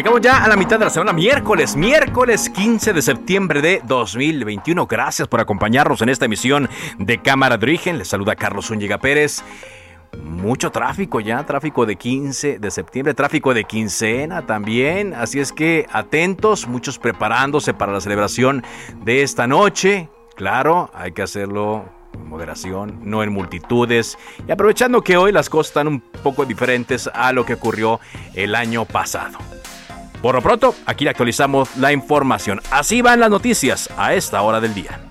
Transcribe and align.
Llegamos 0.00 0.22
ya 0.22 0.42
a 0.42 0.48
la 0.48 0.56
mitad 0.56 0.78
de 0.78 0.86
la 0.86 0.90
semana, 0.90 1.12
miércoles, 1.12 1.76
miércoles 1.76 2.48
15 2.48 2.94
de 2.94 3.02
septiembre 3.02 3.60
de 3.60 3.82
2021. 3.84 4.86
Gracias 4.86 5.28
por 5.28 5.40
acompañarnos 5.40 6.00
en 6.00 6.08
esta 6.08 6.24
emisión 6.24 6.70
de 6.96 7.20
Cámara 7.20 7.58
de 7.58 7.66
Origen. 7.66 7.98
Les 7.98 8.08
saluda 8.08 8.34
Carlos 8.34 8.68
Zúñiga 8.68 8.96
Pérez. 8.96 9.44
Mucho 10.24 10.70
tráfico 10.70 11.20
ya, 11.20 11.44
tráfico 11.44 11.84
de 11.84 11.96
15 11.96 12.58
de 12.58 12.70
septiembre, 12.70 13.12
tráfico 13.12 13.52
de 13.52 13.64
quincena 13.64 14.46
también. 14.46 15.12
Así 15.12 15.38
es 15.38 15.52
que 15.52 15.86
atentos, 15.92 16.66
muchos 16.66 16.98
preparándose 16.98 17.74
para 17.74 17.92
la 17.92 18.00
celebración 18.00 18.64
de 19.04 19.22
esta 19.22 19.46
noche. 19.46 20.08
Claro, 20.34 20.90
hay 20.94 21.12
que 21.12 21.20
hacerlo 21.20 21.84
con 22.14 22.26
moderación, 22.26 23.00
no 23.02 23.22
en 23.22 23.34
multitudes. 23.34 24.16
Y 24.48 24.50
aprovechando 24.50 25.02
que 25.02 25.18
hoy 25.18 25.30
las 25.30 25.50
cosas 25.50 25.72
están 25.72 25.88
un 25.88 26.00
poco 26.00 26.46
diferentes 26.46 27.06
a 27.12 27.34
lo 27.34 27.44
que 27.44 27.52
ocurrió 27.52 28.00
el 28.32 28.54
año 28.54 28.86
pasado. 28.86 29.36
Por 30.22 30.34
lo 30.34 30.42
pronto, 30.42 30.74
aquí 30.86 31.04
le 31.04 31.10
actualizamos 31.10 31.76
la 31.76 31.92
información. 31.92 32.60
Así 32.70 33.02
van 33.02 33.20
las 33.20 33.30
noticias 33.30 33.88
a 33.96 34.14
esta 34.14 34.42
hora 34.42 34.60
del 34.60 34.74
día. 34.74 35.09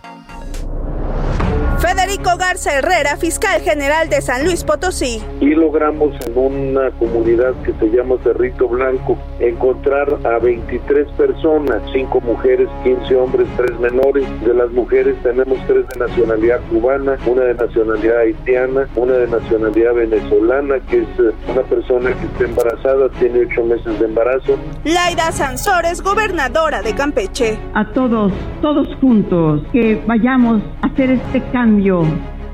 Federico 1.80 2.36
Garza 2.38 2.78
Herrera, 2.78 3.16
fiscal 3.16 3.62
general 3.62 4.10
de 4.10 4.22
San 4.22 4.44
Luis 4.44 4.66
Potosí. 4.66 5.24
Y 5.40 5.56
logramos 5.56 6.14
en 6.26 6.38
una 6.38 6.92
comunidad 6.92 7.54
que 7.64 7.72
se 7.80 7.88
llama 7.96 8.18
Cerrito 8.22 8.68
Blanco 8.68 9.18
encontrar 9.40 10.10
a 10.26 10.40
23 10.40 11.10
personas, 11.14 11.82
5 11.94 12.20
mujeres, 12.20 12.68
15 12.84 13.16
hombres, 13.16 13.48
3 13.56 13.80
menores. 13.80 14.26
De 14.42 14.54
las 14.54 14.70
mujeres 14.72 15.16
tenemos 15.24 15.58
3 15.68 15.88
de 15.88 16.00
nacionalidad 16.00 16.60
cubana, 16.70 17.18
una 17.26 17.44
de 17.44 17.54
nacionalidad 17.54 18.20
haitiana, 18.20 18.86
una 18.98 19.14
de 19.14 19.28
nacionalidad 19.28 19.94
venezolana, 19.94 20.80
que 20.90 20.98
es 20.98 21.20
eh, 21.20 21.32
una 21.50 21.62
persona 21.62 22.12
que 22.12 22.26
está 22.26 22.44
embarazada, 22.44 23.08
tiene 23.20 23.48
8 23.50 23.64
meses 23.64 24.00
de 24.00 24.06
embarazo. 24.06 24.58
Laida 24.84 25.32
Sansores, 25.32 26.02
gobernadora 26.02 26.82
de 26.82 26.94
Campeche. 26.94 27.58
A 27.74 27.86
todos, 27.94 28.34
todos 28.62 28.86
juntos, 29.00 29.62
que 29.72 30.04
vayamos 30.06 30.62
a 30.82 30.88
hacer 30.88 31.12
este 31.12 31.42
cambio 31.54 31.69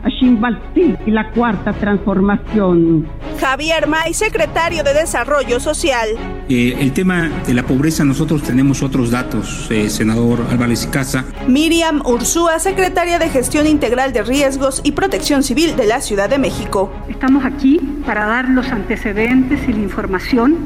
a 0.03 0.09
Shimbalti 0.09 0.95
y 1.05 1.11
la 1.11 1.31
cuarta 1.31 1.71
transformación. 1.73 3.07
Javier 3.39 3.87
May, 3.87 4.13
secretario 4.13 4.83
de 4.83 4.93
Desarrollo 4.93 5.59
Social. 5.59 6.09
Eh, 6.49 6.75
el 6.79 6.91
tema 6.91 7.29
de 7.47 7.53
la 7.53 7.63
pobreza, 7.63 8.03
nosotros 8.03 8.43
tenemos 8.43 8.83
otros 8.83 9.09
datos, 9.09 9.67
eh, 9.71 9.89
senador 9.89 10.45
Álvarez 10.51 10.83
y 10.83 10.87
Casa. 10.89 11.25
Miriam 11.47 12.01
Ursúa, 12.05 12.59
secretaria 12.59 13.17
de 13.17 13.29
Gestión 13.29 13.67
Integral 13.67 14.11
de 14.11 14.21
Riesgos 14.23 14.81
y 14.83 14.91
Protección 14.91 15.43
Civil 15.43 15.75
de 15.75 15.87
la 15.87 16.01
Ciudad 16.01 16.29
de 16.29 16.37
México. 16.37 16.91
Estamos 17.09 17.45
aquí 17.45 17.79
para 18.05 18.25
dar 18.25 18.49
los 18.49 18.67
antecedentes 18.67 19.67
y 19.67 19.73
la 19.73 19.79
información 19.79 20.57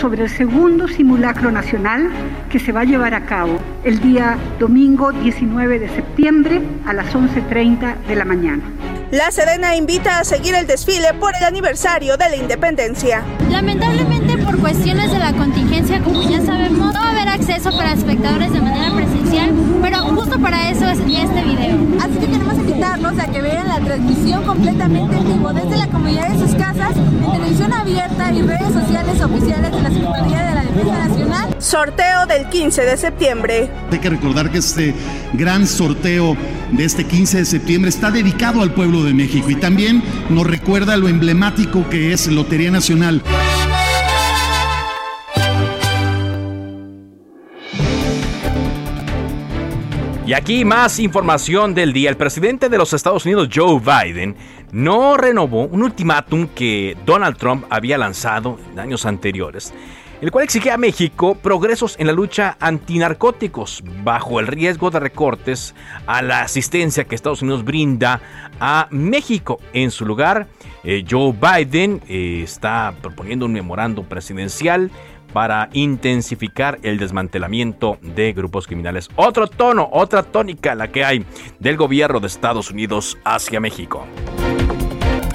sobre 0.00 0.22
el 0.22 0.28
segundo 0.28 0.88
simulacro 0.88 1.50
nacional 1.50 2.10
que 2.50 2.58
se 2.58 2.72
va 2.72 2.80
a 2.80 2.84
llevar 2.84 3.14
a 3.14 3.24
cabo 3.26 3.58
el 3.84 4.00
día 4.00 4.36
domingo 4.58 5.12
19 5.12 5.78
de 5.78 5.88
septiembre 5.88 6.62
a 6.86 6.92
las 6.92 7.14
11.30 7.14 7.96
de 8.06 8.16
la 8.16 8.24
mañana. 8.24 8.62
La 9.10 9.30
Sedena 9.30 9.76
invita 9.76 10.18
a 10.18 10.24
seguir 10.24 10.54
el 10.54 10.66
desfile 10.66 11.14
por 11.14 11.36
el 11.36 11.44
aniversario 11.44 12.16
de 12.16 12.30
la 12.30 12.36
independencia. 12.36 13.22
Lamentablemente 13.50 14.38
por 14.38 14.58
cuestiones 14.58 15.12
de 15.12 15.18
la 15.18 15.32
contingencia, 15.34 16.02
como 16.02 16.22
ya 16.22 16.40
sabemos, 16.40 16.92
no 16.94 17.00
va 17.00 17.08
a 17.08 17.10
haber 17.10 17.28
acceso 17.28 17.70
para 17.76 17.92
espectadores 17.92 18.52
de 18.52 18.60
manera 18.60 18.94
presencial, 18.94 19.52
pero 19.82 19.98
justo 19.98 20.38
para 20.40 20.70
eso 20.70 20.88
es 20.88 20.98
este 20.98 21.42
video. 21.44 21.78
Así 22.00 22.14
que 22.18 22.26
queremos 22.26 22.54
invitarlos 22.54 23.18
a 23.18 23.26
que 23.26 23.42
vean 23.42 23.68
la 23.68 23.80
transmisión 23.80 24.42
completamente 24.44 25.16
en 25.16 25.24
vivo 25.24 25.52
desde 25.52 25.76
la 25.76 25.86
comunidad 25.86 26.28
de 26.30 26.38
sus 26.38 26.54
casas, 26.56 26.96
en 26.96 27.32
televisión 27.32 27.72
abierta 27.72 28.32
y 28.32 28.42
redes 28.42 28.72
sociales 28.72 29.20
oficiales 29.20 29.70
de 29.70 29.82
la 29.82 29.90
Secretaría 29.90 30.42
de 30.42 30.54
la 30.54 30.62
Defensa 30.62 31.08
Nacional. 31.08 31.56
Sorteo 31.58 32.26
del 32.26 32.48
15 32.48 32.82
de 32.82 32.96
septiembre. 32.96 33.70
Hay 33.90 33.98
que 33.98 34.10
recordar 34.10 34.50
que 34.50 34.58
este 34.58 34.94
gran 35.34 35.66
sorteo 35.66 36.36
de 36.72 36.84
este 36.84 37.04
15 37.04 37.38
de 37.38 37.44
septiembre 37.44 37.88
está 37.88 38.10
dedicado 38.10 38.60
al 38.60 38.72
pueblo 38.72 39.03
de 39.04 39.14
México 39.14 39.50
y 39.50 39.56
también 39.56 40.02
nos 40.30 40.46
recuerda 40.46 40.96
lo 40.96 41.08
emblemático 41.08 41.88
que 41.88 42.12
es 42.12 42.26
Lotería 42.26 42.70
Nacional. 42.70 43.22
Y 50.26 50.32
aquí 50.32 50.64
más 50.64 51.00
información 51.00 51.74
del 51.74 51.92
día. 51.92 52.08
El 52.08 52.16
presidente 52.16 52.70
de 52.70 52.78
los 52.78 52.94
Estados 52.94 53.26
Unidos, 53.26 53.50
Joe 53.54 53.78
Biden, 53.78 54.34
no 54.72 55.18
renovó 55.18 55.66
un 55.66 55.82
ultimátum 55.82 56.48
que 56.48 56.96
Donald 57.04 57.36
Trump 57.36 57.66
había 57.68 57.98
lanzado 57.98 58.58
en 58.72 58.78
años 58.78 59.04
anteriores, 59.04 59.74
el 60.24 60.30
cual 60.30 60.44
exigía 60.44 60.72
a 60.72 60.78
México 60.78 61.34
progresos 61.34 61.96
en 61.98 62.06
la 62.06 62.14
lucha 62.14 62.56
antinarcóticos 62.58 63.84
bajo 64.02 64.40
el 64.40 64.46
riesgo 64.46 64.90
de 64.90 64.98
recortes 64.98 65.74
a 66.06 66.22
la 66.22 66.40
asistencia 66.40 67.04
que 67.04 67.14
Estados 67.14 67.42
Unidos 67.42 67.62
brinda 67.62 68.22
a 68.58 68.88
México. 68.90 69.60
En 69.74 69.90
su 69.90 70.06
lugar, 70.06 70.46
eh, 70.82 71.04
Joe 71.06 71.34
Biden 71.34 72.00
eh, 72.08 72.40
está 72.42 72.94
proponiendo 73.02 73.44
un 73.44 73.52
memorando 73.52 74.02
presidencial 74.04 74.90
para 75.34 75.68
intensificar 75.74 76.78
el 76.82 76.96
desmantelamiento 76.96 77.98
de 78.00 78.32
grupos 78.32 78.66
criminales. 78.66 79.10
Otro 79.16 79.46
tono, 79.46 79.90
otra 79.92 80.22
tónica 80.22 80.74
la 80.74 80.88
que 80.88 81.04
hay 81.04 81.26
del 81.58 81.76
gobierno 81.76 82.18
de 82.18 82.28
Estados 82.28 82.70
Unidos 82.70 83.18
hacia 83.26 83.60
México. 83.60 84.06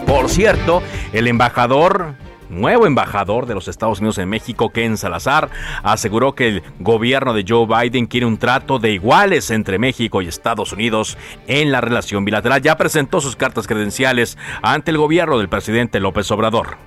Por 0.08 0.30
cierto, 0.30 0.82
el 1.14 1.28
embajador 1.28 2.16
nuevo 2.50 2.86
embajador 2.86 3.46
de 3.46 3.56
los 3.56 3.68
Estados 3.68 4.00
Unidos 4.00 4.18
en 4.18 4.30
México, 4.30 4.70
Ken 4.70 4.98
Salazar, 4.98 5.50
aseguró 5.84 6.36
que 6.36 6.48
el 6.48 6.64
gobierno 6.80 7.34
de 7.34 7.46
Joe 7.48 7.66
Biden 7.66 8.08
quiere 8.08 8.26
un 8.26 8.38
trato 8.38 8.80
de 8.80 8.92
iguales 8.92 9.52
entre 9.52 9.80
México 9.80 10.22
y 10.22 10.28
Estados 10.28 10.74
Unidos 10.74 11.18
en 11.48 11.72
la 11.72 11.82
relación 11.82 12.26
bilateral. 12.26 12.62
Ya 12.62 12.78
presentó 12.78 13.22
sus 13.22 13.36
cartas 13.36 13.68
credenciales 13.68 14.38
ante 14.62 14.92
el 14.92 14.98
gobierno 14.98 15.38
del 15.38 15.50
presidente 15.50 16.00
López 16.00 16.30
Obrador. 16.32 16.78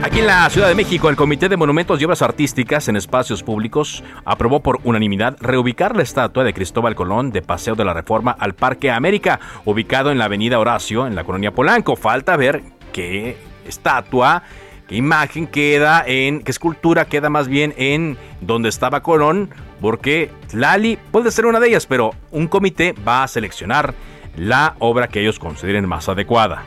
Aquí 0.00 0.20
en 0.20 0.26
la 0.26 0.48
Ciudad 0.48 0.68
de 0.68 0.76
México, 0.76 1.10
el 1.10 1.16
Comité 1.16 1.48
de 1.48 1.56
Monumentos 1.56 2.00
y 2.00 2.04
Obras 2.04 2.22
Artísticas 2.22 2.88
en 2.88 2.94
Espacios 2.94 3.42
Públicos 3.42 4.04
aprobó 4.24 4.60
por 4.60 4.78
unanimidad 4.84 5.36
reubicar 5.40 5.96
la 5.96 6.04
estatua 6.04 6.44
de 6.44 6.54
Cristóbal 6.54 6.94
Colón 6.94 7.32
de 7.32 7.42
Paseo 7.42 7.74
de 7.74 7.84
la 7.84 7.94
Reforma 7.94 8.30
al 8.30 8.54
Parque 8.54 8.92
América, 8.92 9.40
ubicado 9.64 10.12
en 10.12 10.18
la 10.18 10.26
Avenida 10.26 10.60
Horacio, 10.60 11.06
en 11.06 11.16
la 11.16 11.24
colonia 11.24 11.52
Polanco. 11.52 11.96
Falta 11.96 12.36
ver 12.36 12.62
qué 12.92 13.36
estatua, 13.66 14.42
qué 14.86 14.96
imagen 14.96 15.46
queda 15.46 16.02
en, 16.06 16.42
qué 16.42 16.50
escultura 16.50 17.06
queda 17.06 17.30
más 17.30 17.48
bien 17.48 17.74
en 17.76 18.16
donde 18.40 18.68
estaba 18.68 19.02
Colón, 19.02 19.50
porque 19.80 20.30
Lali 20.52 20.98
puede 21.10 21.30
ser 21.30 21.46
una 21.46 21.60
de 21.60 21.68
ellas, 21.68 21.86
pero 21.86 22.12
un 22.30 22.48
comité 22.48 22.94
va 23.06 23.22
a 23.22 23.28
seleccionar 23.28 23.94
la 24.36 24.74
obra 24.78 25.08
que 25.08 25.20
ellos 25.20 25.38
consideren 25.38 25.88
más 25.88 26.08
adecuada. 26.08 26.64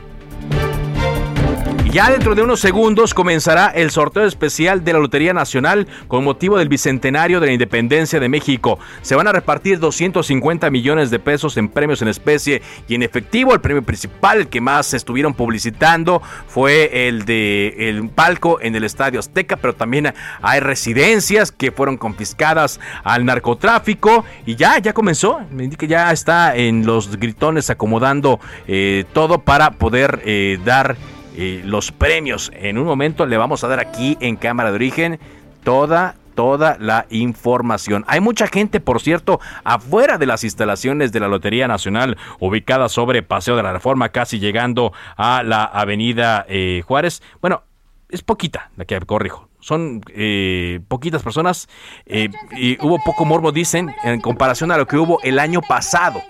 Ya 1.91 2.09
dentro 2.09 2.35
de 2.35 2.41
unos 2.41 2.61
segundos 2.61 3.13
comenzará 3.13 3.67
el 3.67 3.91
sorteo 3.91 4.23
especial 4.23 4.81
de 4.85 4.93
la 4.93 4.99
Lotería 4.99 5.33
Nacional 5.33 5.87
con 6.07 6.23
motivo 6.23 6.57
del 6.57 6.69
bicentenario 6.69 7.41
de 7.41 7.47
la 7.47 7.51
independencia 7.51 8.17
de 8.17 8.29
México. 8.29 8.79
Se 9.01 9.13
van 9.15 9.27
a 9.27 9.33
repartir 9.33 9.77
250 9.77 10.71
millones 10.71 11.11
de 11.11 11.19
pesos 11.19 11.57
en 11.57 11.67
premios 11.67 12.01
en 12.01 12.07
especie 12.07 12.61
y 12.87 12.95
en 12.95 13.03
efectivo. 13.03 13.53
El 13.53 13.59
premio 13.59 13.83
principal 13.83 14.47
que 14.47 14.61
más 14.61 14.93
estuvieron 14.93 15.33
publicitando 15.33 16.21
fue 16.47 17.09
el 17.09 17.25
de 17.25 17.89
el 17.89 18.07
palco 18.07 18.61
en 18.61 18.73
el 18.73 18.85
Estadio 18.85 19.19
Azteca, 19.19 19.57
pero 19.57 19.75
también 19.75 20.13
hay 20.41 20.61
residencias 20.61 21.51
que 21.51 21.73
fueron 21.73 21.97
confiscadas 21.97 22.79
al 23.03 23.25
narcotráfico 23.25 24.23
y 24.45 24.55
ya, 24.55 24.77
ya 24.77 24.93
comenzó. 24.93 25.41
Me 25.51 25.65
indica 25.65 25.85
ya 25.85 26.09
está 26.13 26.55
en 26.55 26.85
los 26.85 27.17
gritones 27.17 27.69
acomodando 27.69 28.39
eh, 28.65 29.03
todo 29.11 29.39
para 29.39 29.71
poder 29.71 30.21
eh, 30.23 30.57
dar 30.63 30.95
eh, 31.35 31.61
los 31.65 31.91
premios. 31.91 32.51
En 32.53 32.77
un 32.77 32.85
momento 32.85 33.25
le 33.25 33.37
vamos 33.37 33.63
a 33.63 33.67
dar 33.67 33.79
aquí 33.79 34.17
en 34.19 34.35
Cámara 34.35 34.69
de 34.69 34.75
Origen 34.75 35.19
toda 35.63 36.15
toda 36.35 36.77
la 36.79 37.07
información. 37.09 38.05
Hay 38.07 38.21
mucha 38.21 38.47
gente, 38.47 38.79
por 38.79 39.01
cierto, 39.01 39.41
afuera 39.65 40.17
de 40.17 40.25
las 40.25 40.45
instalaciones 40.45 41.11
de 41.11 41.19
la 41.19 41.27
Lotería 41.27 41.67
Nacional, 41.67 42.17
ubicada 42.39 42.87
sobre 42.87 43.21
Paseo 43.21 43.57
de 43.57 43.63
la 43.63 43.73
Reforma, 43.73 44.09
casi 44.09 44.39
llegando 44.39 44.93
a 45.17 45.43
la 45.43 45.65
Avenida 45.65 46.45
eh, 46.47 46.83
Juárez. 46.87 47.21
Bueno, 47.41 47.63
es 48.09 48.23
poquita 48.23 48.71
la 48.77 48.85
que 48.85 48.97
corrijo. 49.01 49.49
Son 49.59 50.01
eh, 50.15 50.79
poquitas 50.87 51.21
personas 51.21 51.67
y 52.05 52.77
hubo 52.83 52.97
poco 53.03 53.25
morbo, 53.25 53.51
dicen, 53.51 53.93
en 54.03 54.21
comparación 54.21 54.71
a 54.71 54.77
lo 54.77 54.87
que 54.87 54.97
hubo 54.97 55.19
el 55.23 55.37
año 55.37 55.61
pasado 55.61 56.23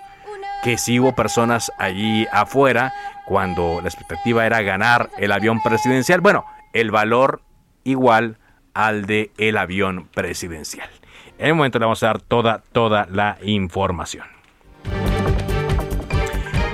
que 0.62 0.78
sí 0.78 1.00
hubo 1.00 1.12
personas 1.12 1.72
allí 1.76 2.26
afuera 2.32 2.94
cuando 3.32 3.80
la 3.80 3.88
expectativa 3.88 4.44
era 4.44 4.60
ganar 4.60 5.08
el 5.16 5.32
avión 5.32 5.62
presidencial. 5.62 6.20
Bueno, 6.20 6.44
el 6.74 6.90
valor 6.90 7.40
igual 7.82 8.36
al 8.74 9.06
de 9.06 9.30
el 9.38 9.56
avión 9.56 10.06
presidencial. 10.14 10.90
En 11.38 11.46
el 11.46 11.54
momento 11.54 11.78
le 11.78 11.86
vamos 11.86 12.02
a 12.02 12.08
dar 12.08 12.20
toda, 12.20 12.62
toda 12.72 13.06
la 13.10 13.38
información. 13.42 14.26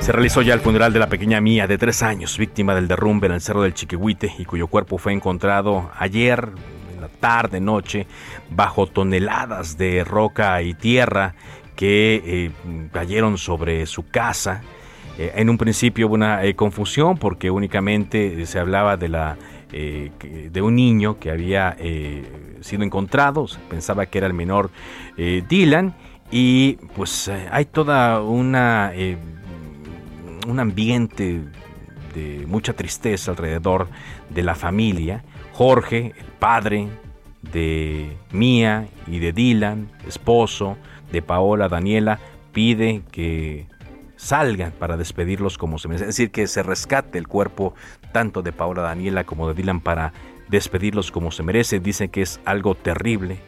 Se 0.00 0.10
realizó 0.10 0.42
ya 0.42 0.52
el 0.52 0.58
funeral 0.58 0.92
de 0.92 0.98
la 0.98 1.08
pequeña 1.08 1.40
Mía 1.40 1.68
de 1.68 1.78
tres 1.78 2.02
años, 2.02 2.36
víctima 2.36 2.74
del 2.74 2.88
derrumbe 2.88 3.28
en 3.28 3.34
el 3.34 3.40
Cerro 3.40 3.62
del 3.62 3.74
Chiquihuite 3.74 4.34
y 4.36 4.44
cuyo 4.44 4.66
cuerpo 4.66 4.98
fue 4.98 5.12
encontrado 5.12 5.92
ayer, 5.96 6.48
en 6.92 7.00
la 7.00 7.06
tarde, 7.06 7.60
noche, 7.60 8.08
bajo 8.50 8.88
toneladas 8.88 9.78
de 9.78 10.02
roca 10.02 10.60
y 10.62 10.74
tierra 10.74 11.36
que 11.76 12.20
eh, 12.24 12.50
cayeron 12.92 13.38
sobre 13.38 13.86
su 13.86 14.08
casa. 14.08 14.60
Eh, 15.18 15.32
en 15.34 15.50
un 15.50 15.58
principio 15.58 16.06
hubo 16.06 16.14
una 16.14 16.44
eh, 16.44 16.54
confusión 16.54 17.18
porque 17.18 17.50
únicamente 17.50 18.46
se 18.46 18.58
hablaba 18.58 18.96
de, 18.96 19.08
la, 19.08 19.36
de 19.70 20.62
un 20.62 20.76
niño 20.76 21.18
que 21.18 21.30
había 21.30 21.76
sido 22.60 22.82
encontrado, 22.82 23.46
se 23.46 23.58
pensaba 23.68 24.06
que 24.06 24.18
era 24.18 24.26
el 24.26 24.32
menor 24.32 24.70
Dylan 25.16 25.94
y 26.30 26.74
pues 26.94 27.28
hay 27.28 27.66
toda 27.66 28.22
una 28.22 28.92
un 30.48 30.60
ambiente 30.60 31.42
de 32.14 32.46
mucha 32.46 32.72
tristeza 32.72 33.30
alrededor 33.30 33.88
de 34.30 34.42
la 34.42 34.54
familia. 34.54 35.22
Jorge, 35.52 36.14
el 36.18 36.26
padre 36.38 36.88
de 37.42 38.16
Mía 38.32 38.88
y 39.06 39.18
de 39.18 39.32
Dylan, 39.32 39.90
esposo, 40.06 40.76
de 41.12 41.22
Paola 41.22 41.68
Daniela 41.68 42.18
pide 42.52 43.02
que 43.12 43.66
salgan 44.18 44.72
para 44.72 44.96
despedirlos 44.96 45.56
como 45.56 45.78
se 45.78 45.88
merece, 45.88 46.04
es 46.04 46.08
decir, 46.08 46.30
que 46.30 46.46
se 46.46 46.62
rescate 46.62 47.18
el 47.18 47.28
cuerpo 47.28 47.74
tanto 48.12 48.42
de 48.42 48.52
Paola 48.52 48.82
Daniela 48.82 49.24
como 49.24 49.48
de 49.48 49.54
Dylan 49.54 49.80
para 49.80 50.12
despedirlos 50.48 51.10
como 51.10 51.30
se 51.30 51.42
merece. 51.42 51.80
Dice 51.80 52.08
que 52.08 52.22
es 52.22 52.40
algo 52.44 52.74
terrible, 52.74 53.38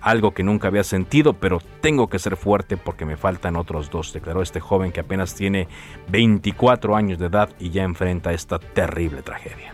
algo 0.00 0.32
que 0.32 0.42
nunca 0.42 0.68
había 0.68 0.84
sentido, 0.84 1.32
pero 1.32 1.60
tengo 1.80 2.08
que 2.08 2.18
ser 2.18 2.36
fuerte 2.36 2.76
porque 2.76 3.06
me 3.06 3.16
faltan 3.16 3.56
otros 3.56 3.90
dos, 3.90 4.12
declaró 4.12 4.42
este 4.42 4.60
joven 4.60 4.92
que 4.92 5.00
apenas 5.00 5.34
tiene 5.34 5.66
24 6.08 6.94
años 6.94 7.18
de 7.18 7.26
edad 7.26 7.48
y 7.58 7.70
ya 7.70 7.82
enfrenta 7.82 8.32
esta 8.32 8.58
terrible 8.58 9.22
tragedia 9.22 9.72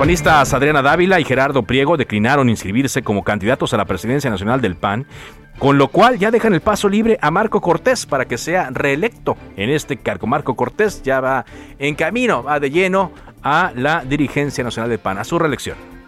panistas 0.00 0.54
Adriana 0.54 0.80
Dávila 0.80 1.20
y 1.20 1.24
Gerardo 1.24 1.62
Priego 1.62 1.98
declinaron 1.98 2.48
inscribirse 2.48 3.02
como 3.02 3.22
candidatos 3.22 3.74
a 3.74 3.76
la 3.76 3.84
presidencia 3.84 4.30
nacional 4.30 4.62
del 4.62 4.74
PAN, 4.74 5.04
con 5.60 5.76
lo 5.76 5.88
cual 5.88 6.18
ya 6.18 6.30
dejan 6.30 6.54
el 6.54 6.62
paso 6.62 6.88
libre 6.88 7.18
a 7.20 7.30
Marco 7.30 7.60
Cortés 7.60 8.06
para 8.06 8.24
que 8.24 8.38
sea 8.38 8.70
reelecto 8.72 9.36
en 9.56 9.68
este 9.68 9.98
cargo. 9.98 10.26
Marco 10.26 10.56
Cortés 10.56 11.02
ya 11.02 11.20
va 11.20 11.44
en 11.78 11.94
camino, 11.94 12.42
va 12.42 12.58
de 12.58 12.70
lleno 12.70 13.12
a 13.42 13.70
la 13.76 14.02
dirigencia 14.02 14.64
nacional 14.64 14.88
del 14.88 15.00
PAN, 15.00 15.18
a 15.18 15.24
su 15.24 15.38
reelección. 15.38 15.99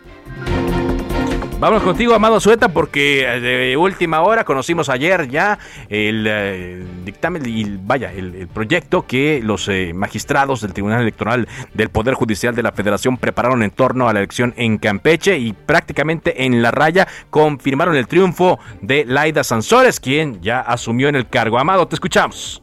Vamos 1.63 1.85
contigo, 1.85 2.13
Amado 2.13 2.41
Sueta, 2.41 2.71
porque 2.71 3.23
eh, 3.23 3.39
de 3.39 3.77
última 3.77 4.21
hora 4.23 4.43
conocimos 4.43 4.89
ayer 4.89 5.29
ya 5.29 5.61
el 5.89 6.27
eh, 6.29 6.85
dictamen 7.05 7.41
y 7.47 7.79
vaya, 7.81 8.11
el, 8.13 8.49
proyecto 8.49 9.07
que 9.07 9.41
los 9.45 9.69
eh, 9.69 9.93
magistrados 9.95 10.63
del 10.63 10.73
Tribunal 10.73 11.03
Electoral 11.03 11.47
del 11.73 11.89
Poder 11.89 12.15
Judicial 12.15 12.57
de 12.57 12.65
la 12.65 12.73
Federación 12.73 13.17
prepararon 13.17 13.63
en 13.63 13.71
torno 13.71 14.09
a 14.09 14.13
la 14.13 14.19
elección 14.19 14.55
en 14.57 14.77
Campeche 14.77 15.39
y 15.39 15.53
prácticamente 15.53 16.45
en 16.45 16.63
la 16.63 16.73
raya 16.73 17.07
confirmaron 17.31 17.95
el 17.95 18.09
triunfo 18.09 18.59
de 18.81 19.05
Laida 19.05 19.45
Sansores, 19.45 20.01
quien 20.01 20.43
ya 20.43 20.63
asumió 20.63 21.09
en 21.09 21.15
el 21.15 21.29
cargo. 21.29 21.61
Amado, 21.61 21.87
te 21.87 21.95
escuchamos. 21.95 22.61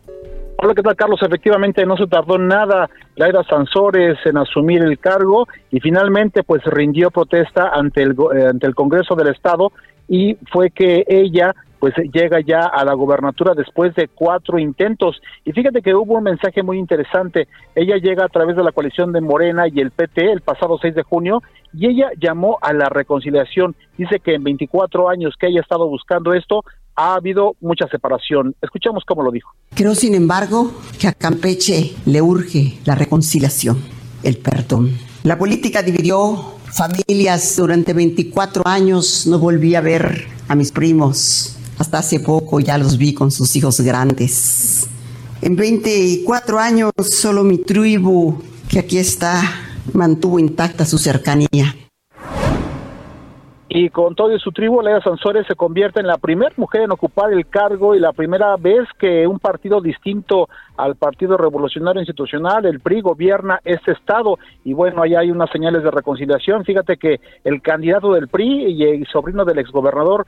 Hola, 0.62 0.76
¿qué 0.76 0.82
tal, 0.82 0.98
Carlos? 0.98 1.22
Efectivamente, 1.24 1.86
no 1.86 1.96
se 1.96 2.06
tardó 2.06 2.38
nada 2.38 2.90
Laida 3.16 3.46
Sansores 3.46 4.18
en 4.26 4.36
asumir 4.36 4.84
el 4.84 5.00
cargo 5.00 5.48
y 5.72 5.80
finalmente 5.80 6.44
pues 6.44 6.62
rindió 6.66 7.12
protesta 7.12 7.70
ante 7.74 8.04
el, 8.04 8.12
eh, 8.12 8.48
ante 8.50 8.68
el 8.68 8.76
Congreso 8.76 9.16
del 9.16 9.30
Estado 9.30 9.72
y 10.10 10.36
fue 10.52 10.72
que 10.72 11.06
ella 11.08 11.56
pues 11.80 11.94
llega 12.12 12.42
ya 12.42 12.66
a 12.66 12.84
la 12.84 12.94
gobernatura 12.94 13.54
después 13.54 13.96
de 13.96 14.10
cuatro 14.10 14.60
intentos. 14.60 15.22
Y 15.46 15.54
fíjate 15.54 15.82
que 15.82 15.96
hubo 15.96 16.16
un 16.16 16.26
mensaje 16.26 16.62
muy 16.62 16.78
interesante. 16.78 17.48
Ella 17.74 17.96
llega 17.96 18.26
a 18.26 18.28
través 18.28 18.58
de 18.58 18.64
la 18.64 18.74
coalición 18.74 19.14
de 19.14 19.22
Morena 19.22 19.64
y 19.70 19.80
el 19.80 19.92
PT 19.92 20.30
el 20.30 20.42
pasado 20.42 20.78
6 20.78 20.94
de 20.94 21.04
junio 21.04 21.42
y 21.74 21.88
ella 21.88 22.10
llamó 22.20 22.58
a 22.62 22.74
la 22.74 22.90
reconciliación. 22.90 23.76
Dice 23.98 24.20
que 24.20 24.36
en 24.36 24.44
24 24.44 25.08
años 25.08 25.36
que 25.40 25.48
ella 25.48 25.62
ha 25.62 25.64
estado 25.64 25.88
buscando 25.88 26.34
esto, 26.34 26.66
ha 27.00 27.16
habido 27.16 27.56
mucha 27.62 27.88
separación. 27.88 28.56
Escuchamos 28.62 29.04
cómo 29.08 29.24
lo 29.24 29.32
dijo. 29.32 29.54
Creo, 29.74 29.96
sin 29.96 30.16
embargo, 30.16 30.74
que 31.00 31.08
a 31.08 31.14
Campeche 31.14 31.96
le 32.06 32.22
urge 32.22 32.78
la 32.84 32.96
reconciliación, 32.96 33.78
el 34.22 34.38
perdón. 34.38 34.98
La 35.24 35.38
política 35.38 35.82
dividió 35.82 36.56
familias 36.66 37.56
durante 37.56 37.94
24 37.94 38.68
años, 38.68 39.26
no 39.28 39.40
volví 39.40 39.76
a 39.76 39.82
ver 39.82 40.28
a 40.50 40.56
mis 40.56 40.74
primos. 40.74 41.56
Hasta 41.78 42.00
hace 42.00 42.20
poco 42.20 42.60
ya 42.60 42.78
los 42.78 42.98
vi 42.98 43.14
con 43.14 43.32
sus 43.32 43.56
hijos 43.56 43.80
grandes. 43.80 44.88
En 45.42 45.56
24 45.56 46.60
años 46.60 46.92
solo 47.10 47.46
mi 47.46 47.60
tribu, 47.60 48.42
que 48.68 48.80
aquí 48.80 48.98
está, 48.98 49.42
mantuvo 49.94 50.38
intacta 50.38 50.86
su 50.86 50.98
cercanía 50.98 51.74
y 53.72 53.90
con 53.92 54.16
todo 54.16 54.38
su 54.40 54.52
tribu, 54.52 54.82
Leia 54.82 55.00
Sansores 55.02 55.46
se 55.46 55.54
convierte 55.54 56.00
en 56.00 56.08
la 56.08 56.18
primera 56.18 56.52
mujer 56.58 56.82
en 56.82 56.92
ocupar 56.92 57.32
el 57.32 57.48
cargo 57.48 57.94
y 57.94 58.00
la 58.00 58.14
primera 58.14 58.56
vez 58.58 58.88
que 58.98 59.28
un 59.28 59.38
partido 59.38 59.80
distinto 59.80 60.50
al 60.76 60.96
Partido 60.96 61.38
Revolucionario 61.38 62.02
Institucional, 62.02 62.66
el 62.66 62.80
PRI, 62.80 63.02
gobierna 63.02 63.60
este 63.64 63.92
estado. 63.92 64.40
Y 64.64 64.74
bueno, 64.74 65.04
ahí 65.04 65.14
hay 65.14 65.30
unas 65.30 65.52
señales 65.52 65.84
de 65.84 65.92
reconciliación. 65.92 66.66
Fíjate 66.66 66.98
que 66.98 67.20
el 67.44 67.62
candidato 67.62 68.14
del 68.14 68.28
PRI 68.28 68.72
y 68.72 68.84
el 68.86 69.06
sobrino 69.06 69.46
del 69.46 69.60
exgobernador, 69.60 70.26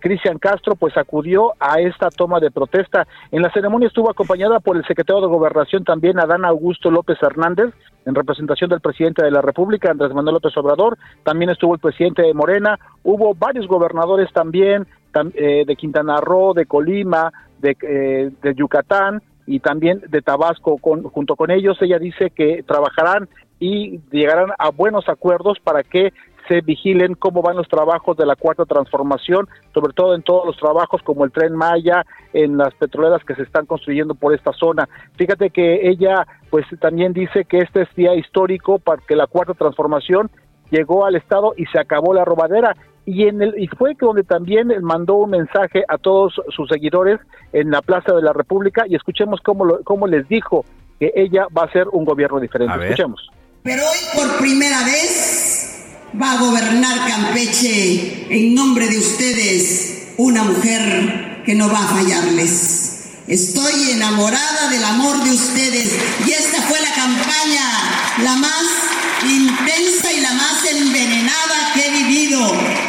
Cristian 0.00 0.38
Castro, 0.38 0.74
pues 0.74 0.96
acudió 0.96 1.52
a 1.60 1.80
esta 1.80 2.10
toma 2.10 2.40
de 2.40 2.50
protesta. 2.50 3.06
En 3.30 3.42
la 3.42 3.52
ceremonia 3.52 3.86
estuvo 3.86 4.10
acompañada 4.10 4.58
por 4.58 4.76
el 4.76 4.84
secretario 4.84 5.22
de 5.22 5.28
Gobernación 5.28 5.84
también, 5.84 6.18
Adán 6.18 6.44
Augusto 6.44 6.90
López 6.90 7.18
Hernández, 7.22 7.72
en 8.06 8.14
representación 8.14 8.70
del 8.70 8.80
presidente 8.80 9.22
de 9.22 9.30
la 9.30 9.42
República, 9.42 9.90
Andrés 9.90 10.14
Manuel 10.14 10.34
López 10.34 10.56
Obrador. 10.56 10.96
También 11.22 11.50
estuvo 11.50 11.74
el 11.74 11.80
presidente 11.80 12.22
de 12.22 12.34
Morena. 12.34 12.78
Hubo 13.02 13.34
varios 13.34 13.66
gobernadores 13.66 14.32
también 14.32 14.86
eh, 15.34 15.64
de 15.66 15.76
Quintana 15.76 16.20
Roo, 16.20 16.54
de 16.54 16.66
Colima, 16.66 17.32
de, 17.58 17.76
eh, 17.82 18.30
de 18.42 18.54
Yucatán 18.54 19.22
y 19.46 19.60
también 19.60 20.02
de 20.08 20.22
Tabasco. 20.22 20.78
Con, 20.78 21.02
junto 21.02 21.36
con 21.36 21.50
ellos, 21.50 21.78
ella 21.80 21.98
dice 21.98 22.30
que 22.30 22.62
trabajarán 22.66 23.28
y 23.58 24.00
llegarán 24.10 24.50
a 24.58 24.70
buenos 24.70 25.08
acuerdos 25.08 25.58
para 25.62 25.82
que 25.82 26.12
se 26.48 26.62
vigilen 26.62 27.14
cómo 27.14 27.42
van 27.42 27.56
los 27.56 27.68
trabajos 27.68 28.16
de 28.16 28.26
la 28.26 28.34
cuarta 28.34 28.64
transformación, 28.64 29.48
sobre 29.72 29.92
todo 29.92 30.16
en 30.16 30.22
todos 30.22 30.46
los 30.46 30.56
trabajos 30.56 31.00
como 31.02 31.24
el 31.24 31.30
tren 31.30 31.54
Maya, 31.54 32.04
en 32.32 32.56
las 32.56 32.74
petroleras 32.74 33.22
que 33.24 33.36
se 33.36 33.42
están 33.42 33.66
construyendo 33.66 34.14
por 34.16 34.34
esta 34.34 34.52
zona. 34.52 34.88
Fíjate 35.16 35.50
que 35.50 35.88
ella 35.88 36.26
pues 36.50 36.66
también 36.80 37.12
dice 37.12 37.44
que 37.44 37.58
este 37.58 37.82
es 37.82 37.94
día 37.94 38.16
histórico 38.16 38.80
para 38.80 39.00
que 39.06 39.14
la 39.14 39.28
cuarta 39.28 39.54
transformación 39.54 40.28
llegó 40.70 41.06
al 41.06 41.16
estado 41.16 41.54
y 41.56 41.66
se 41.66 41.78
acabó 41.78 42.14
la 42.14 42.24
robadera 42.24 42.76
y 43.06 43.26
en 43.26 43.42
el 43.42 43.54
y 43.58 43.66
fue 43.66 43.96
que 43.96 44.06
donde 44.06 44.22
también 44.22 44.68
mandó 44.82 45.16
un 45.16 45.30
mensaje 45.30 45.84
a 45.88 45.98
todos 45.98 46.40
sus 46.54 46.68
seguidores 46.68 47.18
en 47.52 47.70
la 47.70 47.82
Plaza 47.82 48.12
de 48.12 48.22
la 48.22 48.32
República 48.32 48.84
y 48.86 48.94
escuchemos 48.94 49.40
cómo 49.42 49.64
lo, 49.64 49.82
cómo 49.82 50.06
les 50.06 50.28
dijo 50.28 50.64
que 50.98 51.12
ella 51.16 51.46
va 51.56 51.62
a 51.62 51.66
hacer 51.66 51.88
un 51.92 52.04
gobierno 52.04 52.38
diferente. 52.38 52.84
Escuchemos. 52.84 53.30
Pero 53.62 53.82
hoy 53.82 53.98
por 54.14 54.38
primera 54.38 54.84
vez 54.84 56.10
va 56.20 56.32
a 56.32 56.40
gobernar 56.40 57.08
Campeche 57.08 58.26
en 58.34 58.54
nombre 58.54 58.86
de 58.86 58.98
ustedes 58.98 60.14
una 60.18 60.44
mujer 60.44 61.42
que 61.44 61.54
no 61.54 61.68
va 61.68 61.78
a 61.78 61.88
fallarles. 61.88 62.79
Estoy 63.30 63.92
enamorada 63.92 64.70
del 64.70 64.82
amor 64.82 65.22
de 65.22 65.30
ustedes 65.30 65.92
y 66.26 66.32
esta 66.32 66.62
fue 66.62 66.80
la 66.80 66.92
campaña, 66.92 67.62
la 68.24 68.34
más 68.34 68.66
intensa 69.22 70.12
y 70.12 70.20
la 70.20 70.32
más 70.32 70.64
envenenada 70.68 71.72
que 71.72 71.86
he 71.86 71.90
vivido 71.92 72.40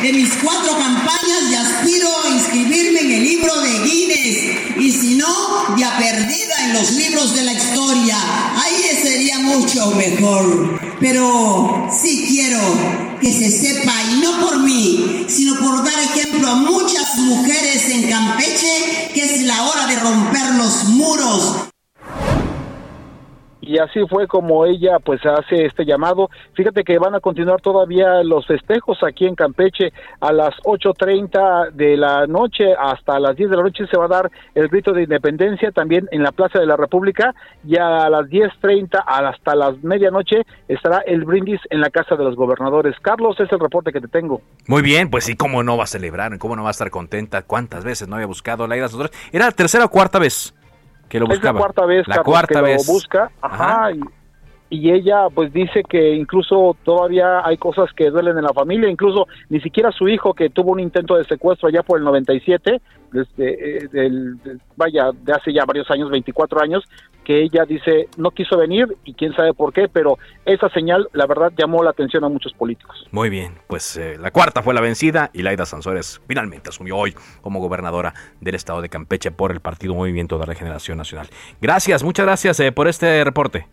de 0.01 0.13
mis 0.13 0.33
cuatro 0.43 0.79
campañas 0.79 1.43
y 1.51 1.53
aspiro 1.53 2.09
a 2.23 2.29
inscribirme 2.29 3.01
en 3.01 3.11
el 3.11 3.23
libro 3.23 3.61
de 3.61 3.79
Guinness 3.83 4.79
y 4.79 4.91
si 4.91 5.13
no, 5.13 5.77
ya 5.77 5.95
perdida 5.99 6.55
en 6.63 6.73
los 6.73 6.89
libros 6.93 7.35
de 7.35 7.43
la 7.43 7.53
historia. 7.53 8.17
Ahí 8.63 8.99
sería 8.99 9.37
mucho 9.37 9.91
mejor. 9.91 10.79
Pero 10.99 11.87
sí 11.91 12.25
quiero 12.27 13.10
que 13.21 13.31
se 13.31 13.51
sepa, 13.51 13.93
y 14.11 14.21
no 14.21 14.39
por 14.39 14.59
mí, 14.59 15.25
sino 15.27 15.55
por 15.59 15.83
dar 15.83 15.99
ejemplo 15.99 16.49
a 16.49 16.55
muchas 16.55 17.17
mujeres 17.17 17.89
en 17.89 18.09
Campeche, 18.09 19.11
que 19.13 19.23
es 19.23 19.41
la 19.43 19.63
hora 19.63 19.87
de 19.87 19.99
romper 19.99 20.55
los 20.55 20.85
muros 20.85 21.70
y 23.61 23.77
así 23.77 23.99
fue 24.09 24.27
como 24.27 24.65
ella 24.65 24.97
pues 24.99 25.21
hace 25.25 25.65
este 25.65 25.85
llamado. 25.85 26.29
Fíjate 26.53 26.83
que 26.83 26.97
van 26.97 27.15
a 27.15 27.19
continuar 27.19 27.61
todavía 27.61 28.23
los 28.23 28.45
festejos 28.47 29.01
aquí 29.03 29.25
en 29.25 29.35
Campeche 29.35 29.93
a 30.19 30.33
las 30.33 30.55
8.30 30.63 31.71
de 31.71 31.95
la 31.95 32.27
noche 32.27 32.73
hasta 32.77 33.19
las 33.19 33.35
10 33.35 33.51
de 33.51 33.57
la 33.57 33.63
noche 33.63 33.85
se 33.87 33.97
va 33.97 34.05
a 34.05 34.09
dar 34.09 34.31
el 34.55 34.67
grito 34.67 34.91
de 34.91 35.03
independencia 35.03 35.71
también 35.71 36.07
en 36.11 36.23
la 36.23 36.31
Plaza 36.31 36.59
de 36.59 36.65
la 36.65 36.75
República 36.75 37.33
y 37.65 37.77
a 37.77 38.09
las 38.09 38.27
10.30 38.27 39.03
hasta 39.05 39.55
las 39.55 39.81
medianoche 39.83 40.41
estará 40.67 40.99
el 41.05 41.23
brindis 41.23 41.61
en 41.69 41.81
la 41.81 41.89
Casa 41.89 42.15
de 42.15 42.23
los 42.23 42.35
Gobernadores. 42.35 42.95
Carlos, 43.01 43.39
es 43.39 43.51
el 43.51 43.59
reporte 43.59 43.91
que 43.91 44.01
te 44.01 44.07
tengo. 44.07 44.41
Muy 44.67 44.81
bien, 44.81 45.09
pues 45.09 45.25
sí, 45.25 45.35
cómo 45.35 45.63
no 45.63 45.77
va 45.77 45.83
a 45.83 45.87
celebrar, 45.87 46.37
cómo 46.39 46.55
no 46.55 46.63
va 46.63 46.69
a 46.69 46.71
estar 46.71 46.89
contenta, 46.89 47.43
cuántas 47.43 47.83
veces 47.83 48.07
no 48.07 48.15
había 48.15 48.27
buscado 48.27 48.67
la 48.67 48.77
ida 48.77 48.87
Era 49.31 49.45
la 49.45 49.51
tercera 49.51 49.85
o 49.85 49.89
cuarta 49.89 50.19
vez 50.19 50.53
que 51.11 51.19
lo 51.19 51.27
buscaba. 51.27 51.49
Es 51.49 51.53
la 51.53 51.59
cuarta 51.59 51.85
vez, 51.85 52.07
la 52.07 52.23
cuarta 52.23 52.55
que 52.55 52.61
vez. 52.61 52.87
lo 52.87 52.93
busca. 52.93 53.31
Ajá. 53.41 53.91
Y, 53.91 53.99
y, 54.71 54.91
ella 54.91 55.27
pues 55.33 55.51
dice 55.51 55.83
que 55.83 56.15
incluso 56.15 56.75
todavía 56.83 57.45
hay 57.45 57.57
cosas 57.57 57.91
que 57.93 58.09
duelen 58.09 58.37
en 58.37 58.43
la 58.43 58.53
familia, 58.53 58.89
incluso 58.89 59.27
ni 59.49 59.59
siquiera 59.59 59.91
su 59.91 60.07
hijo 60.07 60.33
que 60.33 60.49
tuvo 60.49 60.71
un 60.71 60.79
intento 60.79 61.15
de 61.15 61.25
secuestro 61.25 61.67
allá 61.67 61.83
por 61.83 61.99
el 61.99 62.05
97, 62.05 62.81
desde, 63.11 63.85
eh, 63.93 64.27
vaya, 64.77 65.11
de 65.13 65.33
hace 65.33 65.51
ya 65.53 65.65
varios 65.65 65.91
años, 65.91 66.09
24 66.09 66.61
años, 66.61 66.83
que 67.23 67.43
ella 67.43 67.65
dice 67.65 68.07
no 68.17 68.31
quiso 68.31 68.57
venir 68.57 68.87
y 69.03 69.13
quién 69.13 69.33
sabe 69.33 69.53
por 69.53 69.73
qué, 69.73 69.87
pero 69.87 70.17
esa 70.45 70.69
señal 70.69 71.07
la 71.13 71.27
verdad 71.27 71.51
llamó 71.57 71.83
la 71.83 71.91
atención 71.91 72.23
a 72.23 72.29
muchos 72.29 72.53
políticos. 72.53 73.05
Muy 73.11 73.29
bien, 73.29 73.55
pues 73.67 73.97
eh, 73.97 74.17
la 74.17 74.31
cuarta 74.31 74.63
fue 74.63 74.73
la 74.73 74.81
vencida 74.81 75.29
y 75.33 75.41
Laida 75.41 75.65
Sansores 75.65 76.21
finalmente 76.27 76.69
asumió 76.69 76.97
hoy 76.97 77.13
como 77.41 77.59
gobernadora 77.59 78.13
del 78.39 78.55
estado 78.55 78.81
de 78.81 78.89
Campeche 78.89 79.31
por 79.31 79.51
el 79.51 79.59
Partido 79.59 79.93
Movimiento 79.93 80.39
de 80.39 80.45
Regeneración 80.45 80.97
Nacional. 80.97 81.27
Gracias, 81.61 82.03
muchas 82.03 82.25
gracias 82.25 82.59
eh, 82.59 82.71
por 82.71 82.87
este 82.87 83.23
reporte. 83.23 83.67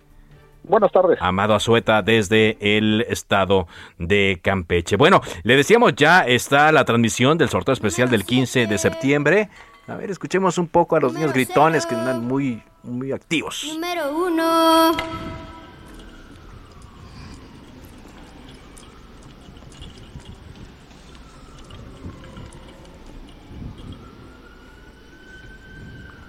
Buenas 0.69 0.93
tardes. 0.93 1.19
Amado 1.21 1.55
Azueta 1.55 2.03
desde 2.03 2.59
el 2.61 3.07
estado 3.09 3.67
de 3.99 4.39
Campeche. 4.43 4.97
Bueno, 4.97 5.23
le 5.43 5.57
decíamos 5.57 5.95
ya 5.97 6.21
está 6.27 6.71
la 6.73 6.85
transmisión 6.85 7.39
del 7.39 7.49
sorteo 7.49 7.73
especial 7.73 8.11
del 8.11 8.25
15 8.25 8.67
de 8.67 8.77
septiembre. 8.79 9.49
A 9.87 9.95
ver, 9.95 10.11
escuchemos 10.11 10.59
un 10.59 10.69
poco 10.69 10.97
a 10.97 11.01
los 11.01 11.15
niños 11.15 11.33
gritones 11.33 11.87
que 11.87 11.95
andan 11.95 12.27
muy, 12.27 12.63
muy 12.83 13.13
activos. 13.13 13.65
Número 13.73 14.15
uno. 14.15 14.93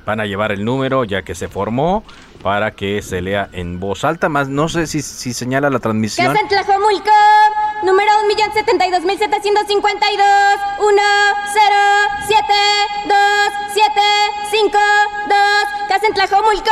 Van 0.06 0.22
a 0.22 0.26
llevar 0.26 0.54
el 0.54 0.64
número 0.64 1.04
ya 1.04 1.24
que 1.24 1.36
se 1.36 1.50
formó 1.50 2.04
para 2.42 2.72
que 2.72 3.02
se 3.02 3.22
lea 3.22 3.50
en 3.52 3.80
voz 3.80 4.04
alta. 4.04 4.30
Más 4.30 4.48
no 4.50 4.70
sé 4.70 4.88
si, 4.88 5.02
si 5.02 5.34
señala 5.34 5.70
la 5.70 5.80
transmisión. 5.80 6.28
Casa 6.28 6.42
en 6.42 6.48
Tlajomulco, 6.48 7.12
número 7.84 8.12
1.072.752, 8.30 9.20
1, 10.80 11.02
0, 11.54 11.76
7, 12.28 12.44
2, 13.08 13.18
7, 13.74 13.92
5, 14.52 14.78
2, 15.28 15.38
Casa 15.88 16.08
en 16.08 16.14
Tlajomulco. 16.14 16.72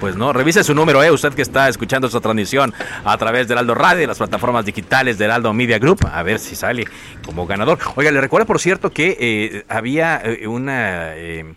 Pues 0.00 0.16
no, 0.16 0.34
revise 0.34 0.62
su 0.64 0.74
número, 0.74 1.02
eh, 1.02 1.10
usted 1.10 1.32
que 1.32 1.40
está 1.40 1.66
escuchando 1.68 2.08
esta 2.08 2.20
transmisión 2.20 2.74
a 3.04 3.16
través 3.16 3.48
del 3.48 3.56
Aldo 3.56 3.74
Radio 3.74 4.02
y 4.02 4.06
las 4.06 4.18
plataformas 4.18 4.66
digitales 4.66 5.16
del 5.16 5.30
Aldo 5.30 5.54
Media 5.54 5.78
Group, 5.78 6.06
a 6.12 6.22
ver 6.22 6.40
si 6.40 6.54
sale 6.56 6.84
como 7.24 7.46
ganador. 7.46 7.78
Oiga, 7.94 8.10
le 8.10 8.20
recuerdo 8.20 8.46
por 8.46 8.60
cierto 8.60 8.90
que 8.90 9.16
eh, 9.18 9.64
había 9.66 10.20
eh, 10.22 10.46
una... 10.46 11.16
Eh, 11.16 11.54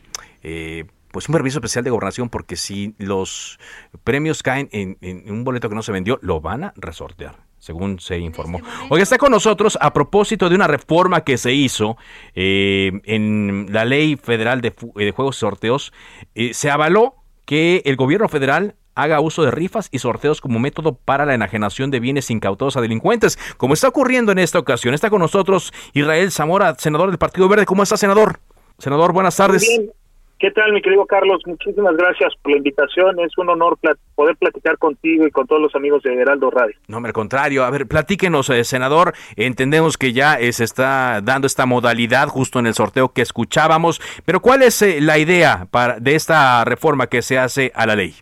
eh, 0.49 0.85
pues 1.11 1.27
un 1.27 1.33
permiso 1.33 1.57
especial 1.57 1.83
de 1.83 1.89
gobernación 1.89 2.29
porque 2.29 2.55
si 2.55 2.95
los 2.99 3.59
premios 4.05 4.43
caen 4.43 4.69
en, 4.71 4.97
en, 5.01 5.29
un 5.29 5.43
boleto 5.43 5.67
que 5.67 5.75
no 5.75 5.81
se 5.81 5.91
vendió, 5.91 6.19
lo 6.21 6.39
van 6.39 6.63
a 6.63 6.73
resortear, 6.77 7.35
según 7.59 7.99
se 7.99 8.17
informó. 8.19 8.61
Oiga, 8.89 9.03
está 9.03 9.17
con 9.17 9.31
nosotros 9.31 9.77
a 9.81 9.91
propósito 9.91 10.47
de 10.47 10.55
una 10.55 10.67
reforma 10.67 11.25
que 11.25 11.37
se 11.37 11.51
hizo 11.51 11.97
eh, 12.33 12.93
en 13.03 13.67
la 13.71 13.83
ley 13.83 14.15
federal 14.15 14.61
de, 14.61 14.73
de 14.95 15.11
juegos 15.11 15.35
y 15.35 15.39
sorteos. 15.39 15.91
Eh, 16.33 16.53
se 16.53 16.69
avaló 16.69 17.15
que 17.43 17.81
el 17.83 17.97
gobierno 17.97 18.29
federal 18.29 18.75
haga 18.95 19.19
uso 19.19 19.43
de 19.43 19.51
rifas 19.51 19.89
y 19.91 19.99
sorteos 19.99 20.39
como 20.39 20.59
método 20.59 20.95
para 20.95 21.25
la 21.25 21.33
enajenación 21.33 21.91
de 21.91 21.99
bienes 21.99 22.31
incautados 22.31 22.77
a 22.77 22.81
delincuentes, 22.81 23.37
como 23.57 23.73
está 23.73 23.89
ocurriendo 23.89 24.31
en 24.31 24.39
esta 24.39 24.59
ocasión. 24.59 24.93
Está 24.93 25.09
con 25.09 25.19
nosotros 25.19 25.73
Israel 25.93 26.31
Zamora, 26.31 26.75
senador 26.77 27.09
del 27.09 27.17
Partido 27.17 27.49
Verde. 27.49 27.65
¿Cómo 27.65 27.83
está, 27.83 27.97
senador? 27.97 28.39
Senador, 28.77 29.11
buenas 29.11 29.35
tardes. 29.35 29.67
Bien. 29.67 29.91
¿Qué 30.39 30.51
tal, 30.51 30.71
mi 30.71 30.83
querido 30.83 31.07
Carlos? 31.07 31.41
Muchísimas 31.47 31.97
gracias 31.97 32.31
por 32.43 32.51
la 32.51 32.57
invitación. 32.59 33.19
Es 33.21 33.35
un 33.39 33.49
honor 33.49 33.79
poder 34.13 34.35
platicar 34.35 34.77
contigo 34.77 35.25
y 35.25 35.31
con 35.31 35.47
todos 35.47 35.59
los 35.59 35.73
amigos 35.73 36.03
de 36.03 36.13
Heraldo 36.13 36.51
Radio. 36.51 36.75
No, 36.87 36.97
al 36.97 37.11
contrario. 37.11 37.63
A 37.63 37.71
ver, 37.71 37.87
platíquenos, 37.87 38.51
eh, 38.51 38.63
senador. 38.63 39.13
Entendemos 39.35 39.97
que 39.97 40.13
ya 40.13 40.35
eh, 40.35 40.53
se 40.53 40.63
está 40.63 41.21
dando 41.23 41.47
esta 41.47 41.65
modalidad 41.65 42.27
justo 42.27 42.59
en 42.59 42.67
el 42.67 42.75
sorteo 42.75 43.13
que 43.13 43.23
escuchábamos, 43.23 43.99
pero 44.25 44.39
¿cuál 44.39 44.61
es 44.61 44.79
eh, 44.83 45.01
la 45.01 45.17
idea 45.17 45.65
para, 45.71 45.99
de 45.99 46.13
esta 46.13 46.63
reforma 46.65 47.07
que 47.07 47.23
se 47.23 47.39
hace 47.39 47.71
a 47.73 47.87
la 47.87 47.95
ley? 47.95 48.13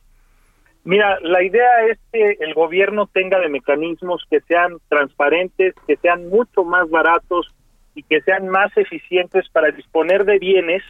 Mira, 0.86 1.20
la 1.22 1.44
idea 1.44 1.86
es 1.92 2.00
que 2.14 2.38
el 2.40 2.54
gobierno 2.54 3.08
tenga 3.08 3.40
de 3.40 3.50
mecanismos 3.50 4.26
que 4.30 4.40
sean 4.42 4.78
transparentes, 4.88 5.74
que 5.86 5.98
sean 5.98 6.30
mucho 6.30 6.64
más 6.64 6.90
baratos 6.90 7.54
y 7.94 8.04
que 8.04 8.22
sean 8.22 8.48
más 8.48 8.72
eficientes 8.78 9.50
para 9.50 9.72
disponer 9.72 10.24
de 10.24 10.40
bienes 10.40 10.82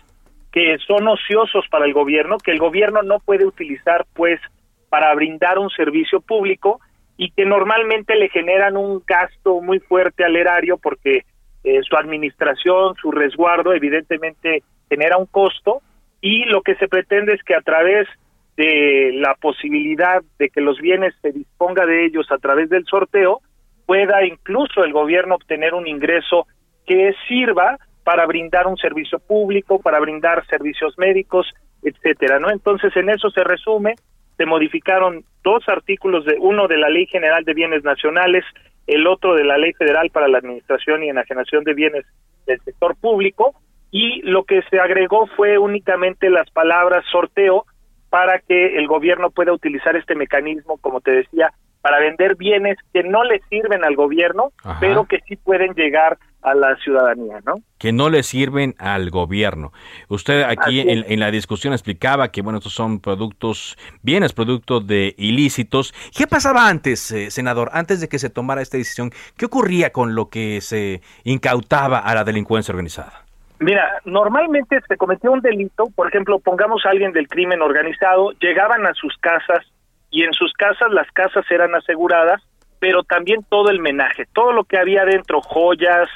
que 0.55 0.77
son 0.87 1.05
ociosos 1.09 1.65
para 1.69 1.85
el 1.85 1.91
gobierno, 1.91 2.37
que 2.37 2.51
el 2.51 2.59
gobierno 2.59 3.03
no 3.03 3.19
puede 3.19 3.45
utilizar 3.45 4.05
pues 4.13 4.39
para 4.87 5.13
brindar 5.13 5.59
un 5.59 5.69
servicio 5.69 6.21
público 6.21 6.79
y 7.17 7.31
que 7.31 7.45
normalmente 7.45 8.15
le 8.15 8.29
generan 8.29 8.77
un 8.77 9.03
gasto 9.05 9.59
muy 9.59 9.79
fuerte 9.79 10.23
al 10.23 10.37
erario 10.37 10.77
porque 10.77 11.25
eh, 11.65 11.81
su 11.83 11.97
administración, 11.97 12.95
su 13.01 13.11
resguardo 13.11 13.73
evidentemente 13.73 14.63
genera 14.89 15.17
un 15.17 15.25
costo 15.25 15.81
y 16.21 16.45
lo 16.45 16.61
que 16.61 16.75
se 16.75 16.87
pretende 16.87 17.33
es 17.33 17.43
que 17.43 17.53
a 17.53 17.61
través 17.61 18.07
de 18.55 19.11
la 19.13 19.35
posibilidad 19.35 20.23
de 20.39 20.49
que 20.49 20.61
los 20.61 20.79
bienes 20.79 21.13
se 21.21 21.33
disponga 21.33 21.85
de 21.85 22.05
ellos 22.05 22.31
a 22.31 22.37
través 22.37 22.69
del 22.69 22.85
sorteo, 22.85 23.41
pueda 23.85 24.25
incluso 24.25 24.85
el 24.85 24.93
gobierno 24.93 25.35
obtener 25.35 25.73
un 25.73 25.85
ingreso 25.85 26.47
que 26.87 27.13
sirva 27.27 27.77
para 28.05 28.27
brindar 28.27 28.67
un 28.67 28.77
servicio 28.77 29.17
público, 29.17 29.79
para 29.81 29.99
brindar 29.99 30.45
servicios 30.45 30.93
médicos, 30.99 31.51
etcétera, 31.81 32.39
¿no? 32.39 32.51
Entonces, 32.51 32.95
en 32.95 33.09
eso 33.09 33.31
se 33.31 33.43
resume, 33.43 33.95
se 34.37 34.45
modificaron 34.45 35.25
dos 35.43 35.67
artículos 35.67 36.23
de 36.23 36.37
uno 36.39 36.67
de 36.67 36.77
la 36.77 36.89
Ley 36.89 37.07
General 37.07 37.43
de 37.43 37.55
Bienes 37.55 37.83
Nacionales, 37.83 38.45
el 38.85 39.07
otro 39.07 39.33
de 39.33 39.43
la 39.43 39.57
Ley 39.57 39.73
Federal 39.73 40.11
para 40.11 40.27
la 40.27 40.37
Administración 40.37 41.03
y 41.03 41.09
Enajenación 41.09 41.63
de 41.63 41.73
Bienes 41.73 42.05
del 42.45 42.61
Sector 42.61 42.95
Público, 42.95 43.55
y 43.89 44.21
lo 44.21 44.43
que 44.43 44.61
se 44.69 44.79
agregó 44.79 45.25
fue 45.35 45.57
únicamente 45.57 46.29
las 46.29 46.49
palabras 46.51 47.03
sorteo 47.11 47.65
para 48.11 48.37
que 48.37 48.77
el 48.77 48.85
gobierno 48.85 49.31
pueda 49.31 49.51
utilizar 49.51 49.95
este 49.95 50.13
mecanismo, 50.13 50.77
como 50.77 51.01
te 51.01 51.09
decía, 51.09 51.53
para 51.81 51.99
vender 51.99 52.35
bienes 52.35 52.77
que 52.93 53.01
no 53.01 53.23
le 53.23 53.41
sirven 53.49 53.83
al 53.83 53.95
gobierno, 53.95 54.51
Ajá. 54.63 54.77
pero 54.79 55.05
que 55.05 55.21
sí 55.27 55.37
pueden 55.37 55.73
llegar 55.73 56.19
a 56.45 56.53
la 56.53 56.75
ciudadanía, 56.77 57.39
¿no? 57.43 57.55
Que 57.79 57.91
no 57.91 58.09
le 58.09 58.21
sirven 58.21 58.75
al 58.77 59.09
gobierno. 59.09 59.73
Usted 60.09 60.43
aquí 60.43 60.79
en, 60.79 61.03
en, 61.07 61.19
la 61.19 61.31
discusión 61.31 61.73
explicaba 61.73 62.31
que, 62.31 62.43
bueno, 62.43 62.59
estos 62.59 62.73
son 62.73 62.99
productos, 62.99 63.75
bienes 64.03 64.31
productos 64.31 64.85
de 64.85 65.15
ilícitos. 65.17 65.93
¿Qué 66.15 66.27
pasaba 66.27 66.69
antes, 66.69 67.11
eh, 67.11 67.31
senador, 67.31 67.71
antes 67.73 67.99
de 67.99 68.07
que 68.07 68.19
se 68.19 68.29
tomara 68.29 68.61
esta 68.61 68.77
decisión? 68.77 69.09
¿Qué 69.37 69.45
ocurría 69.45 69.91
con 69.91 70.13
lo 70.13 70.29
que 70.29 70.61
se 70.61 71.01
incautaba 71.23 71.97
a 71.97 72.13
la 72.13 72.23
delincuencia 72.23 72.71
organizada? 72.71 73.25
Mira, 73.59 74.01
normalmente 74.05 74.79
se 74.87 74.97
cometió 74.97 75.31
un 75.31 75.41
delito, 75.41 75.85
por 75.95 76.07
ejemplo, 76.07 76.39
pongamos 76.39 76.85
a 76.85 76.89
alguien 76.89 77.11
del 77.11 77.27
crimen 77.27 77.63
organizado, 77.63 78.33
llegaban 78.33 78.85
a 78.85 78.93
sus 78.93 79.17
casas 79.17 79.65
y 80.11 80.23
en 80.23 80.33
sus 80.33 80.53
casas 80.53 80.91
las 80.91 81.09
casas 81.11 81.43
eran 81.49 81.73
aseguradas, 81.73 82.43
pero 82.79 83.03
también 83.03 83.45
todo 83.49 83.69
el 83.69 83.79
menaje, 83.79 84.25
todo 84.33 84.51
lo 84.51 84.63
que 84.63 84.77
había 84.77 85.05
dentro, 85.05 85.41
joyas, 85.41 86.09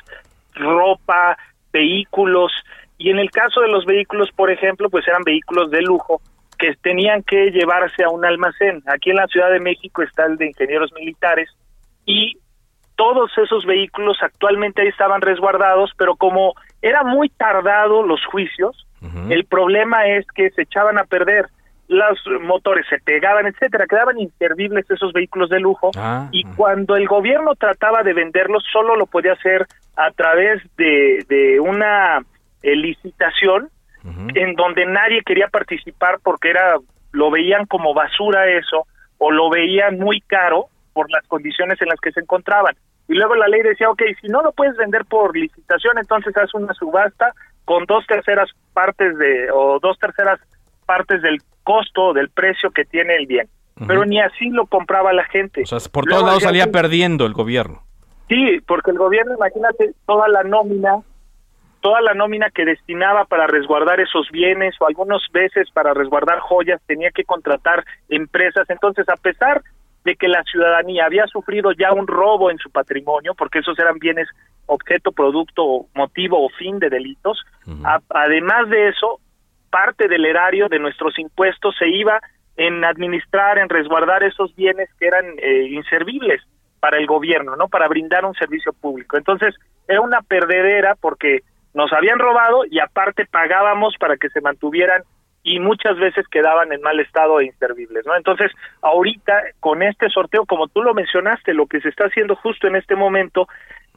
ropa, 0.54 1.38
vehículos, 1.72 2.52
y 3.00 3.10
en 3.10 3.18
el 3.18 3.32
caso 3.32 3.62
de 3.62 3.70
los 3.70 3.86
vehículos, 3.86 4.30
por 4.36 4.52
ejemplo, 4.52 4.90
pues 4.90 5.08
eran 5.08 5.24
vehículos 5.24 5.72
de 5.72 5.82
lujo 5.82 6.22
que 6.58 6.76
tenían 6.76 7.24
que 7.24 7.50
llevarse 7.52 8.04
a 8.04 8.10
un 8.10 8.26
almacén. 8.26 8.84
Aquí 8.86 9.12
en 9.12 9.16
la 9.16 9.28
Ciudad 9.28 9.50
de 9.50 9.62
México 9.62 10.04
está 10.04 10.26
el 10.26 10.36
de 10.36 10.48
ingenieros 10.48 10.92
militares 10.94 11.50
y 12.06 12.38
todos 12.98 13.32
esos 13.38 13.66
vehículos 13.66 14.18
actualmente 14.22 14.82
ahí 14.82 14.90
estaban 14.90 15.22
resguardados, 15.22 15.92
pero 15.98 16.18
como 16.18 16.54
era 16.82 17.04
muy 17.04 17.30
tardado 17.30 18.04
los 18.04 18.24
juicios, 18.26 18.86
el 19.30 19.46
problema 19.46 20.08
es 20.08 20.28
que 20.36 20.50
se 20.50 20.64
echaban 20.64 20.98
a 20.98 21.06
perder 21.06 21.48
los 21.90 22.20
motores 22.42 22.86
se 22.88 23.00
pegaban, 23.00 23.48
etcétera, 23.48 23.88
quedaban 23.88 24.20
inservibles 24.20 24.90
esos 24.90 25.12
vehículos 25.12 25.50
de 25.50 25.60
lujo 25.60 25.90
Ah, 25.98 26.30
y 26.32 26.44
cuando 26.56 26.96
el 26.96 27.08
gobierno 27.08 27.56
trataba 27.56 28.04
de 28.04 28.14
venderlos 28.14 28.64
solo 28.72 28.96
lo 28.96 29.08
podía 29.08 29.34
hacer 29.34 29.66
a 29.96 30.12
través 30.12 30.62
de, 30.78 31.26
de 31.28 31.60
una 31.60 32.20
eh, 32.62 32.76
licitación 32.76 33.70
en 34.34 34.56
donde 34.56 34.86
nadie 34.86 35.22
quería 35.24 35.50
participar 35.50 36.20
porque 36.24 36.50
era 36.50 36.78
lo 37.12 37.32
veían 37.32 37.66
como 37.66 37.94
basura 37.94 38.48
eso 38.48 38.86
o 39.18 39.32
lo 39.32 39.50
veían 39.50 40.00
muy 40.00 40.22
caro 40.22 40.68
por 40.94 41.12
las 41.12 41.28
condiciones 41.28 41.82
en 41.82 41.90
las 41.90 42.00
que 42.00 42.12
se 42.12 42.22
encontraban. 42.22 42.76
Y 43.08 43.16
luego 43.16 43.36
la 43.36 43.48
ley 43.48 43.62
decía, 43.62 43.90
ok, 43.90 44.02
si 44.22 44.28
no 44.28 44.42
lo 44.42 44.52
puedes 44.52 44.78
vender 44.78 45.04
por 45.06 45.36
licitación, 45.36 45.98
entonces 45.98 46.36
haz 46.38 46.54
una 46.54 46.74
subasta 46.74 47.34
con 47.66 47.86
dos 47.86 48.06
terceras 48.08 48.50
partes 48.74 49.18
de, 49.18 49.52
o 49.52 49.80
dos 49.80 50.00
terceras 50.00 50.40
partes 50.90 51.22
del 51.22 51.38
costo, 51.64 52.14
del 52.14 52.30
precio 52.30 52.72
que 52.72 52.84
tiene 52.84 53.16
el 53.16 53.28
bien. 53.28 53.48
Pero 53.88 54.04
ni 54.06 54.20
así 54.20 54.50
lo 54.50 54.66
compraba 54.66 55.14
la 55.14 55.24
gente. 55.26 55.62
O 55.62 55.66
sea, 55.68 55.78
por 55.92 56.06
Luego 56.06 56.22
todos 56.22 56.30
lados 56.32 56.44
salía 56.44 56.72
perdiendo 56.72 57.28
el 57.28 57.34
gobierno. 57.34 57.84
Sí, 58.28 58.60
porque 58.68 58.90
el 58.92 58.98
gobierno, 58.98 59.36
imagínate, 59.36 59.92
toda 60.08 60.28
la 60.28 60.44
nómina, 60.44 60.96
toda 61.82 62.02
la 62.02 62.14
nómina 62.16 62.50
que 62.50 62.66
destinaba 62.66 63.26
para 63.26 63.46
resguardar 63.48 64.00
esos 64.00 64.30
bienes 64.32 64.76
o 64.82 64.88
algunas 64.88 65.22
veces 65.32 65.70
para 65.72 65.94
resguardar 65.94 66.40
joyas, 66.40 66.82
tenía 66.88 67.12
que 67.12 67.24
contratar 67.24 67.86
empresas. 68.10 68.68
Entonces, 68.70 69.08
a 69.08 69.16
pesar 69.16 69.62
de 70.04 70.16
que 70.16 70.28
la 70.28 70.44
ciudadanía 70.44 71.06
había 71.06 71.28
sufrido 71.28 71.72
ya 71.72 71.94
un 71.94 72.08
robo 72.08 72.50
en 72.52 72.58
su 72.58 72.70
patrimonio, 72.72 73.34
porque 73.38 73.60
esos 73.60 73.78
eran 73.80 73.98
bienes 74.00 74.28
objeto, 74.66 75.12
producto, 75.12 75.86
motivo 75.96 76.44
o 76.44 76.50
fin 76.50 76.80
de 76.80 76.90
delitos, 76.90 77.46
a- 77.86 78.00
además 78.10 78.70
de 78.70 78.90
eso, 78.90 79.20
parte 79.70 80.08
del 80.08 80.26
erario 80.26 80.68
de 80.68 80.80
nuestros 80.80 81.18
impuestos 81.20 81.76
se 81.78 81.88
iba 81.88 82.20
en 82.58 82.84
administrar, 82.84 83.58
en 83.58 83.70
resguardar 83.70 84.24
esos 84.24 84.54
bienes 84.56 84.90
que 85.00 85.08
eran 85.08 85.26
eh, 85.38 85.68
inservibles 85.72 86.42
para 86.80 86.98
el 86.98 87.08
gobierno, 87.08 87.56
¿no? 87.56 87.68
Para 87.68 87.88
brindar 87.88 88.26
un 88.26 88.34
servicio 88.36 88.74
público. 88.74 89.18
Entonces, 89.18 89.56
era 89.88 90.02
una 90.02 90.22
perdedera 90.22 90.96
porque 90.96 91.40
nos 91.74 91.92
habían 91.94 92.20
robado 92.20 92.64
y 92.70 92.80
aparte 92.80 93.26
pagábamos 93.26 93.96
para 94.00 94.18
que 94.18 94.30
se 94.30 94.42
mantuvieran 94.42 95.04
y 95.44 95.60
muchas 95.60 95.98
veces 95.98 96.28
quedaban 96.28 96.72
en 96.74 96.82
mal 96.82 97.00
estado 97.00 97.40
e 97.40 97.46
inservibles, 97.46 98.06
¿no? 98.06 98.16
Entonces, 98.16 98.52
ahorita 98.82 99.42
con 99.60 99.82
este 99.82 100.10
sorteo, 100.10 100.46
como 100.46 100.68
tú 100.68 100.84
lo 100.84 100.94
mencionaste, 100.94 101.54
lo 101.54 101.66
que 101.66 101.80
se 101.82 101.90
está 101.90 102.06
haciendo 102.06 102.36
justo 102.36 102.68
en 102.68 102.76
este 102.76 102.96
momento, 102.96 103.48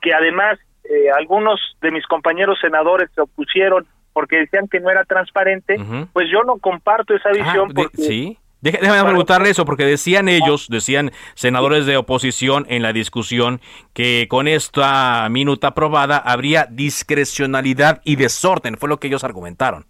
que 0.01 0.15
además 0.15 0.59
eh, 0.85 1.11
algunos 1.11 1.61
de 1.81 1.91
mis 1.91 2.07
compañeros 2.07 2.59
senadores 2.61 3.11
se 3.15 3.23
opusieron 3.23 3.87
porque 4.13 4.37
decían 4.39 4.69
que 4.69 4.81
no 4.81 4.91
era 4.91 5.05
transparente, 5.05 5.77
pues 6.13 6.29
yo 6.31 6.43
no 6.45 6.57
comparto 6.59 7.15
esa 7.15 7.31
visión 7.31 7.69
Ah, 7.71 7.73
de- 7.75 7.75
porque 7.75 7.97
sí. 7.97 8.39
Déjame 8.61 9.03
preguntarle 9.03 9.51
eso, 9.51 9.65
porque 9.65 9.85
decían 9.85 10.29
ellos, 10.29 10.69
decían 10.71 11.11
senadores 11.35 11.85
de 11.85 11.97
oposición 11.97 12.65
en 12.69 12.83
la 12.83 12.93
discusión, 12.93 13.61
que 13.93 14.27
con 14.31 14.47
esta 14.47 15.29
minuta 15.31 15.69
aprobada 15.69 16.17
habría 16.19 16.67
discrecionalidad 16.71 18.01
y 18.05 18.15
desorden, 18.15 18.77
fue 18.77 18.89
lo 18.89 18.99
que 18.99 19.09
ellos 19.09 19.25
argumentaron. 19.25 19.85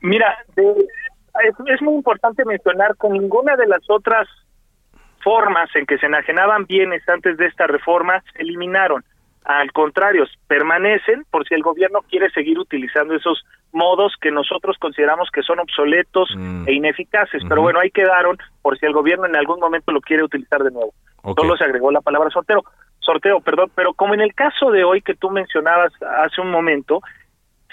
Mira, 0.00 0.36
es 0.56 1.80
muy 1.82 1.94
importante 1.94 2.44
mencionar 2.44 2.96
que 3.00 3.08
ninguna 3.08 3.54
de 3.54 3.68
las 3.68 3.82
otras 3.88 4.26
formas 5.22 5.70
en 5.76 5.86
que 5.86 5.96
se 5.98 6.06
enajenaban 6.06 6.66
bienes 6.66 7.08
antes 7.08 7.36
de 7.36 7.46
esta 7.46 7.68
reforma 7.68 8.20
se 8.32 8.42
eliminaron. 8.42 9.04
Al 9.44 9.72
contrario, 9.72 10.24
permanecen 10.46 11.24
por 11.30 11.46
si 11.46 11.54
el 11.54 11.62
gobierno 11.62 12.00
quiere 12.08 12.30
seguir 12.30 12.58
utilizando 12.58 13.14
esos 13.14 13.44
modos 13.72 14.14
que 14.20 14.30
nosotros 14.30 14.76
consideramos 14.78 15.30
que 15.32 15.42
son 15.42 15.58
obsoletos 15.58 16.28
e 16.66 16.72
ineficaces. 16.72 17.42
Pero 17.48 17.62
bueno, 17.62 17.80
ahí 17.80 17.90
quedaron 17.90 18.38
por 18.60 18.78
si 18.78 18.86
el 18.86 18.92
gobierno 18.92 19.26
en 19.26 19.34
algún 19.36 19.58
momento 19.58 19.90
lo 19.90 20.00
quiere 20.00 20.22
utilizar 20.22 20.62
de 20.62 20.70
nuevo. 20.70 20.92
Solo 21.36 21.56
se 21.56 21.64
agregó 21.64 21.90
la 21.90 22.00
palabra 22.00 22.30
sorteo, 22.30 22.62
sorteo, 23.00 23.40
perdón, 23.40 23.70
pero 23.74 23.94
como 23.94 24.14
en 24.14 24.20
el 24.20 24.34
caso 24.34 24.70
de 24.70 24.84
hoy 24.84 25.02
que 25.02 25.14
tú 25.14 25.30
mencionabas 25.30 25.92
hace 26.02 26.40
un 26.40 26.50
momento, 26.50 27.00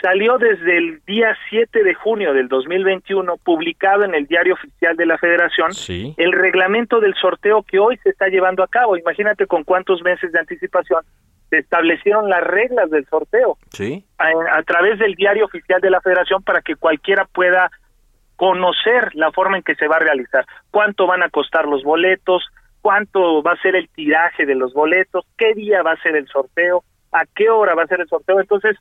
salió 0.01 0.37
desde 0.37 0.77
el 0.77 1.01
día 1.05 1.35
7 1.49 1.83
de 1.83 1.93
junio 1.93 2.33
del 2.33 2.47
2021, 2.47 3.37
publicado 3.37 4.05
en 4.05 4.15
el 4.15 4.25
Diario 4.27 4.53
Oficial 4.53 4.95
de 4.95 5.05
la 5.05 5.17
Federación, 5.17 5.73
Sí. 5.73 6.13
el 6.17 6.31
reglamento 6.31 6.99
del 6.99 7.13
sorteo 7.15 7.63
que 7.63 7.79
hoy 7.79 7.97
se 7.97 8.09
está 8.09 8.27
llevando 8.27 8.63
a 8.63 8.67
cabo. 8.67 8.97
Imagínate 8.97 9.45
con 9.45 9.63
cuántos 9.63 10.01
meses 10.01 10.31
de 10.31 10.39
anticipación 10.39 11.03
se 11.49 11.57
establecieron 11.57 12.29
las 12.29 12.43
reglas 12.43 12.89
del 12.89 13.05
sorteo 13.07 13.57
Sí. 13.71 14.05
a, 14.17 14.29
a 14.57 14.63
través 14.63 14.99
del 14.99 15.15
Diario 15.15 15.45
Oficial 15.45 15.81
de 15.81 15.89
la 15.89 16.01
Federación 16.01 16.43
para 16.43 16.61
que 16.61 16.75
cualquiera 16.75 17.25
pueda 17.25 17.69
conocer 18.35 19.13
la 19.15 19.31
forma 19.31 19.57
en 19.57 19.63
que 19.63 19.75
se 19.75 19.87
va 19.87 19.97
a 19.97 19.99
realizar, 19.99 20.45
cuánto 20.71 21.07
van 21.07 21.23
a 21.23 21.29
costar 21.29 21.65
los 21.65 21.83
boletos, 21.83 22.47
cuánto 22.81 23.43
va 23.43 23.51
a 23.51 23.61
ser 23.61 23.75
el 23.75 23.89
tiraje 23.89 24.45
de 24.45 24.55
los 24.55 24.73
boletos, 24.73 25.25
qué 25.37 25.53
día 25.53 25.83
va 25.83 25.91
a 25.91 26.01
ser 26.01 26.15
el 26.15 26.27
sorteo, 26.27 26.83
a 27.11 27.23
qué 27.35 27.49
hora 27.49 27.75
va 27.75 27.83
a 27.83 27.87
ser 27.87 27.99
el 27.99 28.07
sorteo. 28.07 28.39
Entonces, 28.39 28.77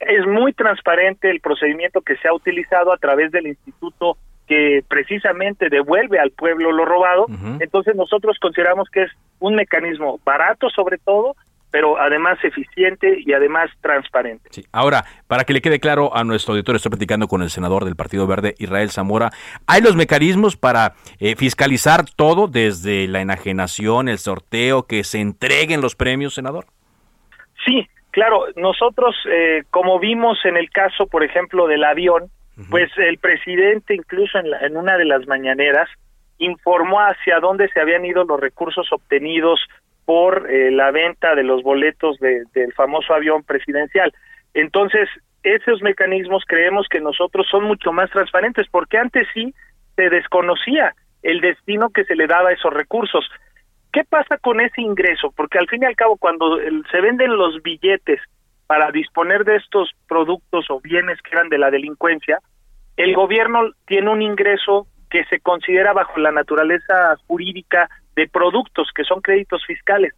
es 0.00 0.26
muy 0.26 0.52
transparente 0.52 1.30
el 1.30 1.40
procedimiento 1.40 2.00
que 2.00 2.16
se 2.16 2.28
ha 2.28 2.32
utilizado 2.32 2.92
a 2.92 2.96
través 2.96 3.30
del 3.32 3.46
instituto 3.48 4.16
que 4.46 4.82
precisamente 4.88 5.68
devuelve 5.68 6.18
al 6.18 6.30
pueblo 6.30 6.70
lo 6.70 6.84
robado. 6.84 7.26
Entonces 7.60 7.96
nosotros 7.96 8.38
consideramos 8.40 8.88
que 8.90 9.02
es 9.02 9.12
un 9.40 9.56
mecanismo 9.56 10.20
barato 10.24 10.70
sobre 10.70 10.98
todo, 10.98 11.34
pero 11.70 11.98
además 12.00 12.38
eficiente 12.42 13.18
y 13.24 13.32
además 13.32 13.70
transparente. 13.82 14.48
Sí. 14.50 14.64
Ahora, 14.72 15.04
para 15.26 15.44
que 15.44 15.52
le 15.52 15.60
quede 15.60 15.80
claro 15.80 16.16
a 16.16 16.24
nuestro 16.24 16.52
auditor, 16.54 16.76
estoy 16.76 16.90
platicando 16.90 17.28
con 17.28 17.42
el 17.42 17.50
senador 17.50 17.84
del 17.84 17.96
Partido 17.96 18.26
Verde, 18.26 18.54
Israel 18.58 18.90
Zamora. 18.90 19.30
¿Hay 19.66 19.82
los 19.82 19.96
mecanismos 19.96 20.56
para 20.56 20.94
eh, 21.18 21.36
fiscalizar 21.36 22.04
todo, 22.16 22.46
desde 22.48 23.08
la 23.08 23.20
enajenación, 23.20 24.08
el 24.08 24.18
sorteo, 24.18 24.84
que 24.86 25.04
se 25.04 25.20
entreguen 25.20 25.80
los 25.80 25.96
premios, 25.96 26.34
senador? 26.34 26.66
Sí, 27.64 27.86
claro, 28.10 28.44
nosotros, 28.56 29.14
eh, 29.30 29.64
como 29.70 29.98
vimos 29.98 30.38
en 30.44 30.56
el 30.56 30.70
caso, 30.70 31.06
por 31.06 31.24
ejemplo, 31.24 31.66
del 31.66 31.84
avión, 31.84 32.30
pues 32.70 32.90
el 32.96 33.18
presidente, 33.18 33.94
incluso 33.94 34.38
en, 34.38 34.50
la- 34.50 34.60
en 34.60 34.78
una 34.78 34.96
de 34.96 35.04
las 35.04 35.26
mañaneras, 35.26 35.90
informó 36.38 37.00
hacia 37.00 37.38
dónde 37.40 37.68
se 37.68 37.80
habían 37.80 38.04
ido 38.06 38.24
los 38.24 38.40
recursos 38.40 38.86
obtenidos 38.92 39.60
por 40.06 40.50
eh, 40.50 40.70
la 40.70 40.90
venta 40.92 41.34
de 41.34 41.42
los 41.42 41.62
boletos 41.62 42.18
de- 42.20 42.44
del 42.54 42.72
famoso 42.72 43.12
avión 43.12 43.42
presidencial. 43.42 44.14
Entonces, 44.54 45.08
esos 45.42 45.82
mecanismos 45.82 46.44
creemos 46.46 46.86
que 46.88 47.00
nosotros 47.00 47.46
son 47.50 47.64
mucho 47.64 47.92
más 47.92 48.10
transparentes, 48.10 48.66
porque 48.70 48.96
antes 48.96 49.28
sí 49.34 49.52
se 49.96 50.08
desconocía 50.08 50.94
el 51.22 51.40
destino 51.40 51.90
que 51.90 52.04
se 52.04 52.14
le 52.16 52.26
daba 52.26 52.48
a 52.50 52.52
esos 52.52 52.72
recursos. 52.72 53.28
¿Qué 53.92 54.04
pasa 54.04 54.38
con 54.38 54.60
ese 54.60 54.80
ingreso? 54.80 55.32
Porque 55.36 55.58
al 55.58 55.68
fin 55.68 55.82
y 55.82 55.86
al 55.86 55.96
cabo, 55.96 56.16
cuando 56.16 56.58
se 56.90 57.00
venden 57.00 57.36
los 57.36 57.62
billetes 57.62 58.20
para 58.66 58.90
disponer 58.90 59.44
de 59.44 59.56
estos 59.56 59.90
productos 60.08 60.66
o 60.70 60.80
bienes 60.80 61.20
que 61.22 61.30
eran 61.32 61.48
de 61.48 61.58
la 61.58 61.70
delincuencia, 61.70 62.38
el 62.96 63.14
gobierno 63.14 63.70
tiene 63.86 64.10
un 64.10 64.22
ingreso 64.22 64.86
que 65.10 65.24
se 65.26 65.40
considera 65.40 65.92
bajo 65.92 66.18
la 66.18 66.32
naturaleza 66.32 67.16
jurídica 67.26 67.88
de 68.16 68.26
productos, 68.28 68.88
que 68.94 69.04
son 69.04 69.20
créditos 69.20 69.64
fiscales. 69.66 70.12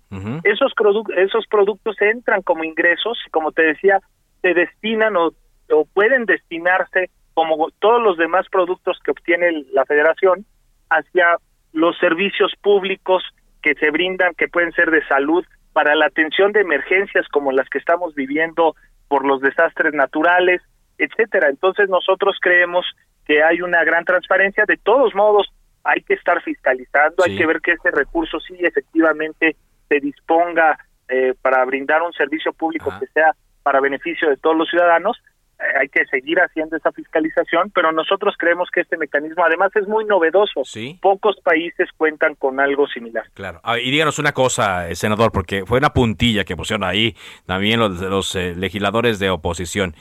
Esos, 0.44 0.72
produ- 0.74 1.12
esos 1.16 1.46
productos 1.48 2.00
entran 2.00 2.42
como 2.42 2.64
ingresos 2.64 3.18
y, 3.26 3.30
como 3.30 3.52
te 3.52 3.62
decía, 3.62 3.98
se 4.40 4.54
destinan 4.54 5.16
o, 5.16 5.32
o 5.70 5.84
pueden 5.92 6.24
destinarse, 6.24 7.11
como 7.34 7.70
todos 7.80 8.00
los 8.02 8.16
demás 8.16 8.46
productos 8.50 8.98
que 9.04 9.11
obtiene 9.11 9.64
la 9.72 9.84
federación, 9.84 10.46
hacia 10.90 11.38
los 11.72 11.98
servicios 11.98 12.52
públicos 12.62 13.22
que 13.62 13.74
se 13.74 13.90
brindan, 13.90 14.32
que 14.34 14.48
pueden 14.48 14.72
ser 14.72 14.90
de 14.90 15.04
salud, 15.06 15.44
para 15.72 15.94
la 15.94 16.06
atención 16.06 16.52
de 16.52 16.61
emergencias 16.61 17.28
como 17.28 17.52
las 17.52 17.68
que 17.68 17.78
estamos 17.78 18.14
viviendo 18.14 18.74
por 19.08 19.26
los 19.26 19.40
desastres 19.40 19.92
naturales, 19.92 20.62
etcétera. 20.98 21.48
Entonces 21.48 21.88
nosotros 21.88 22.37
creemos 22.40 22.87
que 23.26 23.42
hay 23.42 23.61
una 23.61 23.84
gran 23.84 24.04
transparencia. 24.04 24.64
De 24.66 24.76
todos 24.76 25.14
modos, 25.14 25.48
hay 25.88 26.03
que 26.03 26.14
estar 26.14 26.42
fiscalizando, 26.42 27.24
hay 27.24 27.37
que 27.37 27.46
ver 27.46 27.61
que 27.62 27.72
ese 27.72 27.90
recurso 27.90 28.38
sí 28.40 28.55
efectivamente 28.61 29.57
se 29.88 30.01
disponga 30.01 30.79
eh, 31.09 31.35
para 31.40 31.64
brindar 31.64 32.03
un 32.03 32.12
servicio 32.12 32.53
público 32.53 32.92
que 33.01 33.07
sea 33.07 33.35
para 33.62 33.81
beneficio 33.81 34.29
de 34.29 34.37
todos 34.37 34.55
los 34.55 34.68
ciudadanos, 34.68 35.16
eh, 35.59 35.62
hay 35.81 35.88
que 35.88 36.05
seguir 36.07 36.38
haciendo 36.40 36.77
esa 36.77 36.92
fiscalización, 36.92 37.70
pero 37.74 37.90
nosotros 37.90 38.35
creemos 38.38 38.68
que 38.70 38.83
este 38.83 38.98
mecanismo 38.98 39.42
además 39.46 39.74
es 39.77 39.88
muy 39.88 40.05
novedoso. 40.05 40.62
Sí. 40.64 40.98
Pocos 41.01 41.37
países 41.42 41.88
cuentan 41.96 42.35
con 42.35 42.61
algo 42.61 42.87
similar. 42.87 43.24
Claro. 43.33 43.61
Ah, 43.64 43.79
y 43.79 43.90
díganos 43.90 44.18
una 44.18 44.33
cosa, 44.33 44.90
eh, 44.90 44.94
senador, 44.94 45.33
porque 45.33 45.64
fue 45.64 45.79
una 45.79 45.94
puntilla 45.94 46.44
que 46.44 46.55
pusieron 46.55 46.85
ahí 46.85 47.16
también 47.46 47.81
los, 47.81 47.98
los 48.03 48.37
eh, 48.37 48.55
legisladores 48.55 49.18
de 49.18 49.31
oposición. 49.31 49.94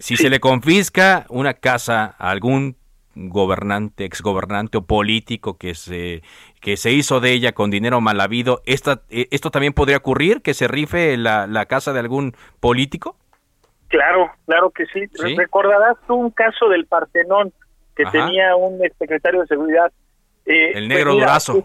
si 0.00 0.16
se 0.16 0.30
le 0.30 0.40
confisca 0.40 1.26
una 1.28 1.52
casa 1.52 2.16
a 2.18 2.30
algún 2.30 2.77
gobernante, 3.28 4.04
exgobernante 4.04 4.78
o 4.78 4.82
político 4.82 5.58
que 5.58 5.74
se, 5.74 6.22
que 6.60 6.76
se 6.76 6.92
hizo 6.92 7.20
de 7.20 7.32
ella 7.32 7.52
con 7.52 7.70
dinero 7.70 8.00
mal 8.00 8.20
habido, 8.20 8.62
¿esta, 8.64 9.02
¿esto 9.10 9.50
también 9.50 9.72
podría 9.72 9.96
ocurrir, 9.96 10.42
que 10.42 10.54
se 10.54 10.68
rife 10.68 11.16
la, 11.16 11.46
la 11.46 11.66
casa 11.66 11.92
de 11.92 12.00
algún 12.00 12.34
político? 12.60 13.16
Claro, 13.88 14.30
claro 14.46 14.70
que 14.70 14.86
sí. 14.86 15.06
Recordarás 15.36 15.96
tú 16.06 16.14
un 16.14 16.30
caso 16.30 16.68
del 16.68 16.86
Partenón 16.86 17.52
que 17.96 18.04
tenía 18.06 18.54
un 18.54 18.78
secretario 18.98 19.40
de 19.40 19.46
seguridad. 19.46 19.90
Eh, 20.46 20.72
el 20.74 20.88
negro 20.88 21.14
durazo. 21.14 21.64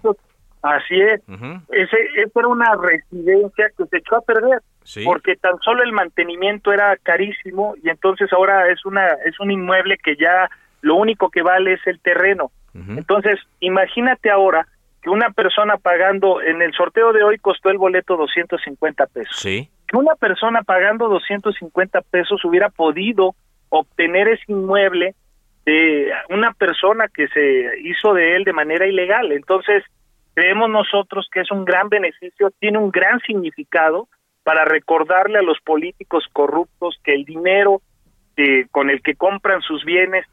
así 0.62 1.00
es. 1.00 1.22
Ese, 1.70 1.98
esa 2.24 2.40
era 2.40 2.48
una 2.48 2.76
residencia 2.76 3.72
que 3.78 3.86
se 3.86 3.98
echó 3.98 4.16
a 4.16 4.22
perder. 4.22 4.62
Porque 5.06 5.36
tan 5.36 5.60
solo 5.60 5.84
el 5.84 5.92
mantenimiento 5.92 6.74
era 6.74 6.98
carísimo 6.98 7.76
y 7.82 7.90
entonces 7.90 8.32
ahora 8.34 8.70
es 8.70 8.86
una 8.86 9.08
es 9.26 9.40
un 9.40 9.50
inmueble 9.50 9.98
que 9.98 10.18
ya 10.18 10.50
lo 10.84 10.96
único 10.96 11.32
que 11.32 11.42
vale 11.42 11.74
es 11.74 11.88
el 11.88 12.00
terreno. 12.00 12.52
Entonces, 12.74 13.40
imagínate 13.60 14.30
ahora 14.30 14.68
que 15.02 15.10
una 15.10 15.30
persona 15.32 15.78
pagando 15.78 16.42
en 16.42 16.62
el 16.62 16.74
sorteo 16.74 17.14
de 17.14 17.24
hoy 17.24 17.38
costó 17.38 17.70
el 17.70 17.78
boleto 17.78 18.16
250 18.18 19.06
pesos. 19.08 19.36
Sí 19.36 19.70
una 19.94 20.16
persona 20.16 20.64
pagando 20.64 21.08
250 21.08 22.02
pesos 22.02 22.44
hubiera 22.44 22.70
podido 22.70 23.36
obtener 23.70 24.28
ese 24.28 24.44
inmueble 24.48 25.16
de 25.66 26.12
una 26.30 26.52
persona 26.54 27.08
que 27.08 27.28
se 27.30 27.80
hizo 27.82 28.14
de 28.14 28.36
él 28.36 28.44
de 28.44 28.54
manera 28.54 28.86
ilegal. 28.86 29.32
Entonces, 29.32 29.84
creemos 30.34 30.70
nosotros 30.70 31.28
que 31.32 31.42
es 31.42 31.52
un 31.52 31.64
gran 31.64 31.90
beneficio, 31.90 32.52
tiene 32.60 32.80
un 32.80 32.92
gran 32.92 33.20
significado 33.22 34.08
para 34.44 34.66
recordarle 34.66 35.40
a 35.40 35.44
los 35.44 35.60
políticos 35.62 36.26
corruptos 36.34 37.00
que 37.04 37.14
el 37.14 37.24
dinero 37.24 37.82
eh, 38.36 38.66
con 38.72 38.90
el 38.90 39.02
que 39.02 39.16
compran 39.16 39.62
sus 39.62 39.86
bienes, 39.86 40.26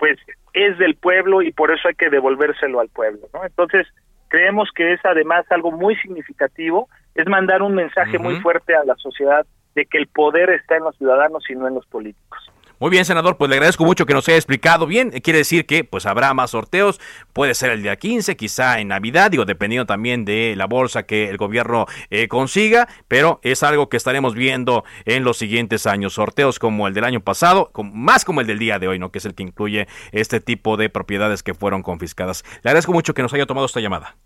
pues 0.00 0.18
es 0.54 0.78
del 0.78 0.96
pueblo 0.96 1.42
y 1.42 1.52
por 1.52 1.70
eso 1.70 1.86
hay 1.86 1.94
que 1.94 2.08
devolvérselo 2.08 2.80
al 2.80 2.88
pueblo, 2.88 3.28
¿no? 3.34 3.44
Entonces, 3.44 3.86
creemos 4.28 4.70
que 4.74 4.94
es 4.94 5.00
además 5.04 5.44
algo 5.50 5.70
muy 5.70 5.94
significativo 5.96 6.88
es 7.14 7.28
mandar 7.28 7.62
un 7.62 7.74
mensaje 7.74 8.18
muy 8.18 8.40
fuerte 8.40 8.74
a 8.74 8.84
la 8.84 8.94
sociedad 8.96 9.46
de 9.74 9.84
que 9.84 9.98
el 9.98 10.06
poder 10.06 10.48
está 10.50 10.76
en 10.76 10.84
los 10.84 10.96
ciudadanos 10.96 11.44
y 11.50 11.54
no 11.54 11.68
en 11.68 11.74
los 11.74 11.86
políticos. 11.86 12.49
Muy 12.80 12.88
bien, 12.88 13.04
senador, 13.04 13.36
pues 13.36 13.50
le 13.50 13.56
agradezco 13.56 13.84
mucho 13.84 14.06
que 14.06 14.14
nos 14.14 14.26
haya 14.26 14.38
explicado 14.38 14.86
bien. 14.86 15.10
Quiere 15.10 15.40
decir 15.40 15.66
que 15.66 15.84
pues 15.84 16.06
habrá 16.06 16.32
más 16.32 16.52
sorteos, 16.52 16.98
puede 17.34 17.52
ser 17.52 17.72
el 17.72 17.82
día 17.82 17.96
15, 17.96 18.38
quizá 18.38 18.80
en 18.80 18.88
Navidad, 18.88 19.30
digo, 19.30 19.44
dependiendo 19.44 19.84
también 19.84 20.24
de 20.24 20.54
la 20.56 20.64
bolsa 20.64 21.02
que 21.02 21.28
el 21.28 21.36
gobierno 21.36 21.84
eh, 22.08 22.26
consiga, 22.26 22.88
pero 23.06 23.38
es 23.42 23.62
algo 23.62 23.90
que 23.90 23.98
estaremos 23.98 24.34
viendo 24.34 24.84
en 25.04 25.24
los 25.24 25.36
siguientes 25.36 25.86
años. 25.86 26.14
Sorteos 26.14 26.58
como 26.58 26.88
el 26.88 26.94
del 26.94 27.04
año 27.04 27.20
pasado, 27.20 27.70
más 27.92 28.24
como 28.24 28.40
el 28.40 28.46
del 28.46 28.58
día 28.58 28.78
de 28.78 28.88
hoy, 28.88 28.98
¿no? 28.98 29.12
Que 29.12 29.18
es 29.18 29.26
el 29.26 29.34
que 29.34 29.42
incluye 29.42 29.86
este 30.12 30.40
tipo 30.40 30.78
de 30.78 30.88
propiedades 30.88 31.42
que 31.42 31.52
fueron 31.52 31.82
confiscadas. 31.82 32.44
Le 32.62 32.70
agradezco 32.70 32.94
mucho 32.94 33.12
que 33.12 33.20
nos 33.20 33.34
haya 33.34 33.44
tomado 33.44 33.66
esta 33.66 33.80
llamada. 33.80 34.16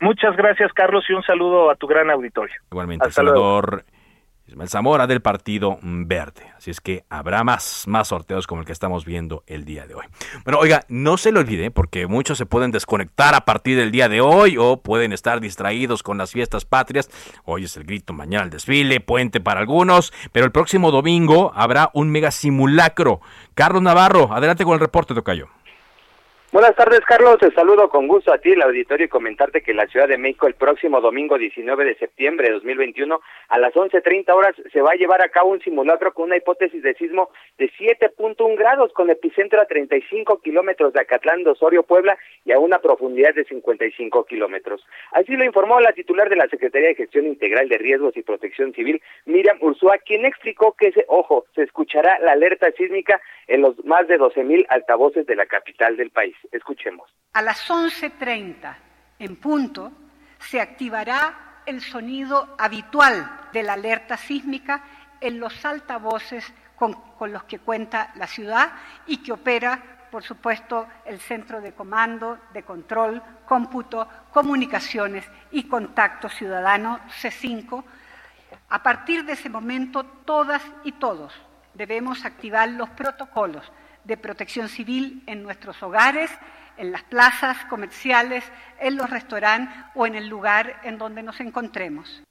Muchas 0.00 0.34
gracias, 0.38 0.72
Carlos, 0.72 1.04
y 1.10 1.12
un 1.12 1.22
saludo 1.22 1.70
a 1.70 1.74
tu 1.74 1.86
gran 1.86 2.08
auditorio. 2.08 2.56
Igualmente, 2.70 3.10
senador 3.10 3.84
Ismael 4.50 4.68
Zamora 4.68 5.06
del 5.06 5.20
Partido 5.20 5.78
Verde. 5.80 6.50
Así 6.56 6.72
es 6.72 6.80
que 6.80 7.04
habrá 7.08 7.44
más, 7.44 7.84
más 7.86 8.08
sorteos 8.08 8.48
como 8.48 8.62
el 8.62 8.66
que 8.66 8.72
estamos 8.72 9.04
viendo 9.04 9.44
el 9.46 9.64
día 9.64 9.86
de 9.86 9.94
hoy. 9.94 10.04
Bueno, 10.44 10.58
oiga, 10.58 10.84
no 10.88 11.16
se 11.16 11.30
lo 11.30 11.38
olvide, 11.38 11.70
porque 11.70 12.08
muchos 12.08 12.36
se 12.36 12.46
pueden 12.46 12.72
desconectar 12.72 13.34
a 13.34 13.44
partir 13.44 13.78
del 13.78 13.92
día 13.92 14.08
de 14.08 14.20
hoy 14.20 14.56
o 14.58 14.78
pueden 14.82 15.12
estar 15.12 15.40
distraídos 15.40 16.02
con 16.02 16.18
las 16.18 16.32
fiestas 16.32 16.64
patrias. 16.64 17.08
Hoy 17.44 17.64
es 17.64 17.76
el 17.76 17.84
grito, 17.84 18.12
mañana 18.12 18.42
el 18.42 18.50
desfile, 18.50 18.98
puente 18.98 19.40
para 19.40 19.60
algunos, 19.60 20.12
pero 20.32 20.46
el 20.46 20.52
próximo 20.52 20.90
domingo 20.90 21.52
habrá 21.54 21.90
un 21.94 22.10
mega 22.10 22.32
simulacro. 22.32 23.20
Carlos 23.54 23.82
Navarro, 23.82 24.32
adelante 24.32 24.64
con 24.64 24.74
el 24.74 24.80
reporte, 24.80 25.14
Tocayo. 25.14 25.48
Buenas 26.52 26.74
tardes, 26.74 26.98
Carlos. 27.02 27.38
Te 27.38 27.52
saludo 27.52 27.88
con 27.88 28.08
gusto 28.08 28.32
a 28.32 28.38
ti, 28.38 28.50
el 28.50 28.62
auditorio, 28.62 29.06
y 29.06 29.08
comentarte 29.08 29.62
que 29.62 29.72
la 29.72 29.86
Ciudad 29.86 30.08
de 30.08 30.18
México 30.18 30.48
el 30.48 30.54
próximo 30.54 31.00
domingo 31.00 31.38
19 31.38 31.84
de 31.84 31.94
septiembre 31.94 32.48
de 32.48 32.54
2021 32.54 33.20
a 33.50 33.58
las 33.60 33.72
11.30 33.72 34.34
horas 34.34 34.56
se 34.72 34.82
va 34.82 34.90
a 34.90 34.96
llevar 34.96 35.22
a 35.22 35.28
cabo 35.28 35.50
un 35.50 35.60
simulacro 35.60 36.12
con 36.12 36.24
una 36.24 36.36
hipótesis 36.36 36.82
de 36.82 36.94
sismo 36.94 37.30
de 37.56 37.70
7.1 37.70 38.58
grados 38.58 38.92
con 38.94 39.10
epicentro 39.10 39.60
a 39.60 39.66
35 39.66 40.40
kilómetros 40.40 40.92
de 40.92 41.00
Acatlán 41.00 41.44
de 41.44 41.50
Osorio, 41.50 41.84
Puebla 41.84 42.18
y 42.44 42.50
a 42.50 42.58
una 42.58 42.80
profundidad 42.80 43.32
de 43.32 43.44
55 43.44 44.24
kilómetros. 44.24 44.84
Así 45.12 45.36
lo 45.36 45.44
informó 45.44 45.78
la 45.78 45.92
titular 45.92 46.28
de 46.28 46.34
la 46.34 46.48
Secretaría 46.48 46.88
de 46.88 46.94
Gestión 46.96 47.26
Integral 47.26 47.68
de 47.68 47.78
Riesgos 47.78 48.16
y 48.16 48.22
Protección 48.22 48.72
Civil, 48.74 49.00
Miriam 49.24 49.58
Ursúa, 49.60 49.98
quien 49.98 50.26
explicó 50.26 50.72
que, 50.72 50.90
se, 50.90 51.04
ojo, 51.06 51.46
se 51.54 51.62
escuchará 51.62 52.18
la 52.18 52.32
alerta 52.32 52.72
sísmica 52.72 53.20
en 53.46 53.62
los 53.62 53.84
más 53.84 54.08
de 54.08 54.18
12.000 54.18 54.66
altavoces 54.68 55.26
de 55.26 55.36
la 55.36 55.46
capital 55.46 55.96
del 55.96 56.10
país. 56.10 56.34
Escuchemos. 56.50 57.10
A 57.32 57.42
las 57.42 57.68
11.30 57.68 58.76
en 59.18 59.36
punto 59.36 59.92
se 60.38 60.60
activará 60.60 61.62
el 61.66 61.80
sonido 61.80 62.56
habitual 62.58 63.48
de 63.52 63.62
la 63.62 63.74
alerta 63.74 64.16
sísmica 64.16 64.82
en 65.20 65.38
los 65.38 65.64
altavoces 65.64 66.52
con, 66.76 66.94
con, 66.94 67.32
los 67.32 67.44
que 67.44 67.58
cuenta 67.58 68.10
la 68.16 68.26
ciudad 68.26 68.72
y 69.06 69.18
que 69.18 69.32
opera, 69.32 70.08
por 70.10 70.22
supuesto, 70.22 70.88
el 71.04 71.20
Centro 71.20 71.60
de 71.60 71.74
Comando, 71.74 72.38
de 72.52 72.62
Control, 72.62 73.22
Cómputo, 73.46 74.08
Comunicaciones 74.32 75.28
y 75.50 75.64
Contacto 75.64 76.28
Ciudadano 76.28 77.00
C5. 77.20 77.84
A 78.70 78.82
partir 78.82 79.24
de 79.24 79.34
ese 79.34 79.50
momento, 79.50 80.04
todas 80.24 80.62
y 80.84 80.92
todos 80.92 81.34
debemos 81.74 82.24
activar 82.24 82.68
los 82.70 82.88
protocolos 82.90 83.70
de 84.04 84.16
protección 84.16 84.68
civil 84.68 85.22
en 85.26 85.42
nuestros 85.42 85.82
hogares, 85.82 86.30
en 86.76 86.92
las 86.92 87.02
plazas 87.04 87.64
comerciales, 87.66 88.44
en 88.80 88.96
los 88.96 89.10
restaurantes 89.10 89.74
o 89.94 90.06
en 90.06 90.14
el 90.14 90.28
lugar 90.28 90.76
en 90.84 90.98
donde 90.98 91.22
nos 91.22 91.40
encontremos. 91.40 92.22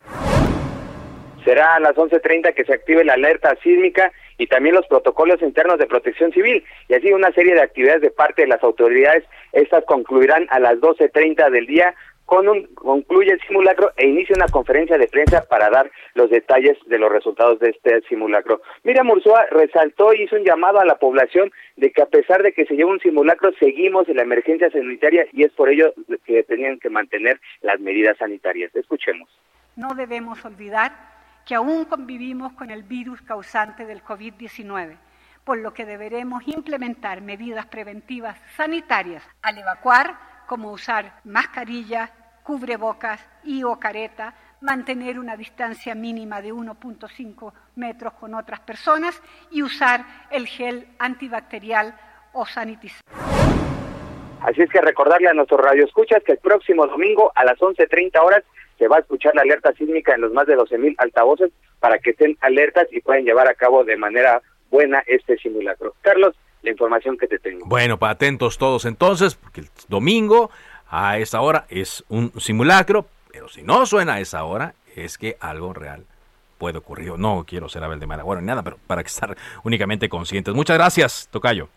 Será 1.46 1.76
a 1.76 1.80
las 1.80 1.96
11.30 1.96 2.54
que 2.54 2.66
se 2.66 2.74
active 2.74 3.04
la 3.04 3.14
alerta 3.14 3.56
sísmica 3.64 4.12
y 4.38 4.48
también 4.48 4.76
los 4.76 4.88
protocolos 4.88 5.42
internos 5.42 5.78
de 5.78 5.86
protección 5.86 6.32
civil 6.32 6.64
y 6.88 6.94
así 6.94 7.12
una 7.12 7.32
serie 7.32 7.54
de 7.54 7.62
actividades 7.62 8.02
de 8.02 8.12
parte 8.12 8.42
de 8.42 8.48
las 8.48 8.64
autoridades. 8.64 9.24
Estas 9.52 9.84
concluirán 9.86 10.48
a 10.50 10.60
las 10.60 10.76
12.30 10.76 11.50
del 11.50 11.66
día 11.66 11.96
con 12.30 12.48
un, 12.48 12.68
concluye 12.76 13.32
el 13.32 13.42
simulacro 13.42 13.92
e 13.98 14.08
inicia 14.08 14.36
una 14.36 14.46
conferencia 14.50 15.00
de 15.00 15.08
prensa 15.08 15.48
para 15.50 15.72
dar 15.72 15.90
los 16.14 16.30
detalles 16.30 16.78
de 16.86 17.00
los 17.00 17.12
resultados 17.12 17.58
de 17.58 17.72
este 17.72 18.02
simulacro. 18.02 18.62
Mira, 18.84 19.04
Mursúa 19.04 19.48
resaltó 19.50 20.14
y 20.14 20.22
hizo 20.22 20.36
un 20.36 20.44
llamado 20.44 20.80
a 20.80 20.86
la 20.86 21.00
población 21.00 21.52
de 21.76 21.92
que 21.92 22.04
a 22.04 22.06
pesar 22.06 22.44
de 22.44 22.54
que 22.54 22.68
se 22.68 22.76
lleva 22.76 22.92
un 22.92 23.00
simulacro, 23.00 23.52
seguimos 23.60 24.08
en 24.10 24.18
la 24.18 24.22
emergencia 24.22 24.70
sanitaria 24.70 25.26
y 25.34 25.44
es 25.44 25.52
por 25.54 25.70
ello 25.70 25.92
que 26.24 26.44
tenían 26.44 26.78
que 26.78 26.92
mantener 26.92 27.42
las 27.62 27.80
medidas 27.80 28.16
sanitarias. 28.20 28.76
Escuchemos. 28.76 29.28
No 29.76 29.96
debemos 29.96 30.46
olvidar 30.46 30.92
que 31.48 31.56
aún 31.56 31.86
convivimos 31.86 32.54
con 32.54 32.70
el 32.70 32.84
virus 32.84 33.24
causante 33.24 33.88
del 33.88 34.04
COVID-19 34.04 34.98
por 35.46 35.58
lo 35.58 35.74
que 35.74 35.84
deberemos 35.84 36.48
implementar 36.48 37.22
medidas 37.22 37.66
preventivas 37.66 38.38
sanitarias 38.56 39.24
al 39.42 39.58
evacuar, 39.58 40.16
como 40.46 40.72
usar 40.72 41.22
mascarilla, 41.24 42.12
cubrebocas 42.50 43.24
y 43.44 43.64
o 43.64 43.78
careta, 43.78 44.34
mantener 44.62 45.20
una 45.20 45.38
distancia 45.38 45.94
mínima 45.94 46.42
de 46.42 46.52
1.5 46.52 47.54
metros 47.76 48.14
con 48.14 48.34
otras 48.34 48.60
personas 48.62 49.22
y 49.52 49.62
usar 49.62 50.04
el 50.32 50.48
gel 50.48 50.88
antibacterial 50.98 51.96
o 52.34 52.48
sanitizante. 52.48 53.06
Así 54.42 54.64
es 54.64 54.70
que 54.72 54.82
recordarle 54.82 55.30
a 55.30 55.34
nuestros 55.34 55.62
radioescuchas 55.62 56.24
que 56.24 56.32
el 56.32 56.38
próximo 56.40 56.88
domingo 56.88 57.32
a 57.36 57.46
las 57.46 57.60
11.30 57.60 58.20
horas 58.20 58.44
se 58.80 58.88
va 58.88 58.96
a 58.96 59.02
escuchar 59.02 59.36
la 59.36 59.44
alerta 59.44 59.72
sísmica 59.74 60.16
en 60.16 60.22
los 60.22 60.34
más 60.34 60.48
de 60.48 60.58
12.000 60.58 60.96
altavoces 60.98 61.52
para 61.80 62.00
que 62.00 62.10
estén 62.10 62.36
alertas 62.42 62.88
y 62.90 63.00
puedan 63.02 63.26
llevar 63.26 63.48
a 63.48 63.54
cabo 63.54 63.84
de 63.84 63.96
manera 63.96 64.42
buena 64.72 65.04
este 65.06 65.38
simulacro. 65.38 65.94
Carlos, 66.02 66.36
la 66.64 66.72
información 66.72 67.16
que 67.16 67.28
te 67.28 67.38
tengo. 67.38 67.68
Bueno, 67.68 68.00
para 68.00 68.14
atentos 68.14 68.58
todos 68.58 68.86
entonces, 68.86 69.36
porque 69.36 69.62
el 69.62 69.68
domingo 69.88 70.50
a 70.90 71.18
esa 71.18 71.42
hora 71.42 71.66
es 71.70 72.04
un 72.10 72.32
simulacro, 72.40 73.06
pero 73.32 73.48
si 73.48 73.62
no 73.62 73.86
suena 73.86 74.16
a 74.16 74.20
esa 74.20 74.44
hora, 74.44 74.74
es 74.96 75.18
que 75.18 75.38
algo 75.40 75.74
real 75.74 76.06
puede 76.58 76.78
ocurrir. 76.78 77.18
No 77.18 77.46
quiero 77.48 77.70
ser 77.70 77.84
Abel 77.84 78.00
de 78.00 78.08
Mara, 78.08 78.24
bueno, 78.24 78.42
nada, 78.42 78.64
pero 78.64 78.78
para 78.88 79.02
estar 79.06 79.36
únicamente 79.64 80.10
conscientes. 80.10 80.54
Muchas 80.54 80.78
gracias, 80.78 81.28
Tocayo. 81.32 81.70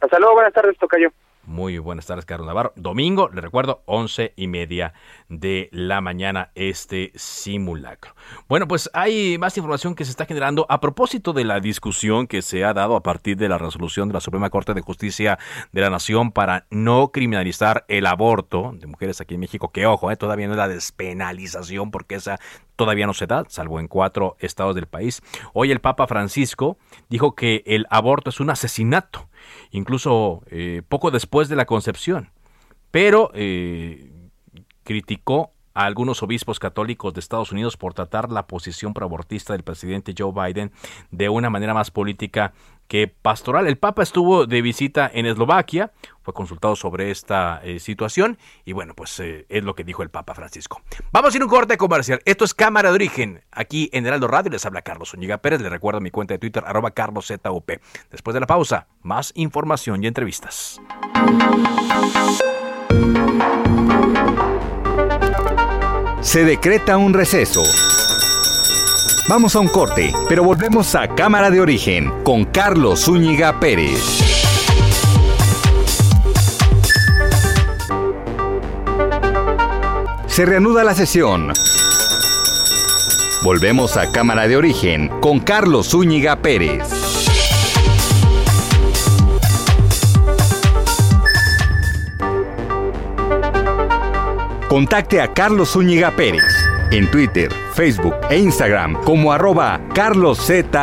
Hasta 0.00 0.18
luego, 0.18 0.34
buenas 0.34 0.52
tardes, 0.52 0.76
Tocayo. 0.78 1.10
Muy 1.46 1.78
buenas 1.78 2.06
tardes, 2.06 2.24
Carlos 2.24 2.46
Navarro. 2.46 2.72
Domingo, 2.74 3.28
le 3.28 3.42
recuerdo, 3.42 3.82
once 3.84 4.32
y 4.34 4.46
media 4.46 4.94
de 5.28 5.68
la 5.72 6.00
mañana 6.00 6.50
este 6.54 7.12
simulacro. 7.16 8.14
Bueno, 8.48 8.66
pues 8.66 8.88
hay 8.94 9.36
más 9.36 9.56
información 9.58 9.94
que 9.94 10.06
se 10.06 10.10
está 10.10 10.24
generando 10.24 10.64
a 10.70 10.80
propósito 10.80 11.34
de 11.34 11.44
la 11.44 11.60
discusión 11.60 12.26
que 12.26 12.40
se 12.40 12.64
ha 12.64 12.72
dado 12.72 12.96
a 12.96 13.02
partir 13.02 13.36
de 13.36 13.50
la 13.50 13.58
resolución 13.58 14.08
de 14.08 14.14
la 14.14 14.20
Suprema 14.20 14.48
Corte 14.48 14.72
de 14.72 14.80
Justicia 14.80 15.38
de 15.72 15.80
la 15.82 15.90
Nación 15.90 16.32
para 16.32 16.66
no 16.70 17.08
criminalizar 17.12 17.84
el 17.88 18.06
aborto 18.06 18.72
de 18.74 18.86
mujeres 18.86 19.20
aquí 19.20 19.34
en 19.34 19.40
México, 19.40 19.70
que 19.70 19.84
ojo, 19.86 20.10
eh, 20.10 20.16
todavía 20.16 20.46
no 20.46 20.54
es 20.54 20.58
la 20.58 20.68
despenalización 20.68 21.90
porque 21.90 22.14
esa 22.14 22.40
todavía 22.76 23.06
no 23.06 23.12
se 23.14 23.26
da, 23.26 23.44
salvo 23.48 23.80
en 23.80 23.88
cuatro 23.88 24.36
estados 24.40 24.74
del 24.74 24.86
país. 24.86 25.22
Hoy 25.52 25.70
el 25.70 25.80
Papa 25.80 26.06
Francisco 26.06 26.78
dijo 27.10 27.34
que 27.34 27.62
el 27.66 27.86
aborto 27.90 28.30
es 28.30 28.40
un 28.40 28.50
asesinato 28.50 29.28
incluso 29.70 30.42
eh, 30.50 30.82
poco 30.88 31.10
después 31.10 31.48
de 31.48 31.56
la 31.56 31.66
concepción, 31.66 32.30
pero 32.90 33.30
eh, 33.34 34.12
criticó 34.82 35.52
a 35.74 35.86
algunos 35.86 36.22
obispos 36.22 36.60
católicos 36.60 37.12
de 37.12 37.20
Estados 37.20 37.50
Unidos 37.50 37.76
por 37.76 37.94
tratar 37.94 38.30
la 38.30 38.46
posición 38.46 38.94
proabortista 38.94 39.52
del 39.52 39.64
presidente 39.64 40.14
Joe 40.16 40.32
Biden 40.32 40.70
de 41.10 41.28
una 41.28 41.50
manera 41.50 41.74
más 41.74 41.90
política 41.90 42.52
que 42.88 43.08
pastoral. 43.08 43.66
El 43.66 43.78
Papa 43.78 44.02
estuvo 44.02 44.46
de 44.46 44.62
visita 44.62 45.10
en 45.12 45.26
Eslovaquia, 45.26 45.92
fue 46.22 46.32
consultado 46.32 46.76
sobre 46.76 47.10
esta 47.10 47.60
eh, 47.62 47.80
situación 47.80 48.38
y 48.64 48.72
bueno, 48.72 48.94
pues 48.94 49.18
eh, 49.20 49.46
es 49.48 49.64
lo 49.64 49.74
que 49.74 49.84
dijo 49.84 50.02
el 50.02 50.10
Papa 50.10 50.34
Francisco. 50.34 50.82
Vamos 51.12 51.34
a 51.34 51.36
ir 51.36 51.42
a 51.42 51.44
un 51.44 51.50
corte 51.50 51.76
comercial. 51.76 52.20
Esto 52.24 52.44
es 52.44 52.54
Cámara 52.54 52.90
de 52.90 52.94
Origen. 52.94 53.42
Aquí 53.52 53.90
en 53.92 54.06
Heraldo 54.06 54.28
Radio 54.28 54.50
les 54.50 54.64
habla 54.64 54.82
Carlos 54.82 55.10
Zúñiga 55.10 55.38
Pérez. 55.38 55.60
Les 55.60 55.70
recuerdo 55.70 56.00
mi 56.00 56.10
cuenta 56.10 56.34
de 56.34 56.38
Twitter, 56.38 56.64
arroba 56.66 56.92
carloszup. 56.92 57.70
Después 58.10 58.34
de 58.34 58.40
la 58.40 58.46
pausa, 58.46 58.86
más 59.02 59.32
información 59.34 60.02
y 60.02 60.06
entrevistas. 60.06 60.80
Se 66.20 66.44
decreta 66.44 66.96
un 66.96 67.12
receso. 67.12 67.62
Vamos 69.26 69.56
a 69.56 69.60
un 69.60 69.68
corte, 69.68 70.12
pero 70.28 70.44
volvemos 70.44 70.94
a 70.94 71.08
Cámara 71.08 71.50
de 71.50 71.58
Origen 71.58 72.12
con 72.24 72.44
Carlos 72.44 73.06
Zúñiga 73.06 73.58
Pérez. 73.58 73.98
Se 80.26 80.44
reanuda 80.44 80.84
la 80.84 80.94
sesión. 80.94 81.54
Volvemos 83.42 83.96
a 83.96 84.12
Cámara 84.12 84.46
de 84.46 84.58
Origen 84.58 85.08
con 85.20 85.40
Carlos 85.40 85.88
Zúñiga 85.88 86.36
Pérez. 86.36 86.82
Contacte 94.68 95.22
a 95.22 95.32
Carlos 95.32 95.70
Zúñiga 95.70 96.10
Pérez 96.10 96.42
en 96.90 97.10
Twitter, 97.10 97.50
Facebook 97.74 98.14
e 98.30 98.38
Instagram 98.38 99.02
como 99.02 99.32
arroba 99.32 99.80
carloszup. 99.94 100.76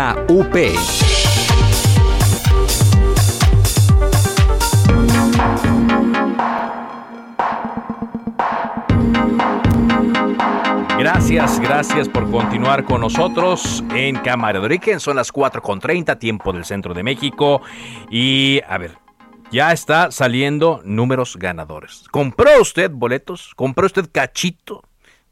Gracias, 11.00 11.60
gracias 11.60 12.10
por 12.10 12.30
continuar 12.30 12.84
con 12.84 13.02
nosotros 13.02 13.84
en 13.96 14.18
Cámara 14.18 14.60
de 14.60 14.66
Origen. 14.66 15.00
Son 15.00 15.16
las 15.16 15.34
4.30, 15.34 16.20
tiempo 16.20 16.52
del 16.52 16.66
centro 16.66 16.94
de 16.94 17.04
México. 17.04 17.62
Y 18.10 18.62
a 18.68 18.78
ver, 18.78 18.98
ya 19.50 19.72
está 19.72 20.12
saliendo 20.12 20.82
números 20.84 21.38
ganadores. 21.38 22.04
¿Compró 22.12 22.62
usted 22.62 22.92
boletos? 22.92 23.54
¿Compró 23.56 23.86
usted 23.86 24.10
cachito 24.12 24.84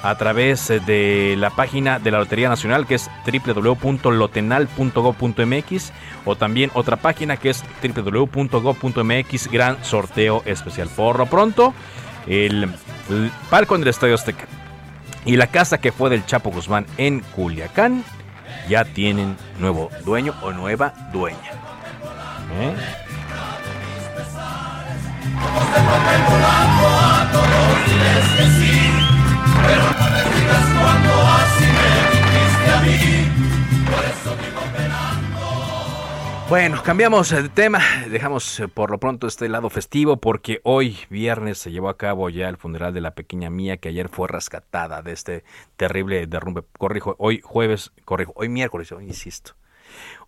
a 0.07 0.15
través 0.15 0.69
de 0.69 1.35
la 1.37 1.49
página 1.49 1.99
de 1.99 2.11
la 2.11 2.19
Lotería 2.19 2.47
Nacional 2.47 2.87
que 2.87 2.95
es 2.95 3.11
www.lotenal.gov.mx 3.25 5.91
o 6.23 6.37
también 6.37 6.71
otra 6.75 6.95
página 6.95 7.35
que 7.35 7.49
es 7.49 7.65
www.gov.mx 7.83 9.51
Gran 9.51 9.83
Sorteo 9.83 10.43
Especial. 10.45 10.87
Por 10.87 11.17
lo 11.17 11.25
pronto, 11.25 11.73
el, 12.25 12.69
el 13.09 13.31
palco 13.49 13.75
en 13.75 13.81
el 13.81 13.89
Estadio 13.89 14.15
Azteca 14.15 14.47
y 15.25 15.35
la 15.35 15.47
casa 15.47 15.79
que 15.79 15.91
fue 15.91 16.09
del 16.09 16.25
Chapo 16.25 16.51
Guzmán 16.51 16.85
en 16.97 17.19
Culiacán 17.19 18.05
ya 18.69 18.85
tienen 18.85 19.35
nuevo 19.59 19.89
dueño 20.05 20.33
o 20.41 20.53
nueva 20.53 20.93
dueña. 21.11 21.51
¿Eh? 22.61 22.73
Bueno, 36.49 36.81
cambiamos 36.81 37.31
de 37.31 37.49
tema. 37.49 37.81
Dejamos 38.09 38.61
eh, 38.61 38.69
por 38.69 38.89
lo 38.89 39.01
pronto 39.01 39.27
este 39.27 39.49
lado 39.49 39.69
festivo 39.69 40.15
porque 40.15 40.61
hoy 40.63 40.97
viernes 41.09 41.57
se 41.57 41.71
llevó 41.71 41.89
a 41.89 41.97
cabo 41.97 42.29
ya 42.29 42.47
el 42.47 42.55
funeral 42.55 42.93
de 42.93 43.01
la 43.01 43.11
pequeña 43.11 43.49
Mía 43.49 43.75
que 43.75 43.89
ayer 43.89 44.07
fue 44.07 44.29
rescatada 44.29 45.01
de 45.01 45.11
este 45.11 45.43
terrible 45.75 46.25
derrumbe. 46.25 46.63
Corrijo, 46.77 47.17
hoy 47.19 47.41
jueves, 47.43 47.91
corrijo, 48.05 48.31
hoy 48.37 48.47
miércoles, 48.47 48.93
insisto. 49.01 49.55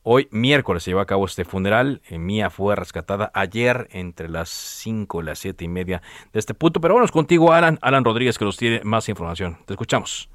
Hoy 0.02 0.30
miércoles 0.32 0.84
se 0.84 0.92
llevó 0.92 1.02
a 1.02 1.06
cabo 1.06 1.26
este 1.26 1.44
funeral. 1.44 2.02
Eh, 2.10 2.18
Mía 2.18 2.50
fue 2.50 2.76
rescatada 2.76 3.32
ayer 3.34 3.90
entre 3.92 4.30
las 4.30 4.50
5 4.50 5.22
y 5.22 5.26
las 5.26 5.40
7 5.40 5.66
y 5.66 5.68
media 5.68 6.02
de 6.32 6.40
este 6.40 6.54
punto. 6.54 6.80
Pero 6.80 6.96
vamos 6.96 7.12
contigo, 7.12 7.52
Alan, 7.52 7.78
Alan 7.82 8.06
Rodríguez, 8.06 8.38
que 8.38 8.46
nos 8.46 8.58
tiene 8.58 8.82
más 8.84 9.10
información. 9.10 9.58
Te 9.66 9.74
escuchamos. 9.74 10.30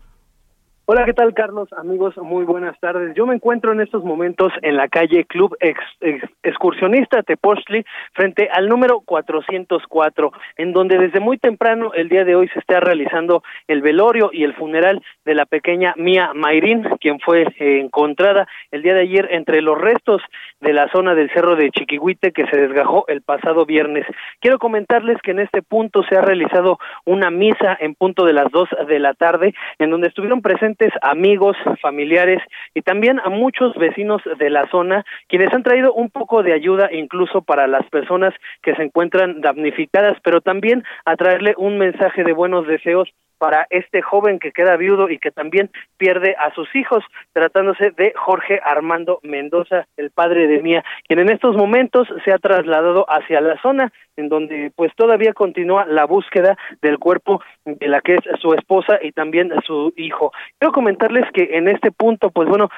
Hola, 0.86 1.06
¿qué 1.06 1.14
tal 1.14 1.32
Carlos? 1.32 1.72
Amigos, 1.72 2.14
muy 2.18 2.44
buenas 2.44 2.78
tardes. 2.78 3.14
Yo 3.14 3.24
me 3.24 3.36
encuentro 3.36 3.72
en 3.72 3.80
estos 3.80 4.04
momentos 4.04 4.52
en 4.60 4.76
la 4.76 4.86
calle 4.88 5.24
Club 5.24 5.56
Ex, 5.58 5.80
Ex, 6.02 6.22
Excursionista 6.42 7.22
Tepostli, 7.22 7.86
frente 8.12 8.50
al 8.52 8.68
número 8.68 9.00
404, 9.00 10.30
en 10.58 10.74
donde 10.74 10.98
desde 10.98 11.20
muy 11.20 11.38
temprano 11.38 11.94
el 11.94 12.10
día 12.10 12.26
de 12.26 12.36
hoy 12.36 12.48
se 12.48 12.58
está 12.58 12.80
realizando 12.80 13.42
el 13.66 13.80
velorio 13.80 14.28
y 14.30 14.44
el 14.44 14.52
funeral 14.52 15.02
de 15.24 15.34
la 15.34 15.46
pequeña 15.46 15.94
Mía 15.96 16.32
Mayrín, 16.34 16.82
quien 17.00 17.18
fue 17.18 17.44
eh, 17.44 17.80
encontrada 17.80 18.46
el 18.70 18.82
día 18.82 18.92
de 18.92 19.04
ayer 19.04 19.28
entre 19.30 19.62
los 19.62 19.80
restos 19.80 20.20
de 20.60 20.74
la 20.74 20.90
zona 20.92 21.14
del 21.14 21.32
cerro 21.32 21.56
de 21.56 21.70
Chiquihuite 21.70 22.32
que 22.32 22.46
se 22.48 22.60
desgajó 22.60 23.06
el 23.08 23.22
pasado 23.22 23.64
viernes. 23.64 24.04
Quiero 24.38 24.58
comentarles 24.58 25.16
que 25.22 25.30
en 25.30 25.40
este 25.40 25.62
punto 25.62 26.02
se 26.02 26.18
ha 26.18 26.20
realizado 26.20 26.78
una 27.06 27.30
misa 27.30 27.74
en 27.80 27.94
punto 27.94 28.26
de 28.26 28.34
las 28.34 28.50
dos 28.50 28.68
de 28.86 28.98
la 28.98 29.14
tarde, 29.14 29.54
en 29.78 29.88
donde 29.88 30.08
estuvieron 30.08 30.42
presentes 30.42 30.73
amigos, 31.02 31.56
familiares 31.80 32.40
y 32.74 32.82
también 32.82 33.20
a 33.20 33.28
muchos 33.28 33.74
vecinos 33.76 34.22
de 34.38 34.50
la 34.50 34.68
zona 34.70 35.04
quienes 35.28 35.52
han 35.52 35.62
traído 35.62 35.92
un 35.92 36.10
poco 36.10 36.42
de 36.42 36.52
ayuda 36.52 36.90
incluso 36.92 37.42
para 37.42 37.66
las 37.66 37.88
personas 37.90 38.34
que 38.62 38.74
se 38.74 38.82
encuentran 38.82 39.40
damnificadas, 39.40 40.18
pero 40.22 40.40
también 40.40 40.84
a 41.04 41.16
traerle 41.16 41.54
un 41.56 41.78
mensaje 41.78 42.24
de 42.24 42.32
buenos 42.32 42.66
deseos 42.66 43.08
para 43.44 43.66
este 43.68 44.00
joven 44.00 44.38
que 44.38 44.52
queda 44.52 44.78
viudo 44.78 45.10
y 45.10 45.18
que 45.18 45.30
también 45.30 45.70
pierde 45.98 46.34
a 46.38 46.54
sus 46.54 46.74
hijos, 46.74 47.04
tratándose 47.34 47.90
de 47.90 48.14
Jorge 48.16 48.58
Armando 48.64 49.20
Mendoza, 49.22 49.86
el 49.98 50.10
padre 50.10 50.46
de 50.46 50.62
Mía, 50.62 50.82
quien 51.06 51.18
en 51.18 51.28
estos 51.28 51.54
momentos 51.54 52.08
se 52.24 52.32
ha 52.32 52.38
trasladado 52.38 53.04
hacia 53.06 53.42
la 53.42 53.60
zona 53.60 53.92
en 54.16 54.30
donde 54.30 54.72
pues 54.74 54.92
todavía 54.96 55.34
continúa 55.34 55.84
la 55.84 56.06
búsqueda 56.06 56.56
del 56.80 56.98
cuerpo 56.98 57.42
de 57.66 57.86
la 57.86 58.00
que 58.00 58.14
es 58.14 58.20
su 58.40 58.54
esposa 58.54 58.98
y 59.02 59.12
también 59.12 59.52
su 59.66 59.92
hijo. 59.98 60.32
Quiero 60.58 60.72
comentarles 60.72 61.30
que 61.34 61.58
en 61.58 61.68
este 61.68 61.92
punto, 61.92 62.30
pues 62.30 62.48
bueno, 62.48 62.70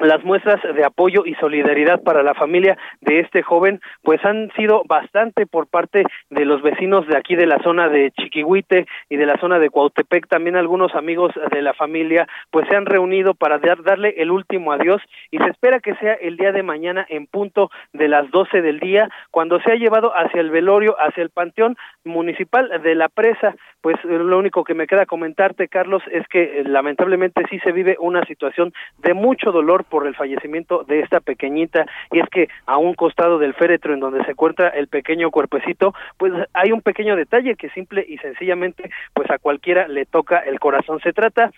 las 0.00 0.24
muestras 0.24 0.60
de 0.74 0.84
apoyo 0.84 1.24
y 1.26 1.34
solidaridad 1.34 2.02
para 2.02 2.22
la 2.22 2.34
familia 2.34 2.76
de 3.00 3.20
este 3.20 3.42
joven 3.42 3.80
pues 4.02 4.24
han 4.24 4.50
sido 4.56 4.82
bastante 4.86 5.46
por 5.46 5.66
parte 5.66 6.04
de 6.30 6.44
los 6.44 6.62
vecinos 6.62 7.06
de 7.06 7.16
aquí 7.16 7.36
de 7.36 7.46
la 7.46 7.62
zona 7.62 7.88
de 7.88 8.10
Chiquihuite 8.12 8.86
y 9.08 9.16
de 9.16 9.26
la 9.26 9.38
zona 9.38 9.58
de 9.58 9.70
Cuautepec. 9.70 10.26
También 10.28 10.56
algunos 10.56 10.94
amigos 10.94 11.32
de 11.50 11.62
la 11.62 11.74
familia 11.74 12.26
pues 12.50 12.66
se 12.68 12.76
han 12.76 12.86
reunido 12.86 13.34
para 13.34 13.58
darle 13.58 14.14
el 14.18 14.30
último 14.30 14.72
adiós 14.72 15.02
y 15.30 15.38
se 15.38 15.48
espera 15.48 15.80
que 15.80 15.94
sea 15.96 16.14
el 16.14 16.36
día 16.36 16.52
de 16.52 16.62
mañana 16.62 17.06
en 17.08 17.26
punto 17.26 17.70
de 17.92 18.08
las 18.08 18.30
doce 18.30 18.62
del 18.62 18.80
día 18.80 19.08
cuando 19.30 19.60
se 19.60 19.72
ha 19.72 19.76
llevado 19.76 20.12
hacia 20.16 20.40
el 20.40 20.50
velorio 20.50 20.96
hacia 20.98 21.22
el 21.22 21.30
panteón 21.30 21.76
municipal 22.04 22.70
de 22.82 22.94
la 22.94 23.08
presa 23.08 23.54
pues 23.80 23.96
lo 24.04 24.38
único 24.38 24.64
que 24.64 24.74
me 24.74 24.86
queda 24.86 25.06
comentarte 25.06 25.68
Carlos 25.68 26.02
es 26.10 26.26
que 26.28 26.62
lamentablemente 26.66 27.44
sí 27.48 27.58
se 27.60 27.72
vive 27.72 27.96
una 27.98 28.24
situación 28.26 28.72
de 28.98 29.14
mucho 29.14 29.52
dolor 29.52 29.84
por 29.84 30.06
el 30.06 30.14
fallecimiento 30.14 30.84
de 30.84 31.00
esta 31.00 31.20
pequeñita 31.20 31.86
y 32.12 32.20
es 32.20 32.28
que 32.30 32.48
a 32.66 32.76
un 32.78 32.94
costado 32.94 33.38
del 33.38 33.54
féretro 33.54 33.94
en 33.94 34.00
donde 34.00 34.24
se 34.24 34.32
encuentra 34.32 34.68
el 34.68 34.88
pequeño 34.88 35.30
cuerpecito, 35.30 35.94
pues 36.18 36.32
hay 36.52 36.72
un 36.72 36.82
pequeño 36.82 37.16
detalle 37.16 37.56
que 37.56 37.70
simple 37.70 38.04
y 38.06 38.18
sencillamente 38.18 38.90
pues 39.14 39.30
a 39.30 39.38
cualquiera 39.38 39.88
le 39.88 40.06
toca 40.06 40.38
el 40.38 40.60
corazón. 40.60 41.00
Se 41.00 41.12
trata 41.12 41.50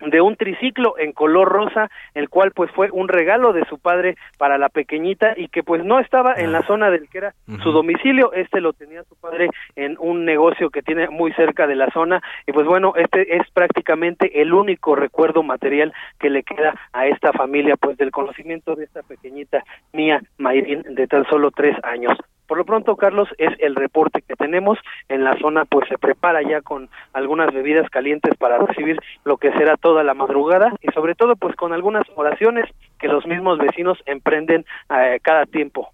de 0.00 0.20
un 0.20 0.36
triciclo 0.36 0.98
en 0.98 1.12
color 1.12 1.48
rosa, 1.48 1.90
el 2.14 2.28
cual 2.28 2.52
pues 2.52 2.70
fue 2.72 2.90
un 2.90 3.08
regalo 3.08 3.52
de 3.52 3.64
su 3.66 3.78
padre 3.78 4.16
para 4.38 4.58
la 4.58 4.68
pequeñita 4.68 5.34
y 5.36 5.48
que 5.48 5.62
pues 5.62 5.84
no 5.84 6.00
estaba 6.00 6.34
en 6.34 6.52
la 6.52 6.58
ah. 6.58 6.66
zona 6.66 6.90
del 6.90 7.08
que 7.08 7.18
era 7.18 7.34
su 7.62 7.72
domicilio, 7.72 8.32
este 8.32 8.60
lo 8.60 8.72
tenía 8.72 9.02
su 9.04 9.16
padre 9.16 9.50
en 9.76 9.96
un 9.98 10.24
negocio 10.24 10.70
que 10.70 10.82
tiene 10.82 11.08
muy 11.08 11.32
cerca 11.32 11.66
de 11.66 11.76
la 11.76 11.90
zona 11.90 12.22
y 12.46 12.52
pues 12.52 12.66
bueno, 12.66 12.92
este 12.96 13.36
es 13.36 13.50
prácticamente 13.52 14.40
el 14.40 14.52
único 14.52 14.94
recuerdo 14.94 15.42
material 15.42 15.92
que 16.18 16.30
le 16.30 16.42
queda 16.42 16.74
a 16.92 17.06
esta 17.06 17.32
familia 17.32 17.76
pues 17.76 17.96
del 17.96 18.10
conocimiento 18.10 18.74
de 18.74 18.84
esta 18.84 19.02
pequeñita 19.02 19.64
Mía 19.92 20.20
Mayrin 20.38 20.82
de 20.82 21.06
tan 21.06 21.24
solo 21.28 21.50
tres 21.50 21.76
años. 21.82 22.16
Por 22.50 22.58
lo 22.58 22.64
pronto, 22.64 22.96
Carlos, 22.96 23.28
es 23.38 23.52
el 23.60 23.76
reporte 23.76 24.22
que 24.22 24.34
tenemos. 24.34 24.76
En 25.08 25.22
la 25.22 25.38
zona, 25.38 25.66
pues 25.66 25.88
se 25.88 25.98
prepara 25.98 26.42
ya 26.42 26.62
con 26.62 26.90
algunas 27.12 27.54
bebidas 27.54 27.88
calientes 27.90 28.34
para 28.36 28.58
recibir 28.58 28.98
lo 29.22 29.36
que 29.36 29.52
será 29.52 29.76
toda 29.76 30.02
la 30.02 30.14
madrugada 30.14 30.74
y 30.82 30.90
sobre 30.90 31.14
todo, 31.14 31.36
pues 31.36 31.54
con 31.54 31.72
algunas 31.72 32.02
oraciones 32.16 32.64
que 32.98 33.06
los 33.06 33.24
mismos 33.24 33.58
vecinos 33.58 33.98
emprenden 34.04 34.66
eh, 34.90 35.20
cada 35.22 35.46
tiempo. 35.46 35.92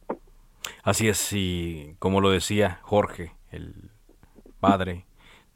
Así 0.83 1.09
es, 1.09 1.31
y 1.35 1.95
como 1.99 2.23
lo 2.23 2.31
decía 2.31 2.79
Jorge, 2.81 3.33
el 3.53 3.75
padre 4.59 5.05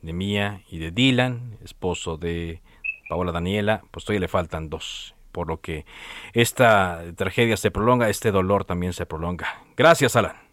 de 0.02 0.12
Mía 0.12 0.60
y 0.70 0.80
de 0.80 0.90
Dylan, 0.90 1.56
esposo 1.64 2.18
de 2.18 2.60
Paola 3.08 3.32
Daniela, 3.32 3.80
pues 3.90 4.04
todavía 4.04 4.20
le 4.20 4.28
faltan 4.28 4.68
dos 4.68 5.14
por 5.32 5.48
lo 5.48 5.62
que 5.62 5.86
esta 6.34 7.02
tragedia 7.16 7.56
se 7.56 7.70
prolonga, 7.70 8.10
este 8.10 8.32
dolor 8.32 8.66
también 8.66 8.92
se 8.92 9.06
prolonga. 9.06 9.62
Gracias, 9.76 10.14
Alan. 10.14 10.49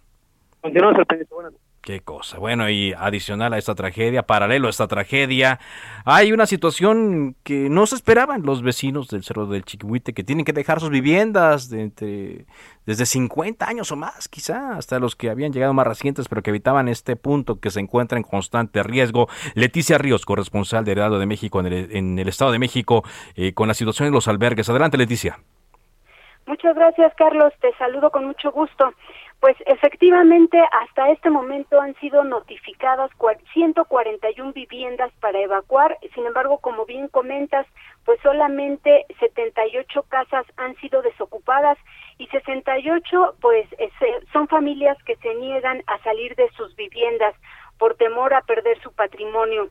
Continuamos 0.67 0.99
al 0.99 1.53
Qué 1.82 2.01
cosa. 2.01 2.38
Bueno, 2.38 2.69
y 2.69 2.91
adicional 2.91 3.53
a 3.53 3.58
esta 3.58 3.73
tragedia, 3.73 4.23
paralelo 4.23 4.67
a 4.67 4.69
esta 4.69 4.89
tragedia, 4.89 5.60
hay 6.03 6.34
una 6.34 6.45
situación 6.45 7.38
que 7.43 7.69
no 7.69 7.86
se 7.86 7.95
esperaban 7.95 8.41
los 8.45 8.62
vecinos 8.62 9.08
del 9.08 9.23
Cerro 9.23 9.45
del 9.45 9.63
Chiquihuite, 9.63 10.13
que 10.13 10.25
tienen 10.25 10.43
que 10.43 10.51
dejar 10.51 10.82
sus 10.82 10.89
viviendas 10.89 11.69
de 11.69 12.45
desde 12.86 13.06
50 13.06 13.65
años 13.65 13.89
o 13.93 13.95
más, 13.95 14.27
quizá, 14.27 14.75
hasta 14.75 14.99
los 14.99 15.15
que 15.15 15.30
habían 15.30 15.53
llegado 15.53 15.73
más 15.73 15.88
recientes, 15.88 16.27
pero 16.27 16.41
que 16.41 16.49
evitaban 16.49 16.89
este 16.89 17.15
punto 17.15 17.62
que 17.62 17.69
se 17.69 17.80
encuentra 17.80 18.17
en 18.17 18.23
constante 18.23 18.84
riesgo. 18.84 19.27
Leticia 19.56 19.97
Ríos, 19.97 20.25
corresponsal 20.25 20.84
de 20.84 20.91
Heraldo 20.91 21.19
de 21.19 21.25
México 21.25 21.62
en 21.62 22.19
el, 22.19 22.27
Estado 22.27 22.51
de 22.51 22.60
México, 22.60 23.03
eh, 23.38 23.53
con 23.53 23.69
la 23.69 23.73
situación 23.73 24.08
en 24.08 24.13
los 24.13 24.27
albergues. 24.27 24.67
Adelante, 24.67 24.97
Leticia. 24.97 25.39
Muchas 26.47 26.75
gracias, 26.75 27.13
Carlos. 27.15 27.53
Te 27.60 27.73
saludo 27.77 28.10
con 28.10 28.25
mucho 28.25 28.51
gusto. 28.51 28.93
Pues 29.39 29.56
efectivamente, 29.67 30.60
hasta 30.71 31.12
este 31.12 31.30
momento 31.30 31.80
han 31.80 31.93
sido 32.00 32.23
notificadas 32.23 33.12
141 33.54 34.52
viviendas 34.54 35.12
para 35.19 35.39
evacuar. 35.39 35.97
Sin 36.15 36.26
embargo, 36.26 36.58
como 36.58 36.86
bien 36.86 37.08
comentas, 37.08 37.67
pues 38.04 38.19
solamente 38.21 39.06
78 39.19 40.04
casas 40.10 40.45
han 40.58 40.76
sido 40.78 41.02
desocupadas 41.04 41.78
y 42.17 42.28
68 42.28 43.36
pues 43.39 43.67
son 44.34 44.47
familias 44.47 44.97
que 45.04 45.15
se 45.17 45.36
niegan 45.36 45.84
a 45.86 46.00
salir 46.00 46.36
de 46.36 46.50
sus 46.52 46.76
viviendas 46.76 47.36
por 47.78 47.95
temor 47.95 48.34
a 48.34 48.41
perder 48.41 48.82
su 48.82 48.91
patrimonio. 48.93 49.69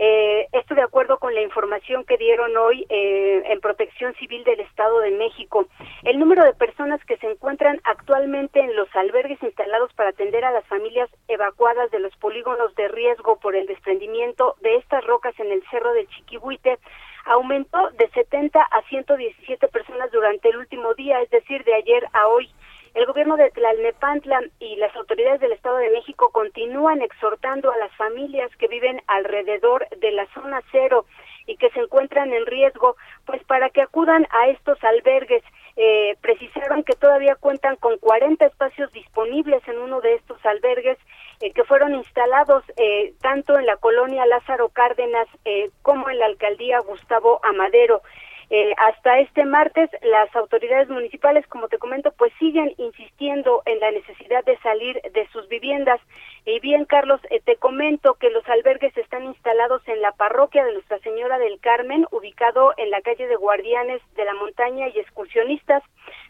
Eh, 0.00 0.46
esto 0.52 0.76
de 0.76 0.82
acuerdo 0.82 1.18
con 1.18 1.34
la 1.34 1.42
información 1.42 2.04
que 2.04 2.16
dieron 2.16 2.56
hoy 2.56 2.86
eh, 2.88 3.42
en 3.46 3.60
Protección 3.60 4.14
Civil 4.14 4.44
del 4.44 4.60
Estado 4.60 5.00
de 5.00 5.10
México. 5.10 5.66
El 6.04 6.20
número 6.20 6.44
de 6.44 6.54
personas 6.54 7.04
que 7.04 7.16
se 7.16 7.28
encuentran 7.28 7.80
actualmente 7.82 8.60
en 8.60 8.76
los 8.76 8.88
albergues 8.94 9.42
instalados 9.42 9.92
para 9.94 10.10
atender 10.10 10.44
a 10.44 10.52
las 10.52 10.64
familias 10.66 11.10
evacuadas 11.26 11.90
de 11.90 11.98
los 11.98 12.14
polígonos 12.16 12.72
de 12.76 12.86
riesgo 12.86 13.40
por 13.40 13.56
el 13.56 13.66
desprendimiento 13.66 14.54
de 14.60 14.76
estas 14.76 15.04
rocas 15.04 15.34
en 15.40 15.50
el 15.50 15.64
Cerro 15.68 15.92
del 15.92 16.06
Chiquihuite 16.08 16.78
aumentó 17.28 17.90
de 17.90 18.08
70 18.10 18.60
a 18.60 18.82
117 18.88 19.68
personas 19.68 20.10
durante 20.10 20.48
el 20.48 20.56
último 20.56 20.94
día, 20.94 21.20
es 21.20 21.30
decir, 21.30 21.62
de 21.64 21.74
ayer 21.74 22.04
a 22.12 22.26
hoy. 22.28 22.50
El 22.94 23.06
gobierno 23.06 23.36
de 23.36 23.50
Tlalnepantla 23.50 24.40
y 24.58 24.76
las 24.76 24.94
autoridades 24.96 25.40
del 25.40 25.52
Estado 25.52 25.76
de 25.76 25.90
México 25.90 26.30
continúan 26.30 27.02
exhortando 27.02 27.70
a 27.70 27.76
las 27.76 27.94
familias 27.96 28.50
que 28.56 28.68
viven 28.68 29.00
alrededor 29.06 29.86
de 29.98 30.12
la 30.12 30.26
zona 30.34 30.62
cero 30.72 31.04
y 31.46 31.56
que 31.56 31.70
se 31.70 31.80
encuentran 31.80 32.32
en 32.32 32.46
riesgo, 32.46 32.96
pues 33.24 33.42
para 33.44 33.70
que 33.70 33.82
acudan 33.82 34.26
a 34.30 34.48
estos 34.48 34.82
albergues. 34.84 35.42
Eh, 35.76 36.16
precisaron 36.20 36.82
que 36.82 36.94
todavía 36.94 37.36
cuentan 37.36 37.76
con 37.76 37.98
40 37.98 38.46
espacios 38.46 38.92
disponibles 38.92 39.66
en 39.68 39.78
uno 39.78 40.00
de 40.00 40.14
estos 40.14 40.44
albergues 40.44 40.98
eh, 41.40 41.52
que 41.52 41.62
fueron 41.62 41.94
instalados 41.94 42.64
eh, 42.76 43.14
tanto 43.20 43.56
en 43.56 43.64
la 43.64 43.76
colonia 43.76 44.26
Lázaro 44.26 44.70
Cárdenas 44.70 45.28
eh, 45.44 45.70
como 45.82 46.10
en 46.10 46.18
la 46.18 46.26
alcaldía 46.26 46.80
Gustavo 46.80 47.40
Amadero. 47.44 48.02
Eh, 48.50 48.72
hasta 48.78 49.18
este 49.18 49.44
martes, 49.44 49.90
las 50.00 50.34
autoridades 50.34 50.88
municipales, 50.88 51.46
como 51.48 51.68
te 51.68 51.76
comento, 51.76 52.12
pues 52.12 52.32
siguen 52.38 52.72
insistiendo 52.78 53.62
en 53.66 53.78
la 53.78 53.90
necesidad 53.90 54.42
de 54.44 54.56
salir 54.58 55.00
de 55.12 55.28
sus 55.28 55.46
viviendas. 55.48 56.00
Y 56.46 56.58
bien, 56.60 56.86
Carlos, 56.86 57.20
eh, 57.28 57.42
te 57.44 57.56
comento 57.56 58.14
que 58.14 58.30
los 58.30 58.48
albergues 58.48 58.96
están 58.96 59.24
instalados 59.24 59.86
en 59.86 60.00
la 60.00 60.12
parroquia 60.12 60.64
de 60.64 60.72
Nuestra 60.72 60.98
Señora 61.00 61.38
del 61.38 61.60
Carmen, 61.60 62.06
ubicado 62.10 62.72
en 62.78 62.90
la 62.90 63.02
calle 63.02 63.28
de 63.28 63.36
Guardianes 63.36 64.00
de 64.16 64.24
la 64.24 64.32
Montaña 64.32 64.88
y 64.88 64.98
Excursionistas, 64.98 65.82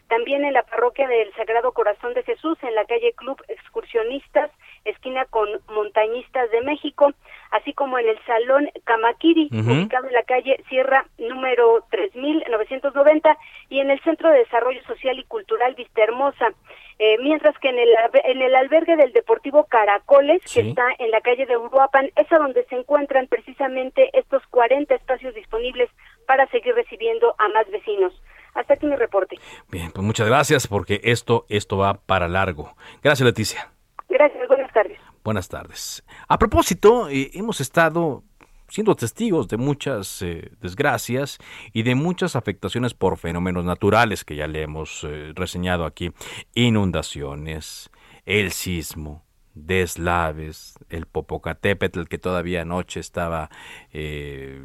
también 0.09 0.43
en 0.43 0.53
la 0.53 0.63
parroquia 0.63 1.07
del 1.07 1.33
Sagrado 1.35 1.71
Corazón 1.71 2.13
de 2.15 2.23
Jesús, 2.23 2.57
en 2.63 2.75
la 2.75 2.83
calle 2.83 3.13
Club 3.13 3.41
Excursionistas, 3.47 4.51
esquina 4.85 5.25
con 5.25 5.49
Montañistas 5.69 6.49
de 6.51 6.61
México, 6.61 7.11
así 7.51 7.73
como 7.73 7.97
en 7.99 8.09
el 8.09 8.19
Salón 8.25 8.69
Camaquiri, 8.83 9.49
ubicado 9.51 10.07
en 10.07 10.13
la 10.13 10.23
calle 10.23 10.63
Sierra 10.69 11.05
número 11.17 11.85
3990 11.91 13.37
y 13.69 13.79
en 13.79 13.91
el 13.91 13.99
Centro 14.01 14.29
de 14.29 14.39
Desarrollo 14.39 14.81
Social 14.85 15.19
y 15.19 15.23
Cultural 15.23 15.75
Vista 15.75 16.03
Hermosa. 16.03 16.53
Eh, 17.01 17.17
mientras 17.23 17.57
que 17.59 17.69
en 17.69 17.79
el, 17.79 17.89
en 18.25 18.41
el 18.41 18.55
albergue 18.55 18.97
del 18.97 19.13
Deportivo 19.13 19.63
Caracoles, 19.65 20.41
que 20.53 20.61
está 20.61 20.85
en 20.99 21.11
la 21.11 21.21
calle 21.21 21.45
de 21.45 21.55
Uruapan, 21.55 22.11
es 22.17 22.29
a 22.31 22.37
donde 22.37 22.65
se 22.65 22.75
encuentran 22.75 23.27
precisamente 23.27 24.09
estos 24.13 24.45
40 24.47 24.95
espacios 24.95 25.33
disponibles 25.33 25.89
para 26.27 26.45
seguir 26.47 26.75
recibiendo 26.75 27.35
a 27.37 27.47
más 27.49 27.69
vecinos. 27.71 28.13
Hasta 28.53 28.73
aquí 28.73 28.85
mi 28.85 28.95
reporte. 28.97 29.37
Bien, 29.69 29.91
pues 29.91 30.05
muchas 30.05 30.27
gracias 30.27 30.67
porque 30.67 30.99
esto, 31.03 31.45
esto 31.47 31.77
va 31.77 31.93
para 31.93 32.27
largo. 32.27 32.75
Gracias, 33.01 33.25
Leticia. 33.25 33.71
Gracias, 34.09 34.47
buenas 34.47 34.73
tardes. 34.73 34.99
Buenas 35.23 35.49
tardes. 35.49 36.03
A 36.27 36.39
propósito, 36.39 37.09
eh, 37.09 37.29
hemos 37.33 37.61
estado 37.61 38.23
siendo 38.67 38.95
testigos 38.95 39.47
de 39.47 39.57
muchas 39.57 40.21
eh, 40.21 40.51
desgracias 40.61 41.37
y 41.73 41.83
de 41.83 41.95
muchas 41.95 42.35
afectaciones 42.35 42.93
por 42.93 43.17
fenómenos 43.17 43.65
naturales 43.65 44.23
que 44.23 44.35
ya 44.35 44.47
le 44.47 44.63
hemos 44.63 45.03
eh, 45.03 45.33
reseñado 45.35 45.85
aquí. 45.85 46.11
Inundaciones, 46.53 47.91
el 48.25 48.51
sismo 48.51 49.23
deslaves, 49.65 50.75
el 50.89 51.05
Popocatépetl 51.05 52.03
que 52.03 52.17
todavía 52.17 52.61
anoche 52.61 52.99
estaba 52.99 53.49
eh, 53.93 54.59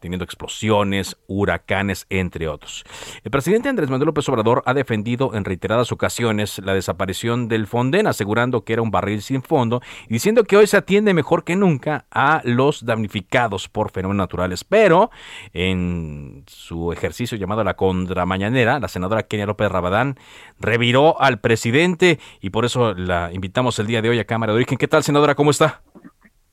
teniendo 0.00 0.24
explosiones, 0.24 1.16
huracanes, 1.26 2.06
entre 2.10 2.48
otros. 2.48 2.84
El 3.24 3.30
presidente 3.30 3.68
Andrés 3.68 3.90
Manuel 3.90 4.06
López 4.06 4.28
Obrador 4.28 4.62
ha 4.66 4.74
defendido 4.74 5.34
en 5.34 5.44
reiteradas 5.44 5.92
ocasiones 5.92 6.58
la 6.58 6.74
desaparición 6.74 7.48
del 7.48 7.66
Fonden, 7.66 8.06
asegurando 8.06 8.64
que 8.64 8.74
era 8.74 8.82
un 8.82 8.90
barril 8.90 9.22
sin 9.22 9.42
fondo 9.42 9.80
y 10.08 10.14
diciendo 10.14 10.44
que 10.44 10.56
hoy 10.56 10.66
se 10.66 10.76
atiende 10.76 11.14
mejor 11.14 11.44
que 11.44 11.56
nunca 11.56 12.06
a 12.10 12.40
los 12.44 12.84
damnificados 12.84 13.68
por 13.68 13.90
fenómenos 13.90 14.22
naturales. 14.22 14.64
Pero 14.64 15.10
en 15.52 16.44
su 16.46 16.92
ejercicio 16.92 17.36
llamado 17.36 17.64
la 17.64 17.74
contramañanera, 17.74 18.78
la 18.78 18.88
senadora 18.88 19.24
Kenia 19.24 19.46
López 19.46 19.70
Rabadán 19.70 20.16
reviró 20.60 21.20
al 21.20 21.40
presidente 21.40 22.18
y 22.40 22.50
por 22.50 22.64
eso 22.64 22.94
la 22.94 23.30
invitamos 23.32 23.78
el 23.78 23.86
día 23.86 24.02
de 24.02 24.10
hoy 24.10 24.18
a 24.18 24.24
Cámara 24.28 24.52
de 24.52 24.58
Origen. 24.58 24.78
¿Qué 24.78 24.86
tal, 24.86 25.02
senadora? 25.02 25.34
¿Cómo 25.34 25.50
está? 25.50 25.80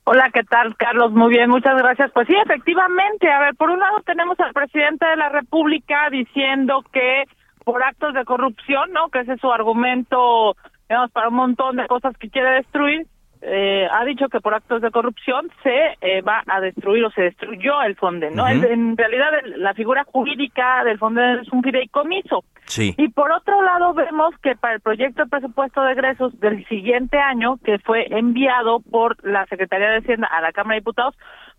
Hola, 0.04 0.30
¿qué 0.32 0.42
tal, 0.44 0.76
Carlos? 0.76 1.12
Muy 1.12 1.30
bien, 1.30 1.50
muchas 1.50 1.76
gracias. 1.76 2.10
Pues 2.12 2.26
sí, 2.26 2.34
efectivamente, 2.34 3.30
a 3.30 3.40
ver, 3.40 3.54
por 3.54 3.70
un 3.70 3.78
lado 3.78 3.98
tenemos 4.04 4.38
al 4.40 4.52
presidente 4.52 5.04
de 5.04 5.16
la 5.16 5.28
República 5.28 6.08
diciendo 6.10 6.82
que 6.92 7.24
por 7.64 7.82
actos 7.82 8.14
de 8.14 8.24
corrupción, 8.24 8.92
¿no? 8.92 9.08
Que 9.10 9.20
ese 9.20 9.34
es 9.34 9.40
su 9.40 9.52
argumento, 9.52 10.56
digamos, 10.88 11.10
para 11.10 11.28
un 11.28 11.34
montón 11.34 11.76
de 11.76 11.86
cosas 11.86 12.16
que 12.16 12.30
quiere 12.30 12.50
destruir, 12.52 13.06
eh, 13.42 13.86
ha 13.90 14.04
dicho 14.04 14.28
que 14.28 14.40
por 14.40 14.54
actos 14.54 14.82
de 14.82 14.90
corrupción 14.90 15.50
se 15.62 15.96
eh, 16.00 16.20
va 16.22 16.42
a 16.46 16.60
destruir 16.60 17.04
o 17.04 17.10
se 17.10 17.22
destruyó 17.22 17.82
el 17.82 17.96
Fonden, 17.96 18.34
¿no? 18.34 18.48
en 18.48 18.96
realidad 18.96 19.30
la 19.56 19.74
figura 19.74 20.04
jurídica 20.04 20.84
del 20.84 20.98
Fonden 20.98 21.40
es 21.40 21.52
un 21.52 21.62
fideicomiso. 21.62 22.44
Sí. 22.64 22.94
Y 22.98 23.08
por 23.08 23.30
otro 23.30 23.62
lado 23.62 23.94
vemos 23.94 24.34
que 24.42 24.56
para 24.56 24.74
el 24.74 24.80
proyecto 24.80 25.22
de 25.22 25.30
presupuesto 25.30 25.82
de 25.82 25.92
egresos 25.92 26.38
del 26.40 26.66
siguiente 26.66 27.18
año, 27.18 27.58
que 27.64 27.78
fue 27.78 28.06
enviado 28.10 28.80
por 28.80 29.16
la 29.24 29.46
Secretaría 29.46 29.90
de 29.90 29.98
Hacienda 29.98 30.26
a 30.26 30.40
la 30.40 30.52
Cámara 30.52 30.74
de 30.74 30.80
Diputados, 30.80 31.16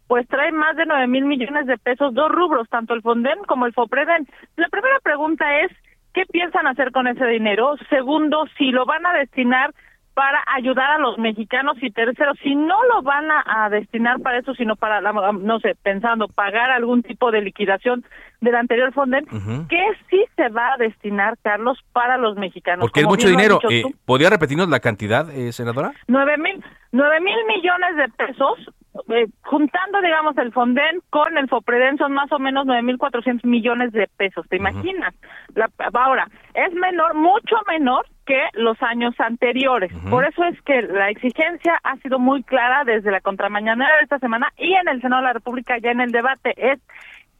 pues 0.08 0.28
trae 0.28 0.52
más 0.52 0.76
de 0.76 0.86
nueve 0.86 1.08
mil 1.08 1.26
millones 1.26 1.68
de 1.68 1.78
pesos, 1.78 2.14
dos 2.14 2.32
rubros, 2.32 2.70
tanto 2.70 2.94
el 2.94 3.02
Fonden 3.02 3.40
como 3.48 3.66
el 3.66 3.74
FOPREDEN. 3.74 4.28
La 4.56 4.68
primera 4.70 5.00
pregunta 5.02 5.62
es, 5.62 5.72
¿qué 6.14 6.26
piensan 6.26 6.68
hacer 6.68 6.92
con 6.92 7.08
ese 7.08 7.26
dinero? 7.26 7.76
Segundo, 7.90 8.46
si 8.58 8.72
lo 8.72 8.86
van 8.86 9.06
a 9.06 9.14
destinar 9.14 9.74
para 10.18 10.44
ayudar 10.48 10.90
a 10.90 10.98
los 10.98 11.20
mexicanos 11.20 11.78
y 11.80 11.92
tercero, 11.92 12.34
si 12.42 12.56
no 12.56 12.84
lo 12.86 13.04
van 13.04 13.26
a, 13.30 13.70
destinar 13.70 14.20
para 14.20 14.40
eso, 14.40 14.56
sino 14.56 14.76
para, 14.76 15.00
no 15.00 15.60
sé, 15.60 15.76
pensando 15.84 16.28
pagar 16.28 16.72
algún 16.72 17.04
tipo 17.04 17.30
de 17.30 17.42
liquidación 17.42 18.04
del 18.42 18.56
anterior 18.56 18.92
Fonden, 18.94 19.28
¿qué 19.70 19.86
sí 20.10 20.26
se 20.36 20.50
va 20.50 20.74
a 20.74 20.78
destinar, 20.78 21.38
Carlos, 21.44 21.78
para 21.94 22.18
los 22.18 22.36
mexicanos? 22.36 22.82
Porque 22.82 23.02
es 23.02 23.06
mucho 23.06 23.30
dinero. 23.30 23.60
Eh, 23.70 23.84
¿Podría 24.06 24.32
repetirnos 24.32 24.70
la 24.70 24.80
cantidad, 24.80 25.30
eh, 25.30 25.52
senadora? 25.52 25.92
Nueve 26.08 26.36
mil, 26.40 26.66
nueve 26.92 27.20
mil 27.22 27.38
millones 27.46 27.96
de 27.98 28.10
pesos 28.10 28.74
eh, 29.10 29.28
juntando, 29.44 30.02
digamos, 30.02 30.36
el 30.40 30.52
Fonden 30.52 31.00
con 31.12 31.38
el 31.38 31.48
Fopreden 31.48 32.00
son 32.00 32.14
más 32.14 32.32
o 32.32 32.40
menos 32.40 32.66
9.400 32.66 33.46
millones 33.46 33.92
de 33.92 34.10
pesos, 34.18 34.48
¿te 34.50 34.56
imaginas? 34.56 35.14
La, 35.54 35.70
ahora, 35.94 36.28
es 36.56 36.74
menor, 36.74 37.14
mucho 37.14 37.58
menor 37.68 38.08
que 38.28 38.40
los 38.54 38.80
años 38.84 39.16
anteriores. 39.20 39.92
Por 40.10 40.26
eso 40.26 40.44
es 40.44 40.62
que 40.62 40.82
la 40.84 41.10
exigencia 41.10 41.80
ha 41.84 41.96
sido 41.98 42.20
muy 42.20 42.44
clara 42.44 42.84
desde 42.84 43.10
la 43.10 43.22
contramañanera 43.22 43.96
de 43.98 44.04
esta 44.04 44.20
semana 44.20 44.52
y 44.58 44.74
en 44.74 44.88
el 44.90 45.02
Senado 45.02 45.22
de 45.22 45.28
la 45.30 45.34
República 45.34 45.78
ya 45.80 45.92
en 45.92 46.02
el 46.02 46.12
debate 46.12 46.54
es 46.58 46.80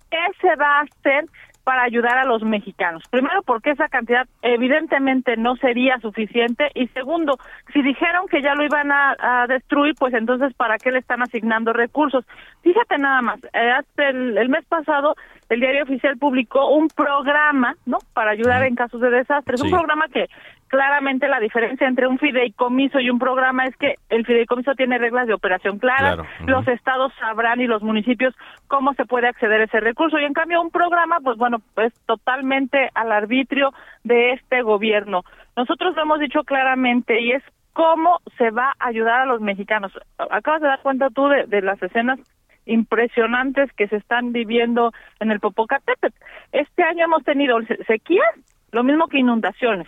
qué 0.10 0.18
se 0.42 0.56
va 0.56 0.80
a 0.80 0.82
hacer 0.82 1.26
para 1.68 1.84
ayudar 1.84 2.18
a 2.18 2.24
los 2.24 2.44
mexicanos. 2.44 3.04
Primero, 3.10 3.42
porque 3.42 3.72
esa 3.72 3.90
cantidad 3.90 4.26
evidentemente 4.42 5.36
no 5.36 5.58
sería 5.58 6.00
suficiente 6.00 6.72
y 6.74 6.88
segundo, 6.88 7.38
si 7.74 7.82
dijeron 7.82 8.26
que 8.30 8.42
ya 8.42 8.56
lo 8.56 8.64
iban 8.64 8.90
a, 8.90 9.46
destruir, 9.50 9.94
pues 10.00 10.14
entonces 10.14 10.54
¿para 10.54 10.78
qué 10.78 10.94
le 10.94 11.00
están 11.00 11.22
asignando 11.22 11.74
recursos? 11.74 12.24
Fíjate 12.62 12.98
nada 12.98 13.22
más, 13.22 13.44
eh, 13.44 13.72
hasta 13.72 14.08
el, 14.08 14.48
mes 14.48 14.64
pasado 14.70 15.16
el 15.50 15.60
diario 15.60 15.84
oficial 15.84 16.18
publicó 16.18 16.70
un 16.70 16.88
programa, 16.88 17.76
¿no? 17.86 17.98
Para 18.14 18.32
ayudar 18.32 18.64
en 18.64 18.76
casos 18.76 19.02
de 19.02 19.10
desastres, 19.10 19.62
un 19.62 19.70
programa 19.70 20.08
que 20.08 20.30
claramente 20.68 21.28
la 21.28 21.40
diferencia 21.40 21.88
entre 21.88 22.08
un 22.08 22.20
fideicomiso 22.20 23.00
y 23.00 23.10
un 23.10 23.20
programa 23.20 23.66
es 23.66 23.76
que 23.78 23.96
el 24.10 24.26
fideicomiso 24.26 24.76
tiene 24.76 24.98
reglas 24.98 25.28
de 25.28 25.34
operación 25.34 25.80
claras, 25.80 26.20
los 26.46 26.68
estados 26.68 27.14
sabrán 27.20 27.62
y 27.62 27.68
los 27.68 27.82
municipios 27.82 28.36
cómo 28.68 28.94
se 28.94 29.06
puede 29.06 29.28
acceder 29.28 29.62
a 29.62 29.66
ese 29.66 29.80
recurso 29.80 30.20
y 30.20 30.26
en 30.26 30.34
cambio 30.34 30.62
un 30.62 30.72
programa 30.72 31.20
pues 31.24 31.38
bueno, 31.38 31.58
pues 31.74 31.94
totalmente 32.06 32.90
al 32.94 33.12
arbitrio 33.12 33.74
de 34.04 34.34
este 34.34 34.62
gobierno. 34.62 35.24
Nosotros 35.56 35.96
lo 35.96 36.02
hemos 36.04 36.20
dicho 36.20 36.44
claramente 36.44 37.20
y 37.22 37.32
es 37.32 37.44
cómo 37.74 38.20
se 38.38 38.50
va 38.52 38.74
a 38.80 38.88
ayudar 38.88 39.22
a 39.22 39.26
los 39.26 39.42
mexicanos. 39.42 39.92
Acabas 40.18 40.62
de 40.62 40.68
dar 40.68 40.82
cuenta 40.82 41.10
tú 41.10 41.28
de, 41.28 41.46
de 41.46 41.62
las 41.62 41.82
escenas 41.82 42.20
impresionantes 42.66 43.72
que 43.74 43.88
se 43.88 43.96
están 43.96 44.32
viviendo 44.32 44.92
en 45.20 45.32
el 45.32 45.40
Popocatépetl. 45.40 46.16
Este 46.52 46.84
año 46.84 47.06
hemos 47.06 47.24
tenido 47.24 47.58
sequías, 47.88 48.28
lo 48.72 48.84
mismo 48.84 49.08
que 49.08 49.20
inundaciones. 49.20 49.88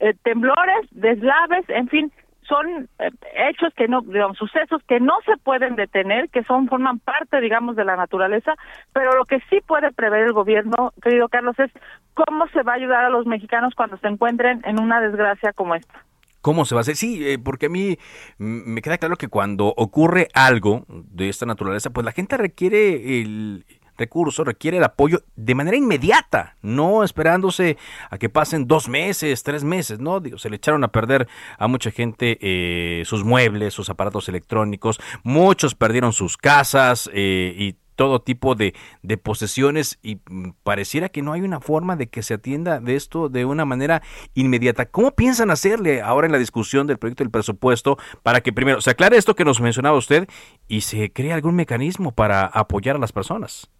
Eh, 0.00 0.14
temblores, 0.22 0.86
deslaves, 0.90 1.64
en 1.68 1.88
fin, 1.88 2.12
son 2.48 2.88
eh, 2.98 3.10
hechos 3.34 3.72
que 3.74 3.88
no, 3.88 4.02
digamos, 4.02 4.36
sucesos 4.36 4.82
que 4.86 5.00
no 5.00 5.14
se 5.24 5.36
pueden 5.38 5.76
detener, 5.76 6.28
que 6.30 6.44
son, 6.44 6.68
forman 6.68 6.98
parte, 6.98 7.40
digamos, 7.40 7.76
de 7.76 7.84
la 7.84 7.96
naturaleza, 7.96 8.54
pero 8.92 9.16
lo 9.16 9.24
que 9.24 9.40
sí 9.50 9.60
puede 9.66 9.92
prever 9.92 10.26
el 10.26 10.32
gobierno, 10.32 10.92
querido 11.02 11.28
Carlos, 11.28 11.58
es 11.58 11.70
cómo 12.14 12.46
se 12.48 12.62
va 12.62 12.72
a 12.72 12.76
ayudar 12.76 13.04
a 13.04 13.10
los 13.10 13.26
mexicanos 13.26 13.74
cuando 13.74 13.96
se 13.98 14.08
encuentren 14.08 14.62
en 14.64 14.80
una 14.80 15.00
desgracia 15.00 15.52
como 15.52 15.74
esta. 15.74 16.04
¿Cómo 16.40 16.64
se 16.64 16.76
va 16.76 16.80
a 16.80 16.82
hacer? 16.82 16.94
Sí, 16.94 17.26
eh, 17.26 17.40
porque 17.40 17.66
a 17.66 17.68
mí 17.68 17.98
me 18.38 18.80
queda 18.80 18.98
claro 18.98 19.16
que 19.16 19.26
cuando 19.26 19.74
ocurre 19.76 20.28
algo 20.32 20.84
de 20.88 21.28
esta 21.28 21.44
naturaleza, 21.44 21.90
pues 21.90 22.04
la 22.04 22.12
gente 22.12 22.36
requiere 22.36 23.20
el, 23.20 23.64
recurso 23.96 24.44
requiere 24.44 24.78
el 24.78 24.84
apoyo 24.84 25.22
de 25.36 25.54
manera 25.54 25.76
inmediata, 25.76 26.56
no 26.62 27.04
esperándose 27.04 27.76
a 28.10 28.18
que 28.18 28.28
pasen 28.28 28.66
dos 28.66 28.88
meses, 28.88 29.42
tres 29.42 29.64
meses, 29.64 30.00
¿no? 30.00 30.20
Digo, 30.20 30.38
se 30.38 30.50
le 30.50 30.56
echaron 30.56 30.84
a 30.84 30.88
perder 30.88 31.28
a 31.58 31.68
mucha 31.68 31.90
gente 31.90 32.38
eh, 32.40 33.04
sus 33.04 33.24
muebles, 33.24 33.74
sus 33.74 33.90
aparatos 33.90 34.28
electrónicos, 34.28 35.00
muchos 35.22 35.74
perdieron 35.74 36.12
sus 36.12 36.36
casas 36.36 37.10
eh, 37.12 37.54
y 37.56 37.76
todo 37.96 38.20
tipo 38.20 38.54
de, 38.54 38.74
de, 39.02 39.16
posesiones 39.16 39.98
y 40.02 40.20
mm, 40.28 40.50
pareciera 40.62 41.08
que 41.08 41.22
no 41.22 41.32
hay 41.32 41.40
una 41.40 41.60
forma 41.60 41.96
de 41.96 42.08
que 42.08 42.22
se 42.22 42.34
atienda 42.34 42.78
de 42.78 42.94
esto 42.94 43.28
de 43.28 43.44
una 43.44 43.64
manera 43.64 44.02
inmediata. 44.34 44.86
¿Cómo 44.86 45.12
piensan 45.12 45.50
hacerle 45.50 46.02
ahora 46.02 46.26
en 46.26 46.32
la 46.32 46.38
discusión 46.38 46.86
del 46.86 46.98
proyecto 46.98 47.24
del 47.24 47.30
presupuesto 47.30 47.98
para 48.22 48.42
que 48.42 48.52
primero 48.52 48.80
se 48.80 48.90
aclare 48.90 49.16
esto 49.16 49.34
que 49.34 49.44
nos 49.44 49.60
mencionaba 49.60 49.96
usted 49.96 50.28
y 50.68 50.82
se 50.82 51.10
cree 51.10 51.32
algún 51.32 51.56
mecanismo 51.56 52.12
para 52.12 52.44
apoyar 52.44 52.96
a 52.96 53.00
las 53.00 53.12
personas? 53.12 53.70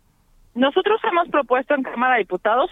Nosotros 0.56 1.00
hemos 1.04 1.28
propuesto 1.28 1.74
en 1.74 1.82
Cámara 1.82 2.14
de 2.14 2.20
Diputados 2.20 2.70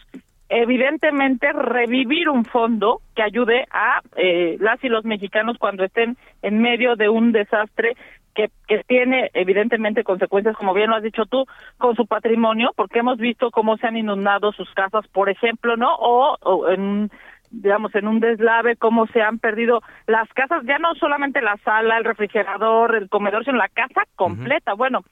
evidentemente 0.49 1.53
revivir 1.53 2.29
un 2.29 2.45
fondo 2.45 3.01
que 3.15 3.23
ayude 3.23 3.67
a 3.71 4.01
eh, 4.17 4.57
las 4.61 4.83
y 4.83 4.89
los 4.89 5.05
mexicanos 5.05 5.59
cuando 5.59 5.85
estén 5.85 6.17
en 6.43 6.61
medio 6.61 6.97
de 6.97 7.09
un 7.09 7.33
desastre 7.33 7.95
que, 8.35 8.51
que 8.67 8.83
tiene 8.85 9.31
evidentemente 9.35 10.03
consecuencias, 10.03 10.57
como 10.57 10.75
bien 10.75 10.91
lo 10.91 10.97
has 10.97 11.03
dicho 11.03 11.27
tú, 11.27 11.45
con 11.79 11.95
su 11.95 12.07
patrimonio, 12.07 12.73
porque 12.75 12.99
hemos 13.01 13.19
visto 13.19 13.51
cómo 13.51 13.77
se 13.77 13.87
han 13.87 13.97
inundado 13.97 14.53
sus 14.53 14.73
casas, 14.75 15.07
por 15.09 15.29
ejemplo, 15.29 15.77
¿no? 15.77 15.95
O, 15.95 16.37
o 16.41 16.69
en 16.71 17.11
digamos, 17.51 17.95
en 17.95 18.09
un 18.09 18.19
deslave, 18.19 18.77
cómo 18.77 19.07
se 19.09 19.23
han 19.23 19.39
perdido 19.39 19.81
las 20.07 20.29
casas, 20.31 20.65
ya 20.65 20.79
no 20.79 20.95
solamente 20.97 21.41
la 21.41 21.57
sala, 21.59 21.99
el 21.99 22.05
refrigerador, 22.05 22.97
el 22.97 23.09
comedor, 23.09 23.45
sino 23.45 23.59
la 23.59 23.69
casa 23.69 24.03
completa. 24.17 24.75
Bueno, 24.75 25.03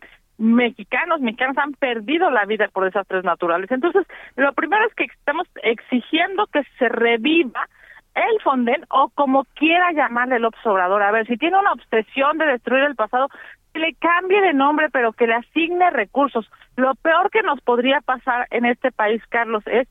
mexicanos, 0.43 1.21
mexicanos 1.21 1.57
han 1.59 1.73
perdido 1.75 2.31
la 2.31 2.45
vida 2.45 2.69
por 2.69 2.85
desastres 2.85 3.25
naturales. 3.25 3.71
Entonces, 3.71 4.07
lo 4.37 4.53
primero 4.53 4.85
es 4.87 4.95
que 4.95 5.05
estamos 5.05 5.47
exigiendo 5.63 6.47
que 6.49 6.63
se 6.79 6.89
reviva 6.89 7.69
el 8.15 8.41
Fonden 8.43 8.85
o 8.91 9.09
como 9.15 9.45
quiera 9.55 9.93
llamarle 9.93 10.37
el 10.37 10.45
observador. 10.45 11.03
A 11.03 11.13
ver, 11.13 11.27
si 11.27 11.37
tiene 11.37 11.59
una 11.59 11.73
obsesión 11.73 12.39
de 12.39 12.47
destruir 12.47 12.85
el 12.85 12.97
pasado, 12.97 13.29
que 13.73 13.81
le 13.81 13.95
cambie 13.95 14.41
de 14.41 14.53
nombre, 14.53 14.91
pero 14.91 15.13
que 15.13 15.27
le 15.27 15.35
asigne 15.35 15.91
recursos. 15.91 16.51
Lo 16.77 16.95
peor 16.97 17.31
que 17.31 17.43
nos 17.43 17.61
podría 17.61 18.01
pasar 18.01 18.49
en 18.51 18.67
este 18.67 18.91
país, 18.91 19.23
Carlos, 19.29 19.63
es 19.67 19.89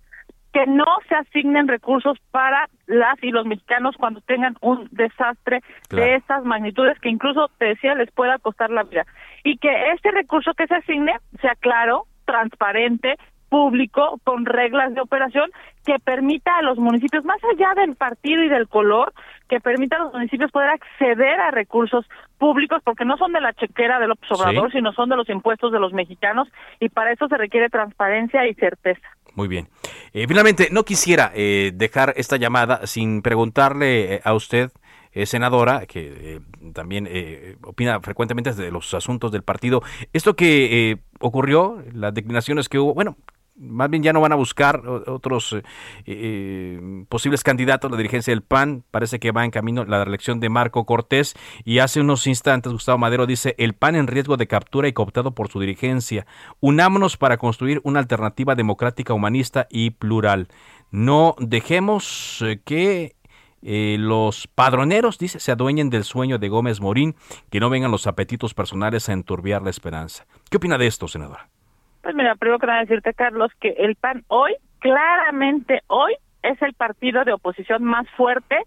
que 0.53 0.65
no 0.67 0.85
se 1.07 1.15
asignen 1.15 1.67
recursos 1.67 2.17
para 2.31 2.67
las 2.87 3.21
y 3.23 3.31
los 3.31 3.45
mexicanos 3.45 3.95
cuando 3.97 4.21
tengan 4.21 4.55
un 4.61 4.87
desastre 4.91 5.61
de 5.89 6.15
estas 6.15 6.43
magnitudes 6.43 6.99
que 6.99 7.09
incluso, 7.09 7.49
te 7.57 7.65
decía, 7.65 7.95
les 7.95 8.11
pueda 8.11 8.37
costar 8.39 8.69
la 8.69 8.83
vida. 8.83 9.05
Y 9.43 9.57
que 9.57 9.91
este 9.91 10.11
recurso 10.11 10.53
que 10.53 10.67
se 10.67 10.75
asigne 10.75 11.13
sea 11.41 11.55
claro, 11.55 12.05
transparente, 12.25 13.17
público, 13.51 14.17
con 14.23 14.45
reglas 14.45 14.93
de 14.93 15.01
operación 15.01 15.51
que 15.85 15.99
permita 15.99 16.57
a 16.57 16.61
los 16.61 16.77
municipios, 16.77 17.25
más 17.25 17.39
allá 17.53 17.73
del 17.75 17.97
partido 17.97 18.43
y 18.43 18.49
del 18.49 18.69
color, 18.69 19.13
que 19.49 19.59
permita 19.59 19.97
a 19.97 20.05
los 20.05 20.13
municipios 20.13 20.51
poder 20.51 20.69
acceder 20.69 21.37
a 21.41 21.51
recursos 21.51 22.05
públicos, 22.37 22.81
porque 22.85 23.03
no 23.03 23.17
son 23.17 23.33
de 23.33 23.41
la 23.41 23.51
chequera 23.53 23.99
del 23.99 24.11
observador, 24.11 24.71
sino 24.71 24.93
son 24.93 25.09
de 25.09 25.17
los 25.17 25.27
impuestos 25.29 25.73
de 25.73 25.79
los 25.79 25.91
mexicanos, 25.91 26.47
y 26.79 26.87
para 26.87 27.11
eso 27.11 27.27
se 27.27 27.37
requiere 27.37 27.69
transparencia 27.69 28.47
y 28.47 28.53
certeza. 28.53 29.05
Muy 29.35 29.47
bien. 29.47 29.69
Eh, 30.13 30.27
finalmente, 30.27 30.69
no 30.71 30.83
quisiera 30.83 31.31
eh, 31.33 31.71
dejar 31.73 32.13
esta 32.17 32.37
llamada 32.37 32.85
sin 32.85 33.21
preguntarle 33.21 34.15
eh, 34.15 34.21
a 34.23 34.33
usted 34.33 34.71
senadora, 35.25 35.87
que 35.87 36.39
también 36.73 37.05
opina 37.63 37.99
frecuentemente 37.99 38.53
de 38.53 38.71
los 38.71 38.93
asuntos 38.93 39.29
del 39.29 39.43
partido. 39.43 39.83
Esto 40.13 40.37
que 40.37 40.99
ocurrió, 41.19 41.83
las 41.91 42.13
declinaciones 42.13 42.69
que 42.69 42.79
hubo, 42.79 42.93
bueno, 42.93 43.17
más 43.61 43.89
bien 43.89 44.01
ya 44.03 44.11
no 44.11 44.21
van 44.21 44.31
a 44.31 44.35
buscar 44.35 44.87
otros 44.87 45.53
eh, 45.53 45.63
eh, 46.05 47.05
posibles 47.07 47.43
candidatos. 47.43 47.91
La 47.91 47.97
dirigencia 47.97 48.31
del 48.31 48.41
PAN 48.41 48.83
parece 48.91 49.19
que 49.19 49.31
va 49.31 49.45
en 49.45 49.51
camino 49.51 49.85
la 49.85 50.03
reelección 50.03 50.39
de 50.39 50.49
Marco 50.49 50.85
Cortés 50.85 51.35
y 51.63 51.79
hace 51.79 52.01
unos 52.01 52.27
instantes 52.27 52.71
Gustavo 52.71 52.97
Madero 52.97 53.27
dice 53.27 53.55
el 53.57 53.73
PAN 53.73 53.95
en 53.95 54.07
riesgo 54.07 54.37
de 54.37 54.47
captura 54.47 54.87
y 54.87 54.93
cooptado 54.93 55.31
por 55.31 55.49
su 55.49 55.59
dirigencia. 55.59 56.25
Unámonos 56.59 57.17
para 57.17 57.37
construir 57.37 57.81
una 57.83 57.99
alternativa 57.99 58.55
democrática, 58.55 59.13
humanista 59.13 59.67
y 59.69 59.91
plural. 59.91 60.47
No 60.89 61.35
dejemos 61.39 62.41
eh, 62.41 62.61
que 62.65 63.15
los 63.63 64.47
padroneros, 64.47 65.19
dice, 65.19 65.39
se 65.39 65.51
adueñen 65.51 65.91
del 65.91 66.03
sueño 66.03 66.39
de 66.39 66.49
Gómez 66.49 66.81
Morín, 66.81 67.15
que 67.51 67.59
no 67.59 67.69
vengan 67.69 67.91
los 67.91 68.07
apetitos 68.07 68.55
personales 68.55 69.07
a 69.07 69.13
enturbiar 69.13 69.61
la 69.61 69.69
esperanza. 69.69 70.25
¿Qué 70.49 70.57
opina 70.57 70.79
de 70.79 70.87
esto, 70.87 71.07
senadora? 71.07 71.47
Pues 72.01 72.15
mira, 72.15 72.35
primero 72.35 72.59
que 72.59 72.67
nada 72.67 72.81
decirte, 72.81 73.13
Carlos, 73.13 73.51
que 73.59 73.69
el 73.77 73.95
PAN 73.95 74.23
hoy, 74.27 74.55
claramente 74.79 75.81
hoy, 75.87 76.15
es 76.43 76.61
el 76.61 76.73
partido 76.73 77.23
de 77.23 77.33
oposición 77.33 77.83
más 77.83 78.09
fuerte 78.11 78.57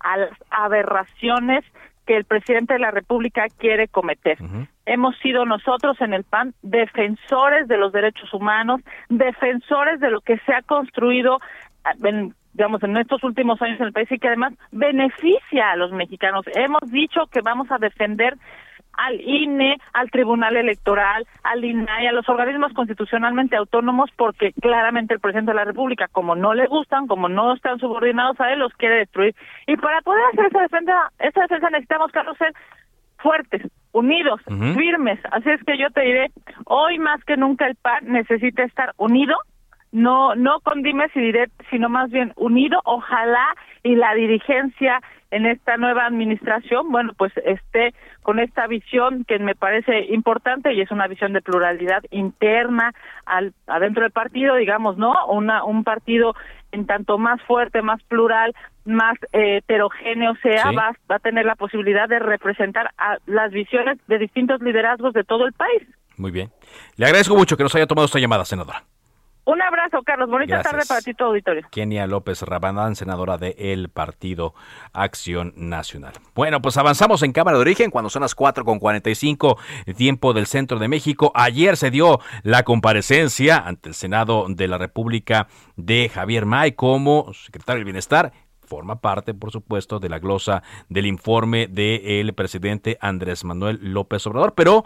a 0.00 0.16
las 0.16 0.30
aberraciones 0.50 1.64
que 2.06 2.16
el 2.16 2.24
presidente 2.24 2.74
de 2.74 2.80
la 2.80 2.90
República 2.90 3.46
quiere 3.58 3.88
cometer. 3.88 4.38
Hemos 4.86 5.16
sido 5.18 5.46
nosotros 5.46 6.00
en 6.00 6.12
el 6.12 6.24
PAN 6.24 6.54
defensores 6.62 7.66
de 7.66 7.78
los 7.78 7.92
derechos 7.92 8.32
humanos, 8.34 8.82
defensores 9.08 10.00
de 10.00 10.10
lo 10.10 10.20
que 10.20 10.38
se 10.40 10.52
ha 10.52 10.62
construido 10.62 11.40
en, 12.02 12.34
digamos, 12.52 12.82
en 12.82 12.96
estos 12.96 13.24
últimos 13.24 13.60
años 13.62 13.80
en 13.80 13.86
el 13.86 13.92
país 13.92 14.10
y 14.12 14.18
que 14.18 14.28
además 14.28 14.52
beneficia 14.70 15.70
a 15.70 15.76
los 15.76 15.92
mexicanos. 15.92 16.44
Hemos 16.54 16.90
dicho 16.90 17.26
que 17.32 17.40
vamos 17.40 17.70
a 17.70 17.78
defender 17.78 18.36
al 18.96 19.20
INE, 19.20 19.76
al 19.92 20.10
Tribunal 20.10 20.56
Electoral, 20.56 21.26
al 21.42 21.64
INAI, 21.64 22.06
a 22.06 22.12
los 22.12 22.28
organismos 22.28 22.72
constitucionalmente 22.72 23.56
autónomos, 23.56 24.10
porque 24.16 24.52
claramente 24.60 25.14
el 25.14 25.20
presidente 25.20 25.52
de 25.52 25.56
la 25.56 25.64
República, 25.64 26.08
como 26.10 26.34
no 26.34 26.54
le 26.54 26.66
gustan, 26.66 27.06
como 27.06 27.28
no 27.28 27.54
están 27.54 27.78
subordinados 27.78 28.40
a 28.40 28.52
él, 28.52 28.58
los 28.58 28.72
quiere 28.74 28.96
destruir. 28.96 29.34
Y 29.66 29.76
para 29.76 30.00
poder 30.02 30.22
hacer 30.32 30.46
esa 30.46 30.62
defensa, 30.62 31.10
esa 31.18 31.40
defensa 31.42 31.70
necesitamos, 31.70 32.12
Carlos, 32.12 32.36
ser 32.38 32.52
fuertes, 33.18 33.62
unidos, 33.92 34.40
firmes. 34.74 35.18
Así 35.30 35.50
es 35.50 35.62
que 35.64 35.78
yo 35.78 35.90
te 35.90 36.02
diré, 36.02 36.30
hoy 36.66 36.98
más 36.98 37.22
que 37.24 37.36
nunca 37.36 37.66
el 37.66 37.76
PAN 37.76 38.06
necesita 38.06 38.62
estar 38.62 38.92
unido, 38.98 39.34
no, 39.92 40.34
no 40.34 40.60
con 40.60 40.82
dimes 40.82 41.10
y 41.14 41.20
diré, 41.20 41.46
sino 41.70 41.88
más 41.88 42.10
bien 42.10 42.32
unido. 42.36 42.80
Ojalá 42.84 43.46
y 43.82 43.94
la 43.94 44.12
dirigencia 44.14 45.00
en 45.34 45.46
esta 45.46 45.76
nueva 45.76 46.06
administración, 46.06 46.92
bueno, 46.92 47.12
pues 47.16 47.32
esté 47.44 47.92
con 48.22 48.38
esta 48.38 48.68
visión 48.68 49.24
que 49.24 49.40
me 49.40 49.56
parece 49.56 50.06
importante 50.14 50.72
y 50.72 50.80
es 50.80 50.92
una 50.92 51.08
visión 51.08 51.32
de 51.32 51.42
pluralidad 51.42 52.04
interna 52.12 52.92
al 53.26 53.52
adentro 53.66 54.04
del 54.04 54.12
partido, 54.12 54.54
digamos, 54.54 54.96
¿no? 54.96 55.12
Una 55.26 55.64
un 55.64 55.82
partido 55.82 56.34
en 56.70 56.86
tanto 56.86 57.18
más 57.18 57.42
fuerte, 57.42 57.82
más 57.82 58.00
plural, 58.04 58.54
más 58.84 59.16
eh, 59.32 59.56
heterogéneo 59.56 60.34
sea, 60.40 60.70
va, 60.70 60.92
va 61.10 61.16
a 61.16 61.18
tener 61.18 61.44
la 61.44 61.56
posibilidad 61.56 62.08
de 62.08 62.20
representar 62.20 62.90
a 62.96 63.18
las 63.26 63.50
visiones 63.50 63.98
de 64.06 64.18
distintos 64.18 64.60
liderazgos 64.60 65.14
de 65.14 65.24
todo 65.24 65.46
el 65.46 65.52
país. 65.52 65.82
Muy 66.16 66.30
bien. 66.30 66.50
Le 66.96 67.06
agradezco 67.06 67.34
mucho 67.34 67.56
que 67.56 67.64
nos 67.64 67.74
haya 67.74 67.88
tomado 67.88 68.06
esta 68.06 68.20
llamada, 68.20 68.44
senadora. 68.44 68.84
Un 69.46 69.60
abrazo, 69.60 70.02
Carlos. 70.02 70.30
Bonita 70.30 70.62
tarde 70.62 70.82
para 70.88 71.02
ti, 71.02 71.12
tu 71.12 71.24
auditorio. 71.24 71.66
Kenia 71.70 72.06
López 72.06 72.40
Rabanán, 72.42 72.96
senadora 72.96 73.36
del 73.36 73.54
el 73.58 73.88
Partido 73.90 74.54
Acción 74.92 75.52
Nacional. 75.56 76.14
Bueno, 76.34 76.62
pues 76.62 76.78
avanzamos 76.78 77.22
en 77.22 77.32
Cámara 77.32 77.58
de 77.58 77.62
Origen 77.62 77.90
cuando 77.90 78.08
son 78.08 78.22
las 78.22 78.34
4 78.34 78.64
con 78.64 78.78
45, 78.78 79.58
tiempo 79.96 80.32
del 80.32 80.46
centro 80.46 80.78
de 80.78 80.88
México. 80.88 81.30
Ayer 81.34 81.76
se 81.76 81.90
dio 81.90 82.20
la 82.42 82.62
comparecencia 82.62 83.58
ante 83.58 83.90
el 83.90 83.94
Senado 83.94 84.46
de 84.48 84.66
la 84.66 84.78
República 84.78 85.48
de 85.76 86.08
Javier 86.08 86.46
May 86.46 86.72
como 86.72 87.32
secretario 87.34 87.80
del 87.80 87.84
Bienestar 87.84 88.32
forma 88.66 89.00
parte, 89.00 89.34
por 89.34 89.52
supuesto, 89.52 90.00
de 90.00 90.08
la 90.08 90.18
glosa 90.18 90.62
del 90.88 91.06
informe 91.06 91.66
del 91.66 92.32
presidente 92.34 92.98
Andrés 93.00 93.44
Manuel 93.44 93.78
López 93.80 94.26
Obrador, 94.26 94.54
pero 94.54 94.84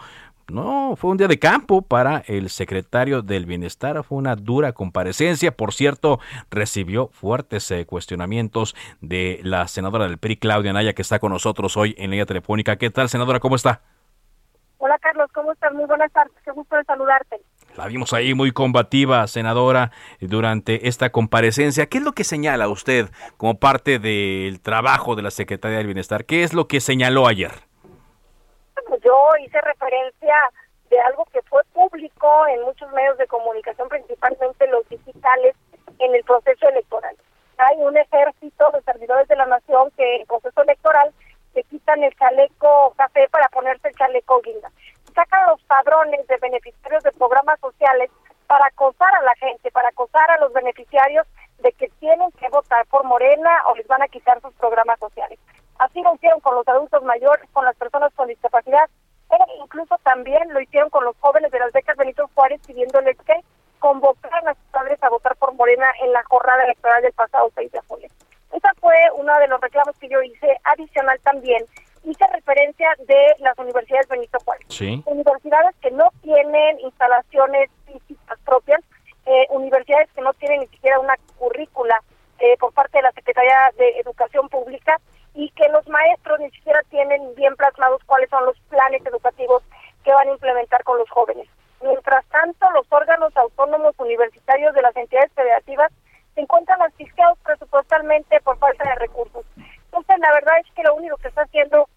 no, 0.51 0.96
fue 0.96 1.11
un 1.11 1.18
día 1.18 1.28
de 1.28 1.38
campo 1.38 1.82
para 1.82 2.22
el 2.26 2.49
secretario 2.49 3.22
del 3.22 3.44
Bienestar, 3.44 4.03
fue 4.03 4.18
una 4.18 4.34
dura 4.34 4.72
comparecencia. 4.72 5.55
Por 5.55 5.74
cierto, 5.74 6.20
recibió 6.51 7.09
fuertes 7.09 7.70
eh, 7.70 7.84
cuestionamientos 7.84 8.74
de 9.01 9.40
la 9.42 9.68
senadora 9.68 10.09
del 10.09 10.18
PRI, 10.18 10.36
Claudia 10.36 10.72
Naya, 10.72 10.94
que 10.94 11.03
está 11.03 11.18
con 11.18 11.32
nosotros 11.32 11.76
hoy 11.76 11.94
en 11.99 12.11
línea 12.11 12.24
telefónica. 12.24 12.76
¿Qué 12.76 12.90
tal, 12.90 13.09
senadora? 13.09 13.40
¿Cómo 13.40 13.57
está? 13.57 13.82
Hola, 14.78 14.96
Carlos, 15.01 15.28
¿cómo 15.34 15.53
estás? 15.53 15.74
Muy 15.74 15.84
buenas 15.84 16.11
tardes, 16.12 16.34
qué 16.44 16.51
gusto 16.53 16.76
de 16.76 16.84
saludarte. 16.84 17.36
La 17.76 17.86
vimos 17.86 18.12
ahí 18.12 18.32
muy 18.32 18.51
combativa, 18.53 19.26
senadora, 19.26 19.92
durante 20.20 20.88
esta 20.88 21.11
comparecencia. 21.11 21.86
¿Qué 21.86 21.99
es 21.99 22.05
lo 22.05 22.12
que 22.12 22.24
señala 22.24 22.68
usted 22.68 23.11
como 23.36 23.59
parte 23.59 23.99
del 23.99 24.61
trabajo 24.61 25.14
de 25.14 25.22
la 25.22 25.30
Secretaría 25.30 25.78
del 25.78 25.86
Bienestar? 25.86 26.24
¿Qué 26.24 26.42
es 26.42 26.55
lo 26.55 26.68
que 26.68 26.80
señaló 26.80 27.28
ayer? 27.28 27.68
Yo 29.03 29.32
hice 29.40 29.61
referencia 29.61 30.34
de 30.90 31.01
algo 31.01 31.24
que 31.26 31.42
fue 31.42 31.62
público 31.72 32.46
en 32.46 32.62
muchos 32.62 32.90
medios 32.92 33.18
de 33.18 33.26
comunicación, 33.26 33.88
principalmente 33.88 34.66
los 34.68 34.88
digitales, 34.88 35.55
en 35.99 36.14
el 36.14 36.24
proceso 36.24 36.68
electoral. 36.68 37.16
Hay 37.59 37.76
un 37.78 37.96
ejército 37.96 38.70
de 38.72 38.82
servidores 38.82 39.26
de 39.28 39.36
la 39.36 39.46
nación 39.46 39.90
que 39.96 40.14
en 40.14 40.20
el 40.22 40.26
proceso 40.26 40.62
electoral 40.62 41.12
se 41.55 41.64
quitan 41.64 42.05
el 42.05 42.14
chaleco 42.16 42.94
café 42.96 43.28
para 43.30 43.49
ponerse 43.49 43.88
el 43.88 43.96
chaleco 43.96 44.40
guinda. 44.42 44.70
Sacan 45.14 45.49
los 45.49 45.61
padrones 45.64 46.26
de 46.28 46.36
beneficiarios 46.36 47.03
de 47.03 47.12
programas 47.12 47.59
sociales 47.61 48.11
para 48.46 48.66
acosar 48.66 49.12
a 49.16 49.22
la 49.22 49.34
gente, 49.36 49.70
para 49.72 49.88
acosar 49.88 50.30
a 50.30 50.38
los 50.38 50.53
beneficiarios 50.53 51.26
de 51.59 51.72
que 51.72 51.88
tienen 51.99 52.30
que 52.32 52.49
votar 52.49 52.86
por 52.86 53.05
Morena 53.05 53.51
o 53.66 53.74
les 53.74 53.86
van 53.88 54.03
a 54.03 54.09
quitar 54.09 54.40
sus 54.40 54.55
programas 54.55 55.01
sociales. 55.01 55.38
Así 55.78 56.03
lo 56.03 56.14
hicieron 56.14 56.40
con 56.40 56.55
los 56.55 56.66
adultos 56.66 57.03
mayores, 57.05 57.49
con 57.53 57.64
las 57.64 57.76
personas 57.76 58.12
con 58.14 58.28
discapacidad, 58.28 58.88
e 59.30 59.62
incluso 59.62 59.96
también 60.03 60.53
lo 60.53 60.61
hicieron 60.61 60.90
con 60.90 61.05
los 61.05 61.16
jóvenes 61.18 61.51
de 61.53 61.59
las 61.59 61.72
becas 61.72 61.96
Benito 61.96 62.28
Juárez 62.34 62.61
pidiéndoles 62.66 63.16
que 63.18 63.34
convocaran 63.78 64.49
a 64.49 64.55
sus 64.55 64.64
padres 64.72 65.01
a 65.03 65.09
votar 65.09 65.36
por 65.36 65.55
Morena 65.55 65.86
en 66.03 66.12
la 66.12 66.24
jornada 66.24 66.64
electoral 66.64 67.03
del 67.03 67.12
pasado 67.12 67.51
6 67.55 67.70
de 67.70 67.80
julio. 67.86 68.09
Esa 68.53 68.72
fue 68.80 68.96
uno 69.16 69.38
de 69.38 69.46
los 69.49 69.61
reclamos 69.61 69.96
que 69.99 70.09
yo 70.09 70.20
hice. 70.22 70.59
Adicional 70.64 71.20
también 71.20 71.64
hice 72.03 72.26
referencia 72.32 72.88
de 73.07 73.36
las 73.38 73.57
universidades 73.59 74.09
Benito 74.09 74.38
Juárez. 74.44 74.66
Universidades 75.05 75.76
que 75.80 75.90
no 75.92 76.11
tienen 76.22 76.80
instalaciones 76.80 77.70
físicas 77.86 78.38
propias, 78.44 78.80
eh, 79.26 79.46
universidades 79.51 80.11
que 80.12 80.22
no 80.22 80.32
tienen 80.34 80.61
ni 80.61 80.66
siquiera 80.68 80.99
una 80.99 81.14
currícula 81.36 82.03
eh, 82.40 82.57
por 82.59 82.72
parte 82.72 82.99
de 82.99 83.03
la 83.03 83.12
Secretaría 83.12 83.70
de 83.76 84.01
Educación 84.01 84.49
Pública 84.49 84.99
y 85.38 85.51
que 85.51 85.68
los 85.68 85.86
maestros 85.86 86.40
ni 86.40 86.51
siquiera 86.51 86.80
tienen 86.90 87.32
bien 87.36 87.55
plasmados 87.55 88.03
cuáles 88.07 88.28
son 88.28 88.44
los 88.44 88.59
planes 88.68 89.07
educativos 89.07 89.62
que 90.03 90.12
van 90.12 90.26
a 90.26 90.32
implementar 90.32 90.82
con 90.82 90.99
los 90.99 91.09
jóvenes. 91.11 91.49
Mientras 91.80 92.24
tanto, 92.26 92.68
los 92.72 92.86
órganos 92.90 93.36
autónomos 93.36 93.94
universitarios 93.99 94.74
de 94.74 94.82
las 94.82 94.96
entidades 94.96 95.32
federativas 95.34 95.92
se 96.34 96.40
encuentran 96.40 96.82
asfixiados 96.82 97.38
presupuestalmente 97.44 98.40
por 98.40 98.59
falta 98.59 98.82
de 98.88 98.96
recursos. 98.96 99.44
Entonces, 99.57 100.18
la 100.18 100.32
verdad 100.32 100.55
es 100.59 100.72
que 100.74 100.82
lo 100.82 100.96
único 100.96 101.16
que 101.18 101.28
está 101.28 101.42
haciendo 101.42 101.88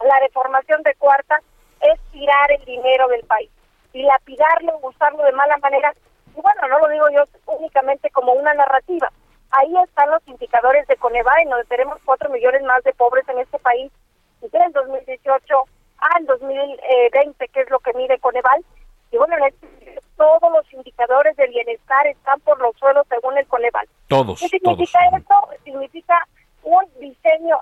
la 0.00 0.18
reformación 0.18 0.82
de 0.82 0.96
cuarta 0.96 1.40
es 1.82 2.00
tirar 2.10 2.50
el 2.50 2.64
dinero 2.64 3.06
del 3.06 3.24
país 3.26 3.50
y 3.92 4.02
lapidarlo, 4.02 4.80
usarlo 4.82 5.22
de 5.22 5.32
mala 5.32 5.56
manera. 5.58 5.94
Y 6.36 6.40
bueno, 6.40 6.66
no 6.68 6.80
lo 6.80 6.88
digo 6.88 7.06
yo 7.10 7.24
únicamente 7.46 8.10
como 8.10 8.32
una 8.32 8.54
narrativa, 8.54 9.08
Ahí 9.52 9.74
están 9.84 10.10
los 10.10 10.26
indicadores 10.26 10.86
de 10.86 10.96
Coneval, 10.96 11.42
en 11.42 11.50
donde 11.50 11.66
tenemos 11.66 11.98
4 12.06 12.30
millones 12.30 12.62
más 12.62 12.82
de 12.84 12.94
pobres 12.94 13.28
en 13.28 13.38
este 13.38 13.58
país. 13.58 13.92
Y 14.40 14.48
en 14.56 14.72
2018 14.72 15.64
al 15.98 16.26
2020, 16.26 17.48
que 17.48 17.60
es 17.60 17.70
lo 17.70 17.78
que 17.80 17.92
mide 17.92 18.18
Coneval. 18.18 18.64
Y 19.10 19.18
bueno, 19.18 19.36
este, 19.46 20.00
todos 20.16 20.50
los 20.52 20.72
indicadores 20.72 21.36
de 21.36 21.46
bienestar 21.48 22.06
están 22.06 22.40
por 22.40 22.58
los 22.60 22.74
suelos 22.78 23.06
según 23.10 23.36
el 23.36 23.46
Coneval. 23.46 23.86
Todos. 24.08 24.40
¿Qué 24.40 24.48
significa 24.48 24.98
esto? 25.14 25.34
Significa 25.64 26.26
un 26.62 26.84
diseño 26.98 27.60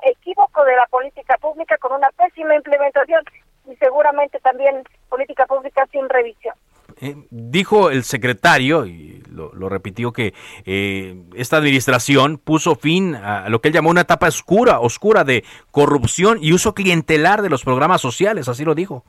de 0.65 0.77
la 0.77 0.87
política 0.87 1.37
pública 1.41 1.77
con 1.79 1.93
una 1.93 2.11
pésima 2.11 2.55
implementación 2.55 3.23
y 3.71 3.77
seguramente 3.77 4.39
también 4.41 4.83
política 5.09 5.47
pública 5.47 5.87
sin 5.93 6.09
revisión. 6.09 6.55
Eh, 7.01 7.15
dijo 7.31 7.91
el 7.91 8.05
secretario, 8.05 8.85
y 8.85 9.23
lo, 9.31 9.69
repitió, 9.69 10.13
que 10.13 10.35
eh, 10.67 11.17
esta 11.35 11.57
administración 11.57 12.37
puso 12.37 12.75
fin 12.75 13.15
a 13.15 13.49
lo 13.49 13.61
que 13.61 13.69
él 13.69 13.75
llamó 13.75 13.91
una 13.91 14.03
etapa 14.03 14.29
oscura, 14.29 14.81
oscura 14.81 15.25
de 15.25 15.45
corrupción 15.71 16.39
y 16.41 16.53
uso 16.53 16.75
clientelar 16.75 17.41
de 17.43 17.49
los 17.49 17.65
programas 17.65 18.01
sociales, 18.01 18.49
así 18.49 18.65
lo 18.65 18.75
dijo. 18.75 19.05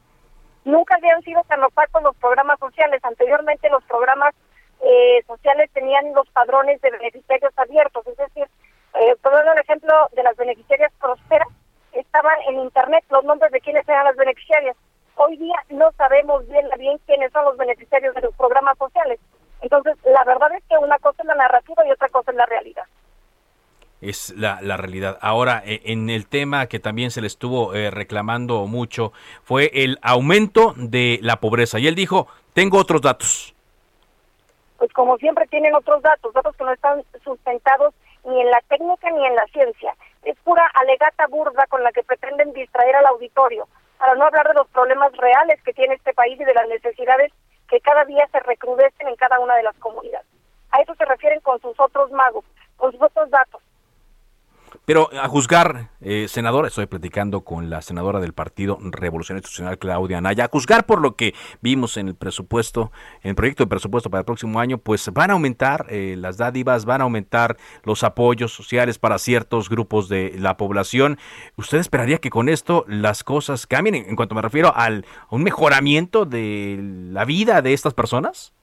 Nunca 0.63 0.95
habían 0.95 1.21
sido 1.23 1.41
tan 1.47 1.63
opacos 1.63 2.03
los 2.03 2.15
programas 2.17 2.59
sociales. 2.59 3.03
Anteriormente 3.03 3.67
los 3.69 3.83
programas 3.85 4.35
eh, 4.83 5.23
sociales 5.27 5.69
tenían 5.73 6.13
los 6.13 6.29
padrones 6.29 6.79
de 6.81 6.91
beneficiarios 6.91 7.51
abiertos, 7.57 8.05
es 8.07 8.17
decir, 8.17 8.47
eh, 9.01 9.15
por 9.21 9.33
el 9.33 9.57
ejemplo 9.57 9.93
de 10.15 10.21
las 10.21 10.35
beneficiarias 10.37 10.91
prosperas, 10.99 11.47
estaban 11.93 12.35
en 12.47 12.59
internet 12.59 13.03
los 13.09 13.23
nombres 13.23 13.51
de 13.51 13.59
quienes 13.59 13.87
eran 13.89 14.05
las 14.05 14.15
beneficiarias. 14.15 14.77
Hoy 15.15 15.37
día 15.37 15.55
no 15.69 15.91
sabemos 15.93 16.47
bien 16.47 16.67
bien 16.77 16.99
quiénes 17.07 17.31
son 17.31 17.45
los 17.45 17.57
beneficiarios 17.57 18.13
de 18.13 18.21
los 18.21 18.35
programas 18.35 18.77
sociales. 18.77 19.19
Entonces, 19.61 19.97
la 20.05 20.23
verdad 20.23 20.53
es 20.53 20.63
que 20.69 20.77
una 20.77 20.99
cosa 20.99 21.23
es 21.23 21.27
la 21.27 21.35
narrativa 21.35 21.85
y 21.85 21.91
otra 21.91 22.09
cosa 22.09 22.31
es 22.31 22.37
la 22.37 22.45
realidad 22.45 22.85
es 24.01 24.33
la, 24.35 24.59
la, 24.61 24.77
realidad. 24.77 25.19
Ahora, 25.21 25.61
e, 25.63 25.81
en 25.85 26.09
el 26.09 26.25
tema 26.25 26.65
que 26.65 26.79
también 26.79 27.11
se 27.11 27.21
le 27.21 27.27
estuvo 27.27 27.75
eh, 27.75 27.91
reclamando 27.91 28.65
mucho 28.65 29.13
fue 29.43 29.69
el 29.73 29.99
aumento 30.01 30.73
de 30.75 31.19
la 31.21 31.35
pobreza. 31.35 31.77
Y 31.77 31.87
él 31.87 31.93
dijo, 31.93 32.27
tengo 32.53 32.79
otros 32.79 33.01
datos. 33.01 33.53
Pues 34.79 34.91
como 34.93 35.17
siempre 35.17 35.45
tienen 35.47 35.75
otros 35.75 36.01
datos, 36.01 36.33
datos 36.33 36.55
que 36.55 36.63
no 36.63 36.73
están 36.73 37.03
sustentados 37.23 37.93
ni 38.25 38.41
en 38.41 38.51
la 38.51 38.61
técnica 38.67 39.09
ni 39.11 39.25
en 39.25 39.35
la 39.35 39.45
ciencia. 39.47 39.95
Es 40.23 40.37
pura 40.43 40.65
alegata 40.75 41.27
burda 41.27 41.65
con 41.67 41.83
la 41.83 41.91
que 41.91 42.03
pretenden 42.03 42.53
distraer 42.53 42.95
al 42.95 43.05
auditorio, 43.07 43.67
para 43.97 44.15
no 44.15 44.25
hablar 44.25 44.47
de 44.47 44.55
los 44.55 44.67
problemas 44.69 45.15
reales 45.17 45.61
que 45.63 45.73
tiene 45.73 45.95
este 45.95 46.13
país 46.13 46.39
y 46.39 46.43
de 46.43 46.53
las 46.53 46.67
necesidades 46.67 47.31
que 47.69 47.79
cada 47.81 48.03
día 48.05 48.27
se 48.31 48.39
recrudecen 48.39 49.07
en 49.07 49.15
cada 49.15 49.39
una 49.39 49.55
de 49.55 49.63
las 49.63 49.75
comunidades. 49.77 50.27
A 50.71 50.81
eso 50.81 50.95
se 50.95 51.05
refieren 51.05 51.39
con 51.41 51.59
sus 51.61 51.79
otros 51.79 52.11
magos, 52.11 52.45
con 52.77 52.91
sus 52.91 53.01
otros 53.01 53.29
datos. 53.29 53.61
Pero 54.85 55.09
a 55.13 55.27
juzgar, 55.27 55.89
eh, 56.01 56.27
senador, 56.27 56.65
estoy 56.65 56.85
platicando 56.85 57.41
con 57.41 57.69
la 57.69 57.81
senadora 57.81 58.19
del 58.19 58.33
Partido 58.33 58.77
Revolución 58.81 59.37
Institucional, 59.37 59.77
Claudia 59.77 60.17
Anaya, 60.17 60.45
a 60.45 60.47
juzgar 60.47 60.85
por 60.85 61.01
lo 61.01 61.15
que 61.15 61.33
vimos 61.61 61.97
en 61.97 62.07
el 62.07 62.15
presupuesto, 62.15 62.91
en 63.23 63.29
el 63.29 63.35
proyecto 63.35 63.63
de 63.63 63.69
presupuesto 63.69 64.09
para 64.09 64.19
el 64.19 64.25
próximo 64.25 64.59
año, 64.59 64.77
pues 64.77 65.11
van 65.13 65.29
a 65.29 65.33
aumentar 65.33 65.85
eh, 65.89 66.15
las 66.17 66.37
dádivas, 66.37 66.85
van 66.85 67.01
a 67.01 67.03
aumentar 67.03 67.57
los 67.83 68.03
apoyos 68.03 68.53
sociales 68.53 68.97
para 68.97 69.19
ciertos 69.19 69.69
grupos 69.69 70.09
de 70.09 70.33
la 70.37 70.57
población. 70.57 71.17
¿Usted 71.57 71.77
esperaría 71.77 72.17
que 72.17 72.29
con 72.29 72.49
esto 72.49 72.85
las 72.87 73.23
cosas 73.23 73.67
cambien 73.67 73.95
en, 73.95 74.15
cuanto 74.15 74.35
me 74.35 74.41
refiero 74.41 74.73
al, 74.75 75.05
a 75.29 75.35
un 75.35 75.43
mejoramiento 75.43 76.25
de 76.25 76.79
la 77.11 77.25
vida 77.25 77.61
de 77.61 77.73
estas 77.73 77.93
personas? 77.93 78.53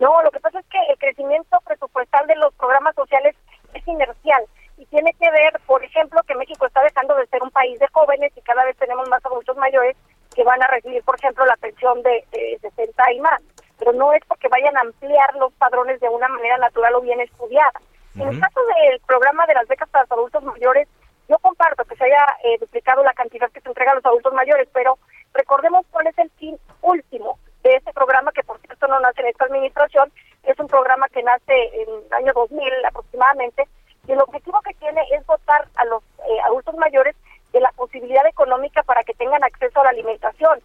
No, 0.00 0.22
lo 0.22 0.30
que 0.30 0.40
pasa 0.40 0.58
es 0.58 0.66
que 0.66 0.78
el 0.90 0.98
crecimiento 0.98 1.58
presupuestal 1.64 2.26
de 2.26 2.36
los 2.36 2.52
programas 2.54 2.94
sociales 2.94 3.34
es 3.72 3.86
inercial 3.86 4.44
y 4.76 4.86
tiene 4.86 5.12
que 5.14 5.30
ver, 5.30 5.60
por 5.66 5.84
ejemplo, 5.84 6.20
que 6.26 6.34
México 6.34 6.66
está 6.66 6.82
dejando 6.82 7.14
de 7.16 7.26
ser 7.26 7.42
un 7.42 7.50
país 7.50 7.78
de 7.78 7.88
jóvenes 7.88 8.32
y 8.36 8.40
cada 8.42 8.64
vez 8.64 8.76
tenemos 8.76 9.08
más 9.08 9.24
adultos 9.24 9.56
mayores 9.56 9.96
que 10.34 10.44
van 10.44 10.62
a 10.62 10.66
recibir, 10.66 11.02
por 11.04 11.16
ejemplo, 11.16 11.46
la 11.46 11.56
pensión 11.56 12.02
de, 12.02 12.24
60 12.60 13.12
y 13.12 13.20
más. 13.20 13.40
Pero 13.78 13.92
no 13.92 14.12
es 14.12 14.22
porque 14.26 14.48
vayan 14.48 14.76
a 14.76 14.80
ampliar 14.80 15.34
los 15.36 15.52
padrones 15.54 16.00
de 16.00 16.08
una 16.08 16.28
manera 16.28 16.58
natural 16.58 16.94
o 16.94 17.00
bien 17.00 17.20
estudiada. 17.20 17.80
En 18.14 18.28
el 18.28 18.40
caso 18.40 18.60
del 18.66 19.00
programa 19.00 19.44
de 19.46 19.54
las 19.54 19.66
becas 19.66 19.88
para 19.88 20.04
los 20.04 20.12
adultos 20.12 20.44
mayores, 20.44 20.88
yo 21.28 21.38
comparto 21.38 21.84
que 21.84 21.96
se 21.96 22.04
haya 22.04 22.24
eh, 22.44 22.58
duplicado 22.60 23.02
la 23.02 23.12
cantidad 23.14 23.50
que 23.50 23.60
se 23.60 23.68
entrega 23.68 23.92
a 23.92 23.94
los 23.96 24.06
adultos 24.06 24.32
mayores, 24.34 24.68
pero 24.72 24.98
recordemos 25.32 25.84
cuál 25.90 26.06
es 26.06 26.18
el 26.18 26.30
fin 26.32 26.56
último 26.82 27.38
de 27.64 27.74
este 27.76 27.92
programa, 27.92 28.30
que 28.32 28.44
por 28.44 28.60
cierto 28.60 28.86
no 28.86 29.00
nace 29.00 29.22
en 29.22 29.28
esta 29.28 29.46
administración, 29.46 30.12
es 30.44 30.58
un 30.60 30.68
programa 30.68 31.08
que 31.08 31.22
nace 31.22 31.82
en 31.82 31.88
el 31.88 32.12
año 32.12 32.32
2000 32.34 32.84
aproximadamente, 32.86 33.66
y 34.06 34.12
el 34.12 34.20
objetivo 34.20 34.60
que 34.62 34.74
tiene 34.74 35.02
es 35.12 35.26
dotar 35.26 35.66
a 35.76 35.84
los 35.86 36.02
eh, 36.02 36.40
adultos 36.44 36.74
mayores 36.76 37.16
de 37.52 37.60
la 37.60 37.70
posibilidad 37.72 38.26
económica 38.26 38.82
para 38.82 39.02
que 39.04 39.14
tengan 39.14 39.42
acceso 39.44 39.80
a 39.80 39.84
la 39.84 39.90
alimentación. 39.90 40.60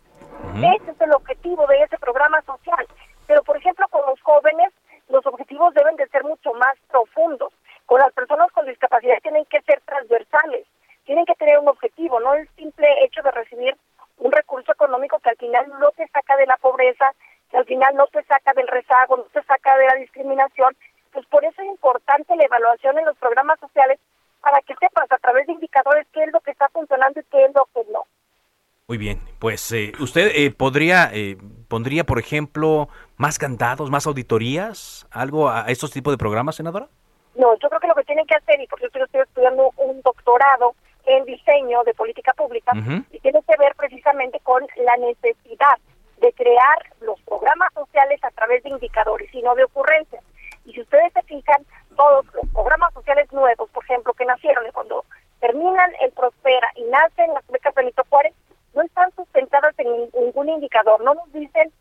Ese 0.56 0.92
es 0.92 1.02
el 1.02 1.14
objetivo 1.14 1.66
de 1.68 1.84
ese 1.84 1.98
programa 1.98 2.42
social. 2.42 2.86
Pero, 3.28 3.44
por 3.44 3.58
ejemplo, 3.58 3.86
con 3.90 4.02
los 4.08 4.20
jóvenes, 4.22 4.74
los 5.08 5.26
objetivos 5.26 5.74
deben 5.74 5.96
de 5.96 6.08
ser 6.08 6.24
mucho 6.24 6.54
más 6.54 6.76
profundos. 6.90 7.54
Con 7.86 8.00
las 8.00 8.12
personas 8.14 8.52
con 8.52 8.66
discapacidad 8.66 9.20
tienen 9.22 9.46
que 9.46 9.62
ser 9.62 9.82
transversales, 9.82 10.66
tienen 11.06 11.26
que 11.26 11.36
tener 11.36 11.60
un 11.60 11.68
objetivo, 11.68 12.20
no 12.20 12.34
el 12.34 12.48
simple 12.56 12.88
hecho 13.04 13.22
de 13.22 13.32
recibir 13.32 13.78
un 14.18 14.32
recurso 14.32 14.72
económico 14.72 15.20
que 15.20 15.30
al 15.30 15.38
final 15.38 15.68
no 15.80 15.92
te 15.92 16.08
saca 16.10 16.36
de 16.38 16.46
la 16.46 16.58
pobreza, 16.58 17.14
que 17.50 17.58
al 17.58 17.66
final 17.66 17.96
no 17.96 18.08
te 18.08 18.24
saca 18.24 18.54
del 18.54 18.68
rezago, 18.68 19.18
no 19.18 19.24
te 19.24 19.42
saca 19.44 19.78
de 19.78 19.86
la 19.88 19.96
discriminación, 19.96 20.76
pues 21.12 21.26
por 21.28 21.44
eso 21.44 21.62
es 21.62 21.68
importante 21.68 22.36
la 22.36 22.46
evaluación 22.46 22.98
en 22.98 23.06
los 23.06 23.18
programas 23.18 23.60
sociales 23.60 24.00
para 24.42 24.62
que 24.62 24.76
sepas 24.76 25.12
a 25.12 25.18
través 25.18 25.48
de 25.48 25.54
indicadores 25.54 26.08
qué 26.14 26.24
es 26.24 26.32
lo 26.32 26.40
que 26.40 26.52
está 26.52 26.70
funcionando 26.70 27.20
y 27.20 27.24
qué 27.24 27.46
es 27.46 27.52
lo 27.54 27.68
que 27.74 27.92
no. 27.92 28.04
Muy 28.88 28.98
bien, 28.98 29.22
pues 29.38 29.72
eh, 29.72 29.92
usted 30.00 30.32
eh, 30.34 30.50
podría 30.50 31.12
eh, 31.14 31.38
pondría, 31.68 32.06
por 32.06 32.18
ejemplo, 32.18 32.90
más 33.18 33.38
candados, 33.38 33.92
más 33.92 34.08
auditorías, 34.08 35.08
algo 35.12 35.50
a 35.50 35.66
estos 35.68 35.92
tipos 35.92 36.12
de 36.12 36.18
programas, 36.18 36.56
senadora. 36.56 36.88
No, 37.36 37.54
yo 37.60 37.70
creo 37.70 37.80
que 37.80 37.88
lo 37.88 37.96
que 37.96 38.04
tienen 38.04 38.26
que 38.26 38.36
hacer 38.36 38.60
y 38.60 38.66
por 38.66 38.80
eso 38.84 38.98
yo 38.98 39.06
estoy 39.06 39.22
estudiando 39.22 39.72
un 39.78 40.02
doctorado 40.02 40.74
en 41.06 41.24
diseño 41.26 41.84
de 41.84 41.94
política 41.94 42.34
pública 42.34 42.72
y 43.12 43.20
tiene 43.20 43.42
que 43.48 43.58
ver 43.58 43.76
precisamente 43.76 44.40
con 44.42 44.66
la 44.78 44.98
necesidad 44.98 45.78
de 46.18 46.34
crear 46.34 46.80
los 47.02 47.22
programas 47.22 47.72
sociales 47.74 48.20
a 48.24 48.32
través 48.32 48.64
de 48.64 48.70
indicadores 48.70 49.34
y 49.34 49.42
no 49.42 49.56
de 49.56 49.64
ocurrencias. 49.64 50.24
Y 50.70 50.74
si 50.74 50.82
ustedes 50.82 51.12
se 51.14 51.24
fijan, 51.24 51.66
todos 51.96 52.26
los 52.36 52.48
programas 52.54 52.94
sociales 52.94 53.32
nuevos, 53.34 53.68
por 53.72 53.84
ejemplo, 53.84 54.14
que 54.14 54.24
nacieron 54.24 54.68
y 54.68 54.72
cuando 54.72 55.04
terminan 55.40 55.92
el 56.00 56.12
Prospera 56.12 56.68
y 56.76 56.84
nacen 56.84 57.34
las 57.34 57.46
becas 57.48 57.74
Benito 57.74 58.04
Juárez, 58.08 58.34
no 58.76 58.84
están 58.84 59.12
sustentadas 59.16 59.74
en 59.80 60.12
ningún 60.14 60.48
indicador. 60.48 61.02
No 61.02 61.16
nos 61.16 61.34
dicen 61.34 61.74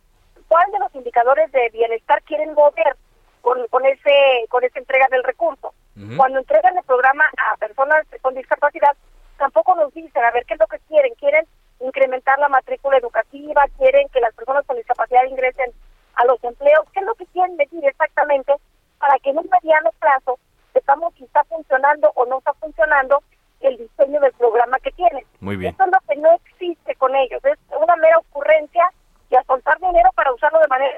cuál 0.48 0.64
de 0.72 0.78
los 0.78 0.94
indicadores 0.94 1.52
de 1.52 1.68
bienestar 1.68 2.22
quieren 2.22 2.54
mover 2.54 2.96
con, 3.42 3.66
con 3.68 3.84
ese 3.84 4.46
con 4.48 4.64
esa 4.64 4.78
entrega 4.78 5.06
del 5.10 5.22
recurso. 5.22 5.74
Cuando 6.16 6.38
entregan 6.38 6.78
el 6.78 6.84
programa 6.84 7.24
a 7.36 7.56
personas 7.56 8.06
con 8.22 8.32
discapacidad, 8.32 8.96
tampoco 9.36 9.74
nos 9.74 9.92
dicen, 9.92 10.24
a 10.24 10.30
ver, 10.30 10.46
¿qué 10.46 10.54
es 10.54 10.60
lo 10.60 10.68
que 10.68 10.78
quieren? 10.86 11.12
¿Quieren 11.16 11.44
incrementar 11.80 12.38
la 12.38 12.48
matrícula 12.48 12.98
educativa? 12.98 13.64
¿Quieren 13.76 14.08
que 14.10 14.20
las 14.20 14.32
personas 14.32 14.64
con 14.64 14.76
discapacidad 14.76 15.24
ingresen 15.24 15.72
a 16.14 16.24
los 16.24 16.42
empleos? 16.44 16.86
¿Qué 16.92 17.00
es 17.00 17.06
lo 17.06 17.16
que 17.16 17.26
quieren 17.26 17.56
decir 17.56 17.84
exactamente? 17.84 18.54
para 18.98 19.18
que 19.20 19.30
en 19.30 19.38
un 19.38 19.48
mediano 19.50 19.90
plazo 20.00 20.38
sepamos 20.72 21.14
si 21.14 21.24
está 21.24 21.42
funcionando 21.44 22.10
o 22.14 22.26
no 22.26 22.38
está 22.38 22.52
funcionando 22.54 23.22
el 23.60 23.76
diseño 23.76 24.20
del 24.20 24.32
programa 24.32 24.78
que 24.80 24.92
tienen. 24.92 25.24
Muy 25.40 25.56
bien. 25.56 25.74
Eso 25.74 25.84
es 25.84 25.90
lo 25.92 25.98
que 26.08 26.20
no 26.20 26.32
existe 26.34 26.94
con 26.96 27.14
ellos, 27.16 27.44
es 27.44 27.58
una 27.80 27.96
mera 27.96 28.18
ocurrencia 28.18 28.84
y 29.30 29.36
a 29.36 29.42
soltar 29.44 29.78
dinero 29.80 30.10
para 30.14 30.32
usarlo 30.32 30.60
de 30.60 30.68
manera 30.68 30.94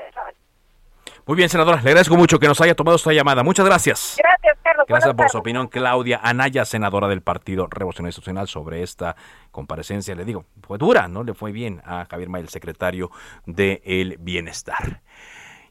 muy 1.27 1.30
bien, 1.41 1.49
senadora, 1.49 1.81
le 1.81 1.89
agradezco 1.89 2.17
mucho 2.19 2.39
que 2.39 2.47
nos 2.47 2.61
haya 2.61 2.75
tomado 2.75 2.97
esta 2.97 3.15
llamada. 3.15 3.43
Muchas 3.43 3.65
gracias. 3.65 4.17
Gracias, 4.19 4.59
Carlos. 4.63 4.85
Gracias 4.87 5.15
por 5.15 5.31
su 5.31 5.39
opinión, 5.39 5.69
Claudia 5.69 6.21
Anaya, 6.23 6.67
senadora 6.67 7.09
del 7.09 7.23
Partido 7.23 7.67
Revolución 7.67 8.07
Institucional, 8.07 8.47
sobre 8.47 8.83
esta 8.83 9.17
comparecencia. 9.51 10.15
Le 10.15 10.27
digo, 10.27 10.45
fue 10.61 10.77
dura, 10.77 11.09
¿no? 11.09 11.25
Le 11.25 11.33
fue 11.33 11.51
bien 11.51 11.81
a 11.87 12.05
Javier 12.05 12.29
May, 12.29 12.43
el 12.43 12.51
secretario 12.51 13.11
del 13.47 14.19
Bienestar. 14.21 15.01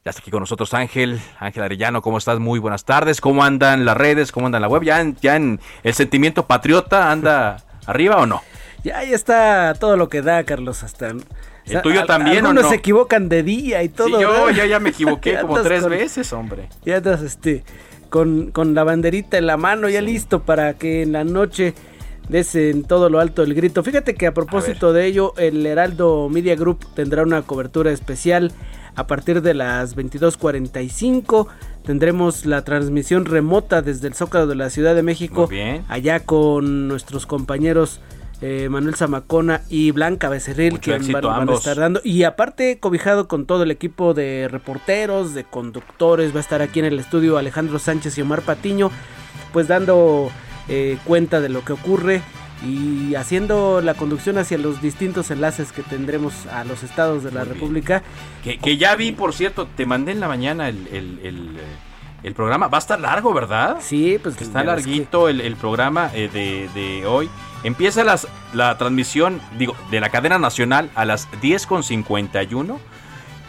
Ya 0.03 0.09
está 0.09 0.21
aquí 0.21 0.31
con 0.31 0.39
nosotros 0.39 0.73
Ángel, 0.73 1.21
Ángel 1.37 1.61
Arellano, 1.61 2.01
¿cómo 2.01 2.17
estás? 2.17 2.39
Muy 2.39 2.57
buenas 2.57 2.83
tardes. 2.83 3.21
¿Cómo 3.21 3.43
andan 3.43 3.85
las 3.85 3.95
redes? 3.95 4.31
¿Cómo 4.31 4.47
andan 4.47 4.63
la 4.63 4.69
web? 4.69 4.81
¿Ya 4.81 5.01
en, 5.01 5.17
ya 5.17 5.35
en 5.35 5.59
el 5.83 5.93
sentimiento 5.93 6.47
patriota 6.47 7.11
anda 7.11 7.57
arriba 7.85 8.15
o 8.17 8.25
no? 8.25 8.41
Ya, 8.83 9.03
ya 9.03 9.15
está 9.15 9.75
todo 9.75 9.97
lo 9.97 10.09
que 10.09 10.23
da, 10.23 10.43
Carlos, 10.45 10.81
hasta... 10.81 11.13
¿El 11.69 11.81
tuyo 11.81 12.05
también 12.05 12.45
o 12.45 12.53
no? 12.53 12.67
se 12.67 12.75
equivocan 12.75 13.29
de 13.29 13.43
día 13.43 13.83
y 13.83 13.89
todo. 13.89 14.07
Sí, 14.07 14.21
yo 14.21 14.49
ya, 14.51 14.65
ya 14.65 14.79
me 14.79 14.89
equivoqué 14.89 15.37
como 15.41 15.61
tres 15.61 15.87
veces, 15.87 16.31
hombre. 16.33 16.69
Ya 16.85 16.97
estás, 16.97 17.21
este, 17.21 17.63
con, 18.09 18.51
con 18.51 18.73
la 18.73 18.83
banderita 18.83 19.37
en 19.37 19.47
la 19.47 19.57
mano, 19.57 19.89
ya 19.89 20.01
listo 20.01 20.41
para 20.41 20.73
que 20.73 21.03
en 21.03 21.11
la 21.11 21.23
noche 21.23 21.73
des 22.27 22.53
en 22.55 22.83
todo 22.83 23.09
lo 23.09 23.19
alto 23.19 23.43
el 23.43 23.53
grito. 23.53 23.83
Fíjate 23.83 24.15
que 24.15 24.27
a 24.27 24.33
propósito 24.33 24.93
de 24.93 25.05
ello, 25.05 25.33
el 25.37 25.65
Heraldo 25.65 26.29
Media 26.29 26.55
Group 26.55 26.85
tendrá 26.93 27.23
una 27.23 27.41
cobertura 27.41 27.91
especial 27.91 28.51
a 28.95 29.07
partir 29.07 29.41
de 29.41 29.53
las 29.53 29.95
22:45 29.95 31.47
tendremos 31.83 32.45
la 32.45 32.63
transmisión 32.63 33.25
remota 33.25 33.81
desde 33.81 34.09
el 34.09 34.13
Zócalo 34.13 34.45
de 34.45 34.55
la 34.55 34.69
Ciudad 34.69 34.93
de 34.93 35.03
México. 35.03 35.49
Allá 35.87 36.19
con 36.19 36.87
nuestros 36.89 37.25
compañeros 37.25 38.01
eh, 38.41 38.69
Manuel 38.69 38.95
Zamacona 38.95 39.61
y 39.69 39.91
Blanca 39.91 40.29
Becerril 40.29 40.79
que 40.79 40.91
van, 40.91 41.49
a 41.49 41.53
estar 41.53 41.75
dando. 41.75 42.01
Y 42.03 42.23
aparte, 42.23 42.79
cobijado 42.79 43.27
con 43.27 43.45
todo 43.45 43.63
el 43.63 43.71
equipo 43.71 44.13
de 44.13 44.47
reporteros, 44.49 45.33
de 45.33 45.43
conductores, 45.43 46.33
va 46.33 46.37
a 46.37 46.41
estar 46.41 46.61
aquí 46.61 46.79
en 46.79 46.85
el 46.85 46.99
estudio 46.99 47.37
Alejandro 47.37 47.79
Sánchez 47.79 48.17
y 48.17 48.21
Omar 48.21 48.41
Patiño, 48.41 48.91
pues 49.51 49.67
dando 49.67 50.31
eh, 50.69 50.97
cuenta 51.05 51.41
de 51.41 51.49
lo 51.49 51.65
que 51.65 51.73
ocurre 51.73 52.21
y 52.65 53.15
haciendo 53.15 53.81
la 53.81 53.93
conducción 53.93 54.37
hacia 54.37 54.57
los 54.57 54.81
distintos 54.81 55.31
enlaces 55.31 55.71
que 55.71 55.81
tendremos 55.81 56.45
a 56.47 56.63
los 56.63 56.83
estados 56.83 57.23
de 57.23 57.31
la 57.31 57.43
República. 57.43 58.03
Que, 58.43 58.77
ya 58.77 58.95
vi, 58.95 59.11
por 59.11 59.33
cierto, 59.33 59.67
te 59.75 59.85
mandé 59.85 60.11
en 60.11 60.19
la 60.19 60.27
mañana 60.27 60.69
el, 60.69 60.87
el, 60.91 61.57
programa. 62.33 62.67
Va 62.67 62.77
a 62.77 62.79
estar 62.79 62.99
largo, 62.99 63.33
¿verdad? 63.33 63.77
Sí, 63.81 64.19
pues 64.21 64.39
está 64.41 64.63
larguito 64.63 65.29
el, 65.29 65.55
programa 65.55 66.11
eh, 66.13 66.29
de, 66.73 67.05
hoy. 67.05 67.29
Empieza 67.63 68.03
las, 68.03 68.27
la 68.53 68.77
transmisión, 68.77 69.41
digo, 69.57 69.75
de 69.91 69.99
la 69.99 70.09
cadena 70.09 70.39
nacional 70.39 70.89
a 70.95 71.05
las 71.05 71.29
10.51 71.41 72.77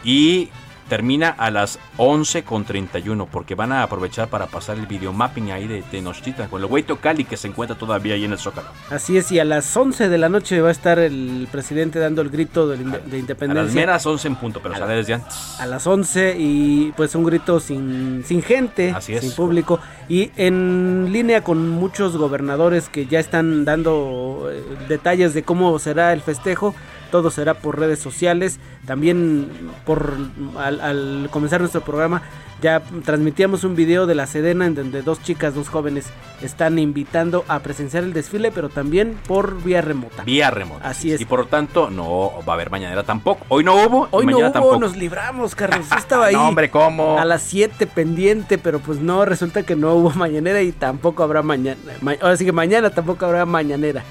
y 0.03 0.49
termina 0.91 1.29
a 1.29 1.51
las 1.51 1.79
11 1.95 2.43
con 2.43 2.65
31 2.65 3.25
porque 3.27 3.55
van 3.55 3.71
a 3.71 3.81
aprovechar 3.81 4.27
para 4.27 4.47
pasar 4.47 4.77
el 4.77 4.87
video 4.87 5.13
mapping 5.13 5.49
ahí 5.49 5.65
de 5.65 5.83
Tenochtitlan 5.83 6.49
con 6.49 6.61
el 6.61 6.69
Hueito 6.69 6.97
Cali 6.97 7.23
que 7.23 7.37
se 7.37 7.47
encuentra 7.47 7.77
todavía 7.77 8.15
ahí 8.15 8.25
en 8.25 8.33
el 8.33 8.37
Zócalo. 8.37 8.67
Así 8.89 9.15
es, 9.15 9.31
y 9.31 9.39
a 9.39 9.45
las 9.45 9.77
11 9.77 10.09
de 10.09 10.17
la 10.17 10.27
noche 10.27 10.59
va 10.59 10.67
a 10.67 10.73
estar 10.73 10.99
el 10.99 11.47
presidente 11.49 11.97
dando 11.97 12.21
el 12.21 12.29
grito 12.29 12.67
de, 12.67 12.75
de 12.75 13.19
independencia. 13.19 13.61
A 13.61 13.63
las 13.63 13.73
meras 13.73 14.05
11 14.05 14.27
en 14.27 14.35
punto, 14.35 14.59
pero 14.61 14.75
sale 14.75 14.95
desde 14.95 15.13
antes. 15.13 15.61
A 15.61 15.65
las 15.65 15.87
11 15.87 16.35
y 16.37 16.91
pues 16.97 17.15
un 17.15 17.23
grito 17.23 17.61
sin, 17.61 18.25
sin 18.25 18.41
gente, 18.41 18.93
sin 18.99 19.31
público 19.31 19.79
y 20.09 20.29
en 20.35 21.07
línea 21.13 21.41
con 21.41 21.69
muchos 21.69 22.17
gobernadores 22.17 22.89
que 22.89 23.05
ya 23.05 23.21
están 23.21 23.63
dando 23.63 24.49
eh, 24.51 24.61
detalles 24.89 25.33
de 25.33 25.43
cómo 25.43 25.79
será 25.79 26.11
el 26.11 26.19
festejo 26.19 26.75
todo 27.11 27.29
será 27.29 27.53
por 27.53 27.79
redes 27.79 27.99
sociales. 27.99 28.59
También 28.85 29.49
por 29.85 30.15
al, 30.57 31.29
comenzar 31.31 31.59
nuestro 31.59 31.81
programa 31.81 32.23
ya 32.61 32.81
transmitíamos 33.03 33.63
un 33.63 33.75
video 33.75 34.05
de 34.05 34.13
la 34.13 34.27
Sedena 34.27 34.67
en 34.67 34.75
donde 34.75 35.01
dos 35.01 35.21
chicas, 35.23 35.55
dos 35.55 35.67
jóvenes 35.67 36.05
están 36.43 36.77
invitando 36.77 37.43
a 37.47 37.59
presenciar 37.59 38.03
el 38.03 38.13
desfile, 38.13 38.51
pero 38.51 38.69
también 38.69 39.17
por 39.27 39.63
vía 39.63 39.81
remota. 39.81 40.23
Vía 40.23 40.51
remota. 40.51 40.87
Así 40.87 41.11
es. 41.11 41.19
Y 41.19 41.25
por 41.25 41.39
lo 41.39 41.45
tanto 41.47 41.89
no 41.89 42.31
va 42.47 42.53
a 42.53 42.55
haber 42.55 42.69
mañanera 42.69 43.03
tampoco. 43.03 43.45
Hoy 43.49 43.63
no 43.63 43.73
hubo. 43.73 44.07
Hoy 44.11 44.27
no 44.27 44.37
hubo, 44.37 44.77
nos 44.77 44.95
libramos, 44.95 45.55
Carlos. 45.55 45.87
estaba 45.97 46.25
ahí. 46.27 46.35
hombre, 46.35 46.69
¿cómo? 46.69 47.17
A 47.17 47.25
las 47.25 47.41
7 47.43 47.87
pendiente, 47.87 48.59
pero 48.59 48.79
pues 48.79 48.99
no, 48.99 49.25
resulta 49.25 49.63
que 49.63 49.75
no 49.75 49.95
hubo 49.95 50.09
mañanera 50.15 50.61
y 50.61 50.71
tampoco 50.71 51.23
habrá 51.23 51.41
mañana. 51.41 51.79
ahora 52.21 52.37
sí 52.37 52.45
que 52.45 52.51
mañana 52.51 52.91
tampoco 52.91 53.25
habrá 53.25 53.45
mañanera 53.45 54.03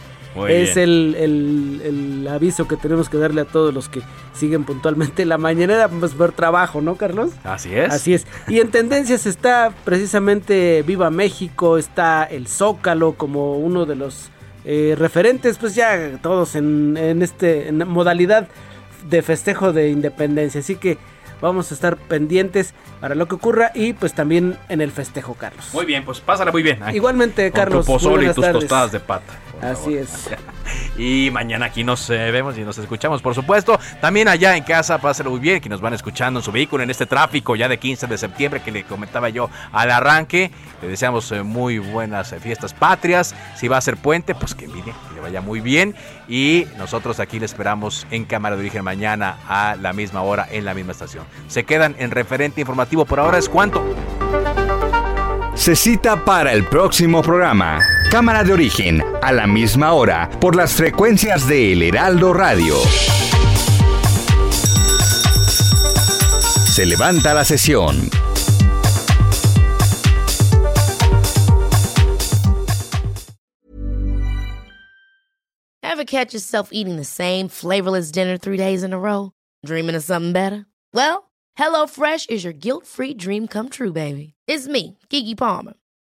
es 0.48 0.76
el, 0.76 1.16
el, 1.18 2.28
aviso 2.28 2.68
que 2.68 2.76
tenemos 2.76 3.08
que 3.08 3.16
darle 3.16 3.40
a 3.40 3.44
todos 3.44 3.74
los 3.74 3.88
que 3.88 4.00
siguen 4.34 4.64
puntualmente 4.64 5.24
la 5.24 5.38
mañanera, 5.38 5.88
pues 5.88 6.16
ver 6.16 6.32
trabajo, 6.32 6.80
¿no, 6.80 6.96
Carlos? 6.96 7.30
Así 7.44 7.74
es. 7.74 7.92
Así 7.92 8.14
es. 8.14 8.26
Y 8.48 8.60
en 8.60 8.70
tendencias 8.70 9.26
está 9.26 9.72
precisamente 9.84 10.82
Viva 10.86 11.10
México, 11.10 11.78
está 11.78 12.24
el 12.24 12.46
Zócalo 12.46 13.14
como 13.14 13.58
uno 13.58 13.86
de 13.86 13.96
los 13.96 14.30
eh, 14.64 14.94
referentes, 14.96 15.58
pues 15.58 15.74
ya 15.74 16.18
todos 16.22 16.54
en, 16.54 16.96
en 16.96 17.22
este 17.22 17.72
modalidad 17.72 18.46
de 19.08 19.22
festejo 19.22 19.72
de 19.72 19.90
independencia. 19.90 20.60
Así 20.60 20.76
que 20.76 20.98
vamos 21.40 21.70
a 21.70 21.74
estar 21.74 21.96
pendientes 21.96 22.74
para 23.00 23.14
lo 23.14 23.26
que 23.28 23.34
ocurra 23.34 23.72
y 23.74 23.92
pues 23.92 24.14
también 24.14 24.58
en 24.68 24.80
el 24.80 24.90
festejo, 24.90 25.34
Carlos. 25.34 25.70
Muy 25.72 25.86
bien, 25.86 26.04
pues 26.04 26.20
pásala 26.20 26.52
muy 26.52 26.62
bien. 26.62 26.78
Igualmente, 26.92 27.50
Carlos. 27.50 27.86
tu 27.86 27.92
pozole 27.92 28.30
y 28.30 28.34
tus 28.34 28.52
tostadas 28.52 28.92
de 28.92 29.00
pata. 29.00 29.38
Así 29.62 29.94
es. 29.96 30.30
Y 30.96 31.30
mañana 31.32 31.66
aquí 31.66 31.82
nos 31.82 32.10
eh, 32.10 32.30
vemos 32.30 32.58
y 32.58 32.60
nos 32.60 32.76
escuchamos, 32.76 33.22
por 33.22 33.34
supuesto. 33.34 33.78
También 34.00 34.28
allá 34.28 34.56
en 34.56 34.62
casa, 34.62 34.98
pásalo 34.98 35.30
muy 35.30 35.40
bien, 35.40 35.60
que 35.60 35.68
nos 35.68 35.80
van 35.80 35.94
escuchando 35.94 36.40
en 36.40 36.44
su 36.44 36.52
vehículo 36.52 36.82
en 36.82 36.90
este 36.90 37.06
tráfico 37.06 37.56
ya 37.56 37.68
de 37.68 37.78
15 37.78 38.06
de 38.06 38.18
septiembre 38.18 38.60
que 38.60 38.70
le 38.70 38.84
comentaba 38.84 39.30
yo 39.30 39.48
al 39.72 39.90
arranque. 39.90 40.50
Le 40.82 40.88
deseamos 40.88 41.32
eh, 41.32 41.42
muy 41.42 41.78
buenas 41.78 42.32
eh, 42.32 42.40
fiestas 42.40 42.74
patrias. 42.74 43.34
Si 43.56 43.66
va 43.66 43.78
a 43.78 43.80
ser 43.80 43.96
puente, 43.96 44.34
pues 44.34 44.54
que 44.54 44.68
mire, 44.68 44.92
que 45.08 45.14
le 45.14 45.20
vaya 45.20 45.40
muy 45.40 45.60
bien. 45.60 45.94
Y 46.28 46.66
nosotros 46.76 47.18
aquí 47.18 47.40
le 47.40 47.46
esperamos 47.46 48.06
en 48.10 48.24
Cámara 48.26 48.56
de 48.56 48.60
Origen 48.60 48.84
mañana 48.84 49.38
a 49.48 49.76
la 49.80 49.92
misma 49.92 50.22
hora 50.22 50.46
en 50.50 50.64
la 50.64 50.74
misma 50.74 50.92
estación. 50.92 51.24
Se 51.48 51.64
quedan 51.64 51.96
en 51.98 52.10
referente 52.10 52.60
informativo. 52.60 53.06
Por 53.06 53.20
ahora 53.20 53.38
es 53.38 53.48
cuánto 53.48 53.82
se 55.54 55.76
cita 55.76 56.24
para 56.24 56.52
el 56.52 56.64
próximo 56.64 57.22
programa. 57.22 57.78
Cámara 58.10 58.42
de 58.42 58.52
origen, 58.52 59.00
a 59.22 59.30
la 59.30 59.46
misma 59.46 59.92
hora, 59.92 60.28
por 60.40 60.56
las 60.56 60.72
frecuencias 60.72 61.46
de 61.46 61.74
El 61.74 61.82
Heraldo 61.84 62.32
Radio. 62.32 62.74
Se 66.66 66.84
levanta 66.86 67.32
la 67.34 67.44
sesión. 67.44 68.10
Ever 75.84 76.04
catch 76.04 76.34
yourself 76.34 76.70
eating 76.72 76.96
the 76.96 77.04
same 77.04 77.46
flavorless 77.46 78.10
dinner 78.10 78.36
three 78.36 78.56
days 78.56 78.82
in 78.82 78.92
a 78.92 78.98
row? 78.98 79.30
Dreaming 79.64 79.94
of 79.94 80.02
something 80.02 80.32
better? 80.32 80.66
Well, 80.92 81.30
HelloFresh 81.56 82.28
is 82.28 82.42
your 82.42 82.54
guilt-free 82.54 83.14
dream 83.14 83.46
come 83.46 83.68
true, 83.68 83.92
baby. 83.92 84.34
It's 84.48 84.66
me, 84.66 84.98
Kiki 85.08 85.36
Palmer. 85.36 85.74